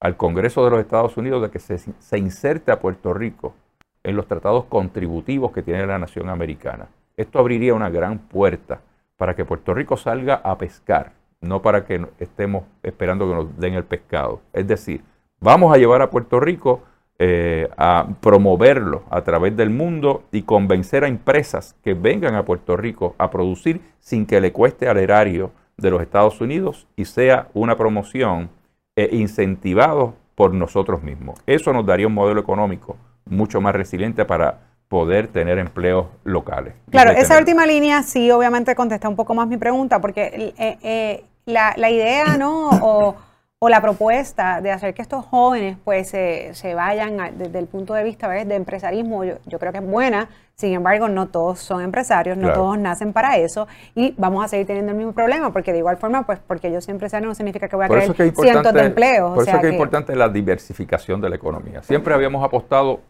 al 0.00 0.16
Congreso 0.16 0.64
de 0.64 0.70
los 0.70 0.80
Estados 0.80 1.18
Unidos 1.18 1.42
de 1.42 1.50
que 1.50 1.58
se, 1.58 1.76
se 1.76 2.18
inserte 2.18 2.72
a 2.72 2.80
Puerto 2.80 3.12
Rico 3.12 3.54
en 4.02 4.16
los 4.16 4.26
tratados 4.26 4.64
contributivos 4.64 5.52
que 5.52 5.62
tiene 5.62 5.86
la 5.86 5.98
nación 5.98 6.30
americana. 6.30 6.88
Esto 7.16 7.38
abriría 7.38 7.74
una 7.74 7.90
gran 7.90 8.18
puerta 8.18 8.80
para 9.18 9.36
que 9.36 9.44
Puerto 9.44 9.74
Rico 9.74 9.98
salga 9.98 10.36
a 10.36 10.56
pescar, 10.56 11.12
no 11.40 11.62
para 11.62 11.84
que 11.86 12.06
estemos 12.18 12.64
esperando 12.82 13.28
que 13.28 13.34
nos 13.34 13.58
den 13.58 13.74
el 13.74 13.84
pescado. 13.84 14.40
Es 14.52 14.66
decir, 14.66 15.02
vamos 15.40 15.74
a 15.74 15.78
llevar 15.78 16.02
a 16.02 16.10
Puerto 16.10 16.40
Rico 16.40 16.82
eh, 17.18 17.68
a 17.76 18.08
promoverlo 18.20 19.02
a 19.10 19.22
través 19.22 19.56
del 19.56 19.70
mundo 19.70 20.24
y 20.32 20.42
convencer 20.42 21.04
a 21.04 21.08
empresas 21.08 21.76
que 21.82 21.94
vengan 21.94 22.34
a 22.34 22.44
Puerto 22.44 22.76
Rico 22.76 23.14
a 23.18 23.30
producir 23.30 23.80
sin 23.98 24.24
que 24.26 24.40
le 24.40 24.52
cueste 24.52 24.88
al 24.88 24.98
erario 24.98 25.50
de 25.76 25.90
los 25.90 26.00
Estados 26.02 26.40
Unidos 26.40 26.86
y 26.96 27.04
sea 27.04 27.48
una 27.52 27.76
promoción 27.76 28.50
eh, 28.96 29.08
incentivado 29.12 30.14
por 30.34 30.54
nosotros 30.54 31.02
mismos. 31.02 31.38
Eso 31.46 31.72
nos 31.72 31.84
daría 31.84 32.06
un 32.06 32.14
modelo 32.14 32.40
económico 32.40 32.96
mucho 33.26 33.60
más 33.60 33.74
resiliente 33.74 34.24
para 34.24 34.58
poder 34.88 35.28
tener 35.28 35.58
empleos 35.58 36.06
locales. 36.24 36.74
Claro, 36.90 37.12
esa 37.12 37.38
última 37.38 37.64
línea 37.64 38.02
sí 38.02 38.30
obviamente 38.30 38.74
contesta 38.74 39.08
un 39.08 39.14
poco 39.14 39.34
más 39.34 39.46
mi 39.46 39.56
pregunta, 39.56 40.00
porque 40.00 40.52
eh, 40.58 41.24
la, 41.50 41.74
la, 41.76 41.90
idea, 41.90 42.36
¿no? 42.36 42.70
O, 42.82 43.16
o 43.62 43.68
la 43.68 43.82
propuesta 43.82 44.62
de 44.62 44.70
hacer 44.70 44.94
que 44.94 45.02
estos 45.02 45.22
jóvenes 45.26 45.76
pues 45.84 46.08
se 46.08 46.74
vayan 46.74 47.36
desde 47.36 47.58
el 47.58 47.66
punto 47.66 47.92
de 47.92 48.02
vista 48.04 48.26
de 48.26 48.54
empresarismo, 48.54 49.22
yo, 49.22 49.58
creo 49.58 49.70
que 49.70 49.78
es 49.78 49.86
buena, 49.86 50.30
sin 50.54 50.72
embargo 50.72 51.10
no 51.10 51.28
todos 51.28 51.58
son 51.58 51.82
empresarios, 51.82 52.38
no 52.38 52.54
todos 52.54 52.78
nacen 52.78 53.12
para 53.12 53.36
eso 53.36 53.68
y 53.94 54.14
vamos 54.16 54.42
a 54.42 54.48
seguir 54.48 54.66
teniendo 54.66 54.92
el 54.92 54.96
mismo 54.96 55.12
problema 55.12 55.52
porque 55.52 55.72
de 55.72 55.78
igual 55.78 55.98
forma 55.98 56.24
pues 56.24 56.38
porque 56.38 56.72
yo 56.72 56.80
soy 56.80 56.92
empresario 56.92 57.28
no 57.28 57.34
significa 57.34 57.68
que 57.68 57.76
voy 57.76 57.84
a 57.84 57.88
crear 57.88 58.14
cientos 58.14 58.72
de 58.72 58.80
empleos. 58.80 59.34
Por 59.34 59.42
eso 59.46 59.56
es 59.56 59.60
que 59.60 59.66
es 59.66 59.72
importante 59.74 60.16
la 60.16 60.30
diversificación 60.30 61.20
de 61.20 61.28
la 61.28 61.36
economía. 61.36 61.82
Siempre 61.82 62.14
habíamos 62.14 62.42
apostado 62.42 63.00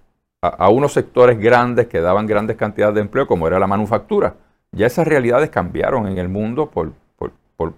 a, 0.42 0.68
unos 0.68 0.92
sectores 0.92 1.38
grandes 1.38 1.86
que 1.86 2.00
daban 2.00 2.26
grandes 2.26 2.56
cantidades 2.56 2.96
de 2.96 3.02
empleo 3.02 3.28
como 3.28 3.46
era 3.46 3.60
la 3.60 3.68
manufactura. 3.68 4.34
Ya 4.72 4.86
esas 4.86 5.06
realidades 5.06 5.50
cambiaron 5.50 6.08
en 6.08 6.18
el 6.18 6.28
mundo 6.28 6.70
por, 6.70 6.92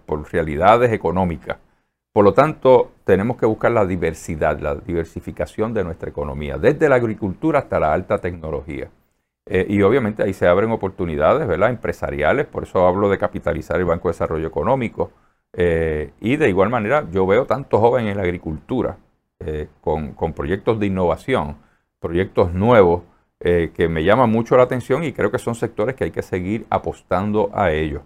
por 0.07 0.33
realidades 0.33 0.93
económicas. 0.93 1.59
Por 2.13 2.25
lo 2.25 2.35
tanto, 2.35 2.93
tenemos 3.05 3.39
que 3.39 3.47
buscar 3.47 3.73
la 3.73 3.87
diversidad, 3.87 4.61
la 4.61 4.75
diversificación 4.75 5.73
de 5.73 5.83
nuestra 5.83 6.11
economía, 6.11 6.59
desde 6.59 6.89
la 6.89 6.97
agricultura 6.97 7.61
hasta 7.61 7.81
la 7.81 7.93
alta 7.93 8.19
tecnología. 8.19 8.91
Eh, 9.47 9.67
y 9.69 9.83
obviamente 9.83 10.23
ahí 10.23 10.35
se 10.35 10.47
abren 10.47 10.71
oportunidades 10.71 11.49
¿verdad? 11.49 11.71
empresariales, 11.71 12.47
por 12.47 12.65
eso 12.65 12.87
hablo 12.87 13.09
de 13.09 13.19
capitalizar 13.19 13.79
el 13.79 13.87
Banco 13.87 14.09
de 14.09 14.13
Desarrollo 14.13 14.47
Económico. 14.47 15.11
Eh, 15.55 16.13
y 16.21 16.37
de 16.37 16.49
igual 16.51 16.69
manera, 16.69 17.07
yo 17.11 17.27
veo 17.27 17.47
tantos 17.47 17.81
jóvenes 17.81 18.13
en 18.13 18.19
la 18.19 18.25
agricultura 18.25 18.99
eh, 19.41 19.69
con, 19.81 20.13
con, 20.13 20.35
proyectos 20.35 20.79
de 20.79 20.87
innovación, 20.87 21.57
proyectos 21.99 22.53
nuevos, 22.53 23.03
que 23.41 23.89
me 23.89 24.05
llaman 24.05 24.31
mucho 24.31 24.57
la 24.57 24.63
atención 24.63 25.03
y 25.03 25.13
creo 25.13 25.33
que 25.33 25.39
son 25.41 25.57
sectores 25.57 25.97
que 25.97 26.05
hay 26.05 26.13
que 26.13 26.23
seguir 26.23 26.65
apostando 26.71 27.51
a 27.53 27.73
ellos. 27.73 28.03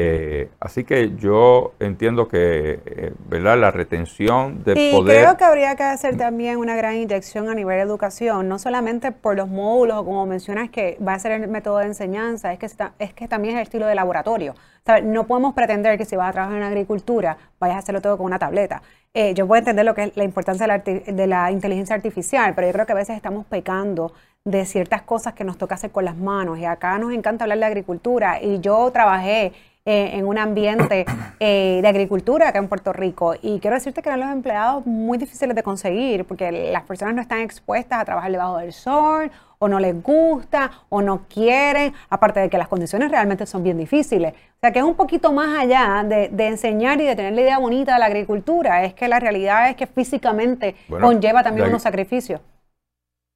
Eh, 0.00 0.48
así 0.60 0.84
que 0.84 1.16
yo 1.16 1.72
entiendo 1.80 2.28
que 2.28 2.78
eh, 2.86 3.12
¿verdad? 3.28 3.58
la 3.58 3.72
retención 3.72 4.62
de 4.62 4.74
sí, 4.74 4.90
poder... 4.92 5.24
creo 5.24 5.36
que 5.36 5.42
habría 5.42 5.74
que 5.74 5.82
hacer 5.82 6.16
también 6.16 6.58
una 6.58 6.76
gran 6.76 6.94
inyección 6.94 7.48
a 7.48 7.54
nivel 7.56 7.78
de 7.78 7.82
educación, 7.82 8.48
no 8.48 8.60
solamente 8.60 9.10
por 9.10 9.34
los 9.34 9.48
módulos 9.48 9.98
o 9.98 10.04
como 10.04 10.24
mencionas 10.24 10.70
que 10.70 10.96
va 11.04 11.14
a 11.14 11.18
ser 11.18 11.32
el 11.32 11.48
método 11.48 11.78
de 11.78 11.86
enseñanza, 11.86 12.52
es 12.52 12.60
que, 12.60 12.66
es 13.00 13.12
que 13.12 13.26
también 13.26 13.56
es 13.56 13.60
el 13.60 13.64
estilo 13.64 13.88
de 13.88 13.96
laboratorio. 13.96 14.54
No 15.02 15.26
podemos 15.26 15.52
pretender 15.52 15.98
que 15.98 16.04
si 16.04 16.14
vas 16.14 16.30
a 16.30 16.32
trabajar 16.32 16.58
en 16.58 16.62
agricultura 16.62 17.36
vayas 17.58 17.74
a 17.74 17.78
hacerlo 17.80 18.00
todo 18.00 18.16
con 18.16 18.26
una 18.26 18.38
tableta. 18.38 18.80
Eh, 19.14 19.34
yo 19.34 19.48
puedo 19.48 19.58
entender 19.58 19.84
lo 19.84 19.96
que 19.96 20.04
es 20.04 20.16
la 20.16 20.22
importancia 20.22 20.64
de 20.64 20.68
la, 20.68 20.78
de 21.12 21.26
la 21.26 21.50
inteligencia 21.50 21.96
artificial, 21.96 22.54
pero 22.54 22.68
yo 22.68 22.72
creo 22.72 22.86
que 22.86 22.92
a 22.92 22.94
veces 22.94 23.16
estamos 23.16 23.46
pecando 23.46 24.12
de 24.44 24.64
ciertas 24.64 25.02
cosas 25.02 25.34
que 25.34 25.44
nos 25.44 25.58
toca 25.58 25.74
hacer 25.74 25.90
con 25.90 26.04
las 26.04 26.16
manos. 26.16 26.58
Y 26.58 26.64
acá 26.64 26.98
nos 26.98 27.12
encanta 27.12 27.44
hablar 27.44 27.58
de 27.58 27.64
agricultura. 27.66 28.42
Y 28.42 28.60
yo 28.60 28.90
trabajé 28.92 29.52
eh, 29.90 30.18
en 30.18 30.26
un 30.26 30.36
ambiente 30.36 31.06
eh, 31.40 31.78
de 31.80 31.88
agricultura 31.88 32.50
acá 32.50 32.58
en 32.58 32.68
Puerto 32.68 32.92
Rico. 32.92 33.34
Y 33.40 33.58
quiero 33.58 33.74
decirte 33.74 34.02
que 34.02 34.10
eran 34.10 34.20
los 34.20 34.28
empleados 34.28 34.84
muy 34.84 35.16
difíciles 35.16 35.56
de 35.56 35.62
conseguir 35.62 36.26
porque 36.26 36.70
las 36.70 36.82
personas 36.82 37.14
no 37.14 37.22
están 37.22 37.40
expuestas 37.40 37.98
a 37.98 38.04
trabajar 38.04 38.30
debajo 38.30 38.58
del 38.58 38.74
sol 38.74 39.30
o 39.58 39.66
no 39.66 39.80
les 39.80 40.02
gusta 40.02 40.70
o 40.90 41.00
no 41.00 41.22
quieren, 41.32 41.94
aparte 42.10 42.40
de 42.40 42.50
que 42.50 42.58
las 42.58 42.68
condiciones 42.68 43.10
realmente 43.10 43.46
son 43.46 43.62
bien 43.62 43.78
difíciles. 43.78 44.34
O 44.34 44.60
sea 44.60 44.72
que 44.72 44.80
es 44.80 44.84
un 44.84 44.94
poquito 44.94 45.32
más 45.32 45.58
allá 45.58 46.04
de, 46.06 46.46
enseñar 46.46 47.00
y 47.00 47.06
de 47.06 47.16
tener 47.16 47.32
la 47.32 47.40
idea 47.40 47.58
bonita 47.58 47.94
de 47.94 48.00
la 48.00 48.06
agricultura, 48.06 48.84
es 48.84 48.92
que 48.92 49.08
la 49.08 49.20
realidad 49.20 49.70
es 49.70 49.76
que 49.76 49.86
físicamente 49.86 50.76
conlleva 51.00 51.42
también 51.42 51.66
unos 51.66 51.80
sacrificios. 51.80 52.42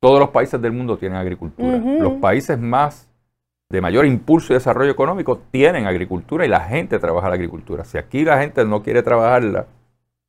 Todos 0.03 0.21
los 0.21 0.29
países 0.29 0.61
del 0.61 0.73
mundo 0.73 0.99
tienen 0.99 1.17
agricultura. 1.17 1.79
Los 1.79 2.13
países 2.21 2.59
más 2.59 3.09
de 3.73 3.81
mayor 3.81 4.05
impulso 4.05 4.53
y 4.53 4.57
desarrollo 4.57 4.91
económico 4.91 5.41
tienen 5.51 5.87
agricultura 5.87 6.45
y 6.45 6.49
la 6.49 6.61
gente 6.61 6.99
trabaja 6.99 7.31
la 7.31 7.37
agricultura. 7.37 7.85
Si 7.85 7.97
aquí 7.97 8.23
la 8.23 8.39
gente 8.39 8.67
no 8.67 8.83
quiere 8.83 9.03
trabajarla, 9.03 9.65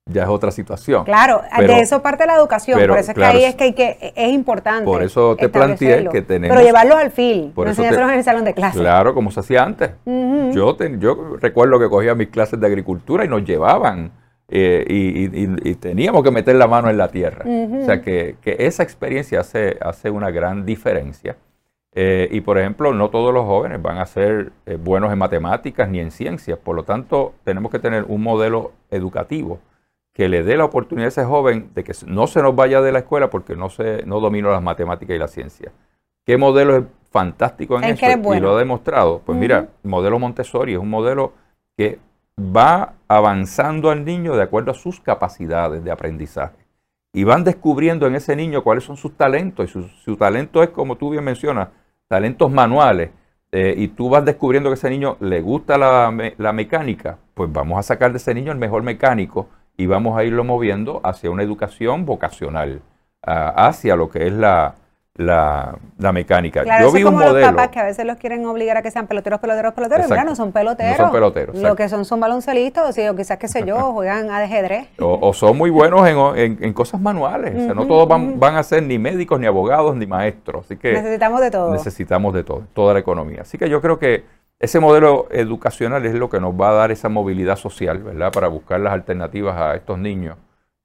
ya 0.06 0.24
es 0.24 0.30
otra 0.30 0.50
situación. 0.50 1.04
Claro, 1.04 1.42
de 1.60 1.80
eso 1.82 2.02
parte 2.02 2.26
la 2.26 2.36
educación, 2.36 2.80
por 2.88 2.98
eso 2.98 3.12
es 3.12 3.18
que 3.18 3.26
ahí 3.26 3.44
es 3.44 3.56
que, 3.56 3.64
hay 3.66 3.74
que 3.74 4.14
es 4.16 4.32
importante. 4.32 4.86
Por 4.86 5.04
eso 5.04 5.36
te 5.36 5.50
planteé 5.50 6.08
que 6.10 6.22
tenemos. 6.22 6.56
Pero 6.56 6.66
llevarlos 6.66 6.98
al 6.98 7.12
fil, 7.12 7.52
no 7.54 7.66
enseñárselos 7.66 8.12
en 8.12 8.18
el 8.18 8.24
salón 8.24 8.46
de 8.46 8.54
clases. 8.54 8.80
Claro, 8.80 9.14
como 9.14 9.30
se 9.30 9.42
hacía 9.42 9.64
antes. 9.64 9.92
yo, 10.06 10.78
yo 10.78 11.36
recuerdo 11.42 11.80
que 11.80 11.90
cogía 11.90 12.16
mis 12.16 12.30
clases 12.30 12.62
de 12.62 12.66
agricultura 12.66 13.26
y 13.26 13.28
nos 13.28 13.44
llevaban 13.44 14.12
eh, 14.48 14.86
y, 14.88 15.76
teníamos 15.76 16.24
que 16.24 16.32
meter 16.32 16.56
la 16.56 16.68
mano 16.68 16.90
en 16.90 16.98
la 16.98 17.10
tierra. 17.10 17.44
O 17.46 17.86
sea 17.86 18.02
que, 18.02 18.38
que, 18.42 18.56
esa 18.60 18.84
experiencia 18.84 19.42
hace, 19.42 19.78
hace 19.82 20.10
una 20.10 20.32
gran 20.32 20.66
diferencia. 20.66 21.36
Eh, 21.96 22.28
y 22.32 22.42
por 22.42 22.58
ejemplo, 22.58 22.94
no 22.94 23.10
todos 23.10 23.34
los 23.34 23.46
jóvenes 23.46 23.82
van 23.82 24.00
a 24.00 24.06
ser 24.06 24.52
eh, 24.66 24.78
buenos 24.78 25.12
en 25.12 25.20
matemáticas 25.20 25.88
ni 25.90 26.00
en 26.00 26.12
ciencias. 26.12 26.58
Por 26.58 26.76
lo 26.76 26.84
tanto, 26.84 27.34
tenemos 27.44 27.72
que 27.72 27.80
tener 27.80 28.06
un 28.08 28.24
modelo 28.24 28.72
educativo 28.90 29.60
que 30.14 30.28
le 30.28 30.44
dé 30.44 30.58
la 30.58 30.66
oportunidad 30.66 31.06
a 31.06 31.10
ese 31.10 31.26
joven 31.26 31.72
de 31.74 31.84
que 31.84 31.94
no 32.06 32.28
se 32.28 32.42
nos 32.42 32.56
vaya 32.56 32.82
de 32.82 32.92
la 32.92 33.00
escuela 33.00 33.30
porque 33.30 33.56
no, 33.56 33.70
se, 33.70 34.04
no 34.06 34.20
domina 34.20 34.50
las 34.50 34.62
matemáticas 34.62 35.16
y 35.16 35.20
la 35.20 35.28
ciencia. 35.28 35.72
¿Qué 36.26 36.38
modelo 36.38 36.78
es 36.78 36.84
fantástico 37.12 37.78
en, 37.78 37.84
eso? 37.84 38.34
Y 38.34 38.40
lo 38.40 38.56
ha 38.56 38.60
demostrado. 38.60 39.22
Pues 39.26 39.38
mira, 39.38 39.70
el 39.84 39.90
modelo 39.90 40.20
Montessori 40.20 40.74
es 40.74 40.80
un 40.80 40.90
modelo 40.90 41.34
que 41.78 42.00
va 42.40 42.94
avanzando 43.08 43.90
al 43.90 44.06
niño 44.06 44.36
de 44.36 44.44
acuerdo 44.44 44.72
a 44.72 44.76
sus 44.76 45.00
capacidades 45.00 45.84
de 45.84 45.92
aprendizaje. 45.92 46.58
Y 47.12 47.24
van 47.26 47.44
descubriendo 47.44 48.08
en 48.08 48.16
ese 48.16 48.36
niño 48.36 48.64
cuáles 48.64 48.84
son 48.84 48.98
sus 48.98 49.16
talentos. 49.16 49.66
Y 49.66 49.68
su, 49.68 49.84
su 49.84 50.16
talento 50.16 50.64
es, 50.64 50.70
como 50.70 50.96
tú 50.96 51.12
bien 51.12 51.24
mencionas, 51.24 51.70
talentos 52.14 52.52
manuales 52.52 53.10
eh, 53.52 53.74
y 53.76 53.88
tú 53.88 54.08
vas 54.08 54.24
descubriendo 54.24 54.70
que 54.70 54.76
ese 54.76 54.88
niño 54.88 55.18
le 55.20 55.42
gusta 55.42 55.80
la, 55.80 56.12
mecánica, 56.54 57.18
pues 57.34 57.52
vamos 57.52 57.80
a 57.80 57.82
sacar 57.82 58.12
de 58.12 58.18
ese 58.18 58.36
niño 58.36 58.52
el 58.52 58.60
mejor 58.60 58.84
mecánico 58.84 59.50
y 59.78 59.88
vamos 59.88 60.16
a 60.16 60.24
irlo 60.24 60.44
moviendo 60.44 61.02
hacia 61.04 61.32
una 61.32 61.42
educación 61.42 62.06
vocacional, 62.06 62.84
hacia 63.24 63.96
lo 63.96 64.12
que 64.12 64.28
es 64.28 64.34
la, 64.34 64.76
la, 65.16 65.78
mecánica. 66.12 66.64
Claro, 66.64 66.88
Yo 66.88 66.92
vi 66.92 67.04
como 67.04 67.18
un 67.18 67.24
modelo. 67.24 67.40
los 67.40 67.50
papás 67.52 67.70
que 67.70 67.80
a 67.80 67.84
veces 67.84 68.06
los 68.06 68.18
quieren 68.18 68.46
obligar 68.46 68.78
a 68.78 68.82
que 68.82 68.90
sean 68.90 69.06
peloteros, 69.06 69.40
peloteros, 69.40 69.74
peloteros. 69.74 70.10
Mira, 70.10 70.24
no 70.24 70.36
son 70.36 70.52
peloteros. 70.52 70.98
No 70.98 71.06
son 71.06 71.14
peloteros. 71.14 71.56
Lo 71.56 71.76
que 71.76 71.88
son 71.88 72.04
son 72.06 72.20
baloncelistas, 72.20 72.98
o, 72.98 73.16
quizás, 73.16 73.38
qué 73.38 73.48
sé 73.48 73.64
yo, 73.64 73.78
juegan 73.94 74.32
a 74.32 74.38
ajedrez. 74.40 74.88
O, 75.00 75.34
son 75.34 75.58
muy 75.58 75.70
buenos 75.70 76.08
en, 76.08 76.74
cosas 76.74 77.00
manuales. 77.00 77.56
o 77.56 77.60
sea, 77.60 77.74
no 77.74 77.86
todos 77.86 78.08
van, 78.08 78.40
van, 78.40 78.56
a 78.56 78.64
ser 78.64 78.84
ni 78.84 78.98
médicos, 78.98 79.40
ni 79.40 79.46
abogados, 79.46 79.96
ni 79.96 80.08
maestros. 80.08 80.66
Así 80.66 80.78
que 80.78 80.94
necesitamos 80.94 81.42
de 81.42 81.52
todo. 81.52 81.72
Necesitamos 81.72 82.34
de 82.34 82.44
todo, 82.44 82.64
toda 82.74 82.94
la 82.94 83.00
economía. 83.00 83.42
Así 83.42 83.58
que 83.58 83.70
yo 83.70 83.82
creo 83.82 84.00
que 84.00 84.26
ese 84.60 84.80
modelo 84.80 85.28
educacional 85.30 86.06
es 86.06 86.16
lo 86.16 86.30
que 86.30 86.40
nos 86.40 86.60
va 86.60 86.70
a 86.70 86.74
dar 86.74 86.92
esa 86.92 87.10
movilidad 87.10 87.58
social, 87.58 88.00
¿verdad? 88.00 88.32
Para 88.32 88.48
buscar 88.48 88.80
las 88.80 88.94
alternativas 88.94 89.58
a 89.58 89.76
estos 89.76 90.00
niños 90.00 90.38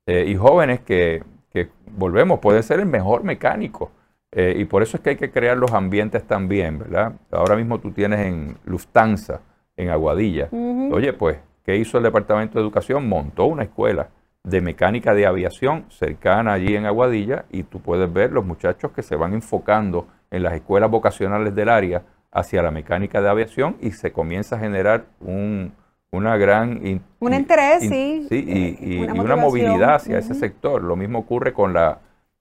eh, 0.06 0.24
y 0.26 0.36
jóvenes 0.36 0.80
que, 0.80 1.22
que, 1.50 1.68
volvemos, 1.92 2.40
pueden 2.40 2.62
ser 2.62 2.80
el 2.80 2.86
mejor 2.86 3.24
mecánico 3.24 3.90
eh, 4.32 4.54
y 4.58 4.64
por 4.66 4.82
eso 4.82 4.96
es 4.96 5.02
que 5.02 5.10
hay 5.10 5.16
que 5.16 5.30
crear 5.30 5.56
los 5.56 5.72
ambientes 5.72 6.24
también, 6.24 6.78
¿verdad? 6.78 7.14
Ahora 7.30 7.56
mismo 7.56 7.78
tú 7.80 7.92
tienes 7.92 8.20
en 8.20 8.56
Lufthansa, 8.64 9.40
en 9.76 9.90
Aguadilla. 9.90 10.48
Oye, 10.92 11.12
pues, 11.12 11.38
¿qué 11.64 11.76
hizo 11.76 11.98
el 11.98 12.04
Departamento 12.04 12.58
de 12.58 12.64
Educación? 12.64 13.08
Montó 13.08 13.46
una 13.46 13.62
escuela 13.62 14.08
de 14.44 14.60
mecánica 14.60 15.14
de 15.14 15.26
aviación 15.26 15.86
cercana 15.88 16.52
allí 16.54 16.76
en 16.76 16.86
Aguadilla 16.86 17.44
y 17.50 17.62
tú 17.64 17.80
puedes 17.80 18.12
ver 18.12 18.32
los 18.32 18.44
muchachos 18.44 18.92
que 18.92 19.02
se 19.02 19.16
van 19.16 19.32
enfocando 19.32 20.06
en 20.30 20.42
las 20.42 20.54
escuelas 20.54 20.90
vocacionales 20.90 21.54
del 21.54 21.68
área 21.68 22.02
hacia 22.30 22.62
la 22.62 22.70
mecánica 22.70 23.20
de 23.20 23.28
aviación 23.28 23.76
y 23.80 23.92
se 23.92 24.12
comienza 24.12 24.56
a 24.56 24.58
generar 24.58 25.06
un, 25.20 25.72
una 26.10 26.36
gran... 26.36 27.00
un 27.20 27.34
interés, 27.34 27.80
sí. 27.80 28.26
y, 28.30 28.98
una, 28.98 29.16
y 29.16 29.18
una, 29.18 29.36
movilidad 29.36 29.94
hacia 29.94 30.18
ese 30.18 30.34
sector. 30.34 30.82
Lo 30.82 30.96
mismo 30.96 31.20
ocurre 31.20 31.52
con 31.52 31.72
la 31.72 31.98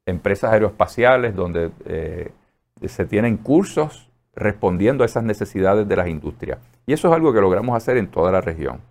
empresas 0.08 0.52
aeroespaciales 0.52 1.36
donde 1.36 1.70
eh, 1.86 2.32
se 2.86 3.06
tienen 3.06 3.38
cursos 3.38 4.10
respondiendo 4.34 5.04
a 5.04 5.06
esas 5.06 5.24
necesidades 5.24 5.88
de 5.88 5.96
las 5.96 6.08
industrias. 6.08 6.60
Y 6.86 6.94
eso 6.94 7.10
es 7.10 7.14
algo 7.14 7.34
que 7.34 7.42
logramos 7.42 7.76
hacer 7.76 7.98
en 7.98 8.08
toda 8.08 8.32
la 8.32 8.42
región. 8.42 8.82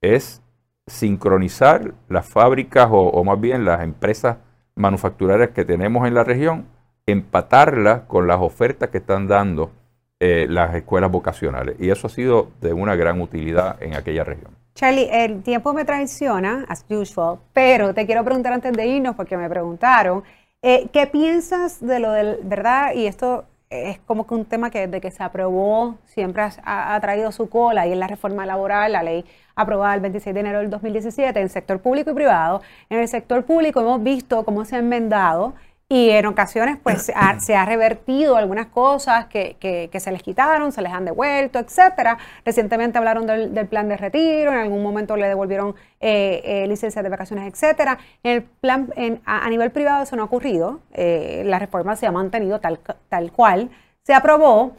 Es 0.00 0.42
sincronizar 0.86 1.94
las 2.08 2.28
fábricas 2.28 2.88
o, 2.90 3.24
más 3.24 3.40
bien 3.40 3.64
las 3.64 3.82
empresas 3.82 4.36
manufactureras 4.74 5.50
que 5.50 5.64
tenemos 5.64 6.06
en 6.06 6.14
la 6.14 6.24
región, 6.24 6.66
empatarlas 7.06 8.02
con 8.02 8.26
las 8.26 8.40
ofertas 8.40 8.90
que 8.90 8.98
están 8.98 9.26
dando 9.26 9.70
eh, 10.18 10.46
las 10.48 10.74
escuelas 10.74 11.10
vocacionales. 11.10 11.76
Y 11.78 11.90
eso 11.90 12.08
ha 12.08 12.10
sido 12.10 12.48
de 12.60 12.72
una 12.72 12.96
gran 12.96 13.20
utilidad 13.20 13.82
en 13.82 13.94
aquella 13.94 14.24
región. 14.24 14.60
Charlie, 14.74 15.08
el 15.10 15.42
tiempo 15.42 15.72
me 15.72 15.84
traiciona, 15.84 16.64
as 16.68 16.84
usual, 16.88 17.38
pero 17.52 17.92
te 17.92 18.06
quiero 18.06 18.24
preguntar 18.24 18.52
antes 18.52 18.72
de 18.72 18.86
irnos, 18.86 19.14
porque 19.14 19.36
me 19.36 19.48
preguntaron, 19.48 20.22
eh, 20.62 20.88
¿qué 20.92 21.06
piensas 21.06 21.80
de 21.80 22.00
lo 22.00 22.12
del, 22.12 22.38
verdad? 22.42 22.92
Y 22.94 23.06
esto 23.06 23.44
es 23.70 24.00
como 24.00 24.26
que 24.26 24.34
un 24.34 24.44
tema 24.44 24.70
que 24.70 24.86
desde 24.86 25.00
que 25.00 25.10
se 25.10 25.22
aprobó 25.22 25.96
siempre 26.04 26.42
ha, 26.64 26.98
traído 27.00 27.30
su 27.30 27.48
cola 27.48 27.86
y 27.86 27.92
en 27.92 28.00
la 28.00 28.08
reforma 28.08 28.44
laboral, 28.44 28.92
la 28.92 29.02
ley 29.02 29.24
aprobada 29.54 29.94
el 29.94 30.00
26 30.00 30.34
de 30.34 30.40
enero 30.40 30.58
del 30.58 30.70
2017 30.70 31.40
en 31.40 31.48
sector 31.48 31.80
público 31.80 32.10
y 32.10 32.14
privado. 32.14 32.62
En 32.88 32.98
el 32.98 33.08
sector 33.08 33.44
público 33.44 33.80
hemos 33.80 34.02
visto 34.02 34.44
cómo 34.44 34.64
se 34.64 34.76
ha 34.76 34.80
enmendado 34.80 35.54
y 35.92 36.10
en 36.10 36.24
ocasiones 36.26 36.78
pues 36.80 37.10
se 37.38 37.56
ha 37.56 37.64
revertido 37.64 38.36
algunas 38.36 38.68
cosas 38.68 39.26
que, 39.26 39.56
que, 39.58 40.00
se 40.00 40.12
les 40.12 40.22
quitaron, 40.22 40.70
se 40.70 40.82
les 40.82 40.92
han 40.92 41.04
devuelto, 41.04 41.58
etcétera. 41.58 42.16
Recientemente 42.44 42.96
hablaron 42.96 43.26
del, 43.26 43.66
plan 43.66 43.88
de 43.88 43.96
retiro, 43.96 44.52
en 44.52 44.58
algún 44.60 44.84
momento 44.84 45.16
le 45.16 45.26
devolvieron 45.26 45.74
eh, 45.98 46.42
eh, 46.44 46.68
licencias 46.68 47.02
de 47.02 47.08
vacaciones, 47.10 47.52
etcétera. 47.52 47.98
En 48.22 48.36
el 48.36 48.42
plan, 48.44 48.88
a, 49.24 49.50
nivel 49.50 49.72
privado 49.72 50.04
eso 50.04 50.14
no 50.14 50.22
ha 50.22 50.26
ocurrido, 50.26 50.78
eh, 50.92 51.42
la 51.44 51.58
reforma 51.58 51.96
se 51.96 52.06
ha 52.06 52.12
mantenido 52.12 52.60
tal, 52.60 52.78
tal 53.08 53.32
cual. 53.32 53.68
Se 54.04 54.14
aprobó. 54.14 54.76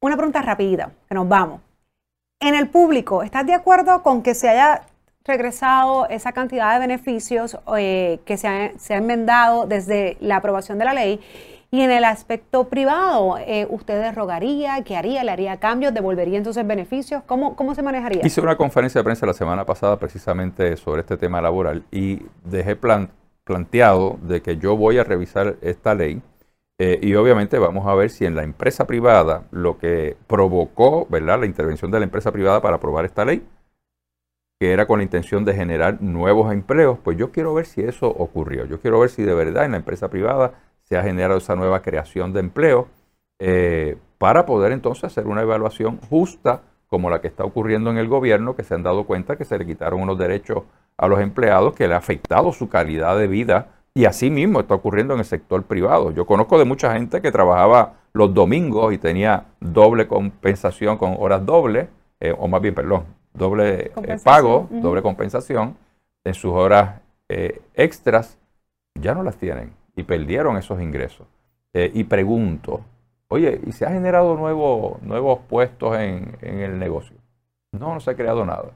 Una 0.00 0.16
pregunta 0.16 0.42
rápida, 0.42 0.90
que 1.08 1.14
nos 1.14 1.28
vamos. 1.28 1.60
En 2.40 2.56
el 2.56 2.68
público, 2.68 3.22
¿estás 3.22 3.46
de 3.46 3.54
acuerdo 3.54 4.02
con 4.02 4.22
que 4.24 4.34
se 4.34 4.48
haya 4.48 4.82
regresado 5.26 6.08
esa 6.08 6.32
cantidad 6.32 6.72
de 6.74 6.80
beneficios 6.80 7.58
eh, 7.76 8.20
que 8.24 8.36
se 8.36 8.48
han 8.48 8.78
se 8.78 8.94
enmendado 8.94 9.66
desde 9.66 10.16
la 10.20 10.36
aprobación 10.36 10.78
de 10.78 10.84
la 10.84 10.94
ley. 10.94 11.20
Y 11.70 11.80
en 11.80 11.90
el 11.90 12.04
aspecto 12.04 12.68
privado, 12.68 13.38
eh, 13.38 13.66
¿usted 13.68 14.00
derrogaría? 14.00 14.82
¿Qué 14.84 14.96
haría? 14.96 15.24
¿Le 15.24 15.32
haría 15.32 15.58
cambios? 15.58 15.92
¿Devolvería 15.92 16.38
entonces 16.38 16.66
beneficios? 16.66 17.22
¿Cómo, 17.26 17.56
¿Cómo 17.56 17.74
se 17.74 17.82
manejaría? 17.82 18.24
Hice 18.24 18.40
una 18.40 18.56
conferencia 18.56 19.00
de 19.00 19.04
prensa 19.04 19.26
la 19.26 19.34
semana 19.34 19.66
pasada 19.66 19.98
precisamente 19.98 20.76
sobre 20.76 21.00
este 21.00 21.16
tema 21.16 21.40
laboral 21.40 21.84
y 21.90 22.22
dejé 22.44 22.76
planteado 22.76 24.18
de 24.22 24.42
que 24.42 24.58
yo 24.58 24.76
voy 24.76 24.98
a 24.98 25.04
revisar 25.04 25.56
esta 25.60 25.94
ley 25.94 26.22
eh, 26.78 26.98
y 27.02 27.14
obviamente 27.14 27.58
vamos 27.58 27.86
a 27.86 27.94
ver 27.94 28.10
si 28.10 28.26
en 28.26 28.36
la 28.36 28.42
empresa 28.42 28.86
privada 28.86 29.44
lo 29.50 29.78
que 29.78 30.16
provocó 30.26 31.06
¿verdad? 31.08 31.40
la 31.40 31.46
intervención 31.46 31.90
de 31.90 31.98
la 31.98 32.04
empresa 32.04 32.30
privada 32.32 32.60
para 32.60 32.76
aprobar 32.76 33.04
esta 33.06 33.24
ley 33.24 33.42
que 34.58 34.72
era 34.72 34.86
con 34.86 34.98
la 34.98 35.04
intención 35.04 35.44
de 35.44 35.54
generar 35.54 36.00
nuevos 36.00 36.52
empleos, 36.52 36.98
pues 37.02 37.18
yo 37.18 37.30
quiero 37.30 37.52
ver 37.54 37.66
si 37.66 37.82
eso 37.82 38.08
ocurrió. 38.08 38.64
Yo 38.64 38.80
quiero 38.80 39.00
ver 39.00 39.10
si 39.10 39.22
de 39.22 39.34
verdad 39.34 39.64
en 39.64 39.72
la 39.72 39.76
empresa 39.78 40.08
privada 40.08 40.54
se 40.84 40.96
ha 40.96 41.02
generado 41.02 41.38
esa 41.38 41.56
nueva 41.56 41.82
creación 41.82 42.32
de 42.32 42.40
empleo 42.40 42.88
eh, 43.38 43.98
para 44.18 44.46
poder 44.46 44.72
entonces 44.72 45.04
hacer 45.04 45.26
una 45.26 45.42
evaluación 45.42 45.98
justa 46.08 46.62
como 46.88 47.10
la 47.10 47.20
que 47.20 47.28
está 47.28 47.44
ocurriendo 47.44 47.90
en 47.90 47.98
el 47.98 48.08
gobierno, 48.08 48.56
que 48.56 48.62
se 48.62 48.74
han 48.74 48.82
dado 48.82 49.04
cuenta 49.04 49.36
que 49.36 49.44
se 49.44 49.58
le 49.58 49.66
quitaron 49.66 50.00
unos 50.00 50.16
derechos 50.16 50.62
a 50.96 51.08
los 51.08 51.20
empleados 51.20 51.74
que 51.74 51.88
le 51.88 51.94
ha 51.94 51.98
afectado 51.98 52.52
su 52.52 52.68
calidad 52.68 53.18
de 53.18 53.26
vida 53.26 53.68
y 53.92 54.04
así 54.04 54.30
mismo 54.30 54.60
está 54.60 54.74
ocurriendo 54.74 55.14
en 55.14 55.20
el 55.20 55.26
sector 55.26 55.64
privado. 55.64 56.12
Yo 56.12 56.26
conozco 56.26 56.58
de 56.58 56.64
mucha 56.64 56.92
gente 56.94 57.20
que 57.20 57.32
trabajaba 57.32 57.94
los 58.12 58.32
domingos 58.32 58.92
y 58.92 58.98
tenía 58.98 59.46
doble 59.60 60.06
compensación 60.06 60.96
con 60.96 61.16
horas 61.18 61.44
dobles, 61.44 61.88
eh, 62.20 62.34
o 62.38 62.48
más 62.48 62.62
bien, 62.62 62.74
perdón, 62.74 63.04
doble 63.36 63.92
eh, 64.02 64.16
pago, 64.24 64.68
doble 64.70 65.02
compensación 65.02 65.76
en 66.24 66.34
sus 66.34 66.52
horas 66.52 67.00
eh, 67.28 67.60
extras, 67.74 68.38
ya 68.94 69.14
no 69.14 69.22
las 69.22 69.36
tienen 69.36 69.72
y 69.94 70.02
perdieron 70.02 70.56
esos 70.56 70.80
ingresos. 70.80 71.26
Eh, 71.72 71.90
y 71.94 72.04
pregunto, 72.04 72.80
oye, 73.28 73.60
¿y 73.66 73.72
se 73.72 73.84
ha 73.86 73.90
generado 73.90 74.34
nuevo, 74.36 74.98
nuevos 75.02 75.40
puestos 75.48 75.96
en, 75.98 76.36
en, 76.40 76.60
el 76.60 76.78
negocio? 76.78 77.16
No, 77.72 77.94
no 77.94 78.00
se 78.00 78.10
ha 78.10 78.16
creado 78.16 78.44
nada. 78.44 78.70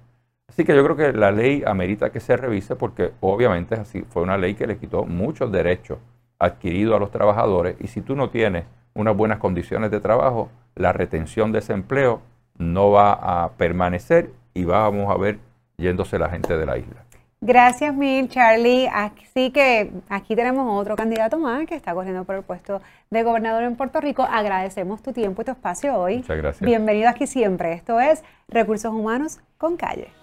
Así 0.48 0.64
que 0.64 0.74
yo 0.74 0.82
creo 0.84 0.96
que 0.96 1.12
la 1.12 1.30
ley 1.30 1.62
amerita 1.64 2.10
que 2.10 2.20
se 2.20 2.36
revise 2.36 2.76
porque 2.76 3.12
obviamente 3.20 3.76
así, 3.76 4.02
fue 4.02 4.22
una 4.22 4.36
ley 4.36 4.54
que 4.54 4.66
le 4.66 4.78
quitó 4.78 5.04
muchos 5.04 5.50
derechos 5.52 5.98
adquiridos 6.38 6.96
a 6.96 6.98
los 6.98 7.10
trabajadores 7.10 7.76
y 7.80 7.86
si 7.86 8.00
tú 8.00 8.16
no 8.16 8.30
tienes 8.30 8.64
unas 8.94 9.16
buenas 9.16 9.38
condiciones 9.38 9.90
de 9.90 10.00
trabajo, 10.00 10.50
la 10.74 10.92
retención 10.92 11.52
de 11.52 11.60
ese 11.60 11.72
empleo 11.72 12.20
no 12.58 12.90
va 12.90 13.12
a 13.12 13.50
permanecer 13.52 14.30
y 14.54 14.64
vamos 14.64 15.10
a 15.10 15.16
ver 15.16 15.38
yéndose 15.76 16.18
la 16.18 16.28
gente 16.28 16.56
de 16.56 16.66
la 16.66 16.78
isla. 16.78 17.04
Gracias 17.42 17.94
mil, 17.94 18.28
Charlie. 18.28 18.86
Así 18.92 19.50
que 19.50 19.90
aquí 20.10 20.36
tenemos 20.36 20.78
otro 20.78 20.94
candidato 20.94 21.38
más 21.38 21.66
que 21.66 21.74
está 21.74 21.94
corriendo 21.94 22.24
por 22.24 22.34
el 22.36 22.42
puesto 22.42 22.82
de 23.08 23.22
gobernador 23.22 23.62
en 23.62 23.76
Puerto 23.76 24.00
Rico. 24.00 24.22
Agradecemos 24.22 25.02
tu 25.02 25.12
tiempo 25.12 25.40
y 25.40 25.46
tu 25.46 25.52
espacio 25.52 25.96
hoy. 25.96 26.18
Muchas 26.18 26.36
gracias. 26.36 26.66
Bienvenido 26.66 27.08
aquí 27.08 27.26
siempre. 27.26 27.72
Esto 27.72 27.98
es 27.98 28.22
Recursos 28.48 28.92
Humanos 28.92 29.40
con 29.56 29.78
Calle. 29.78 30.19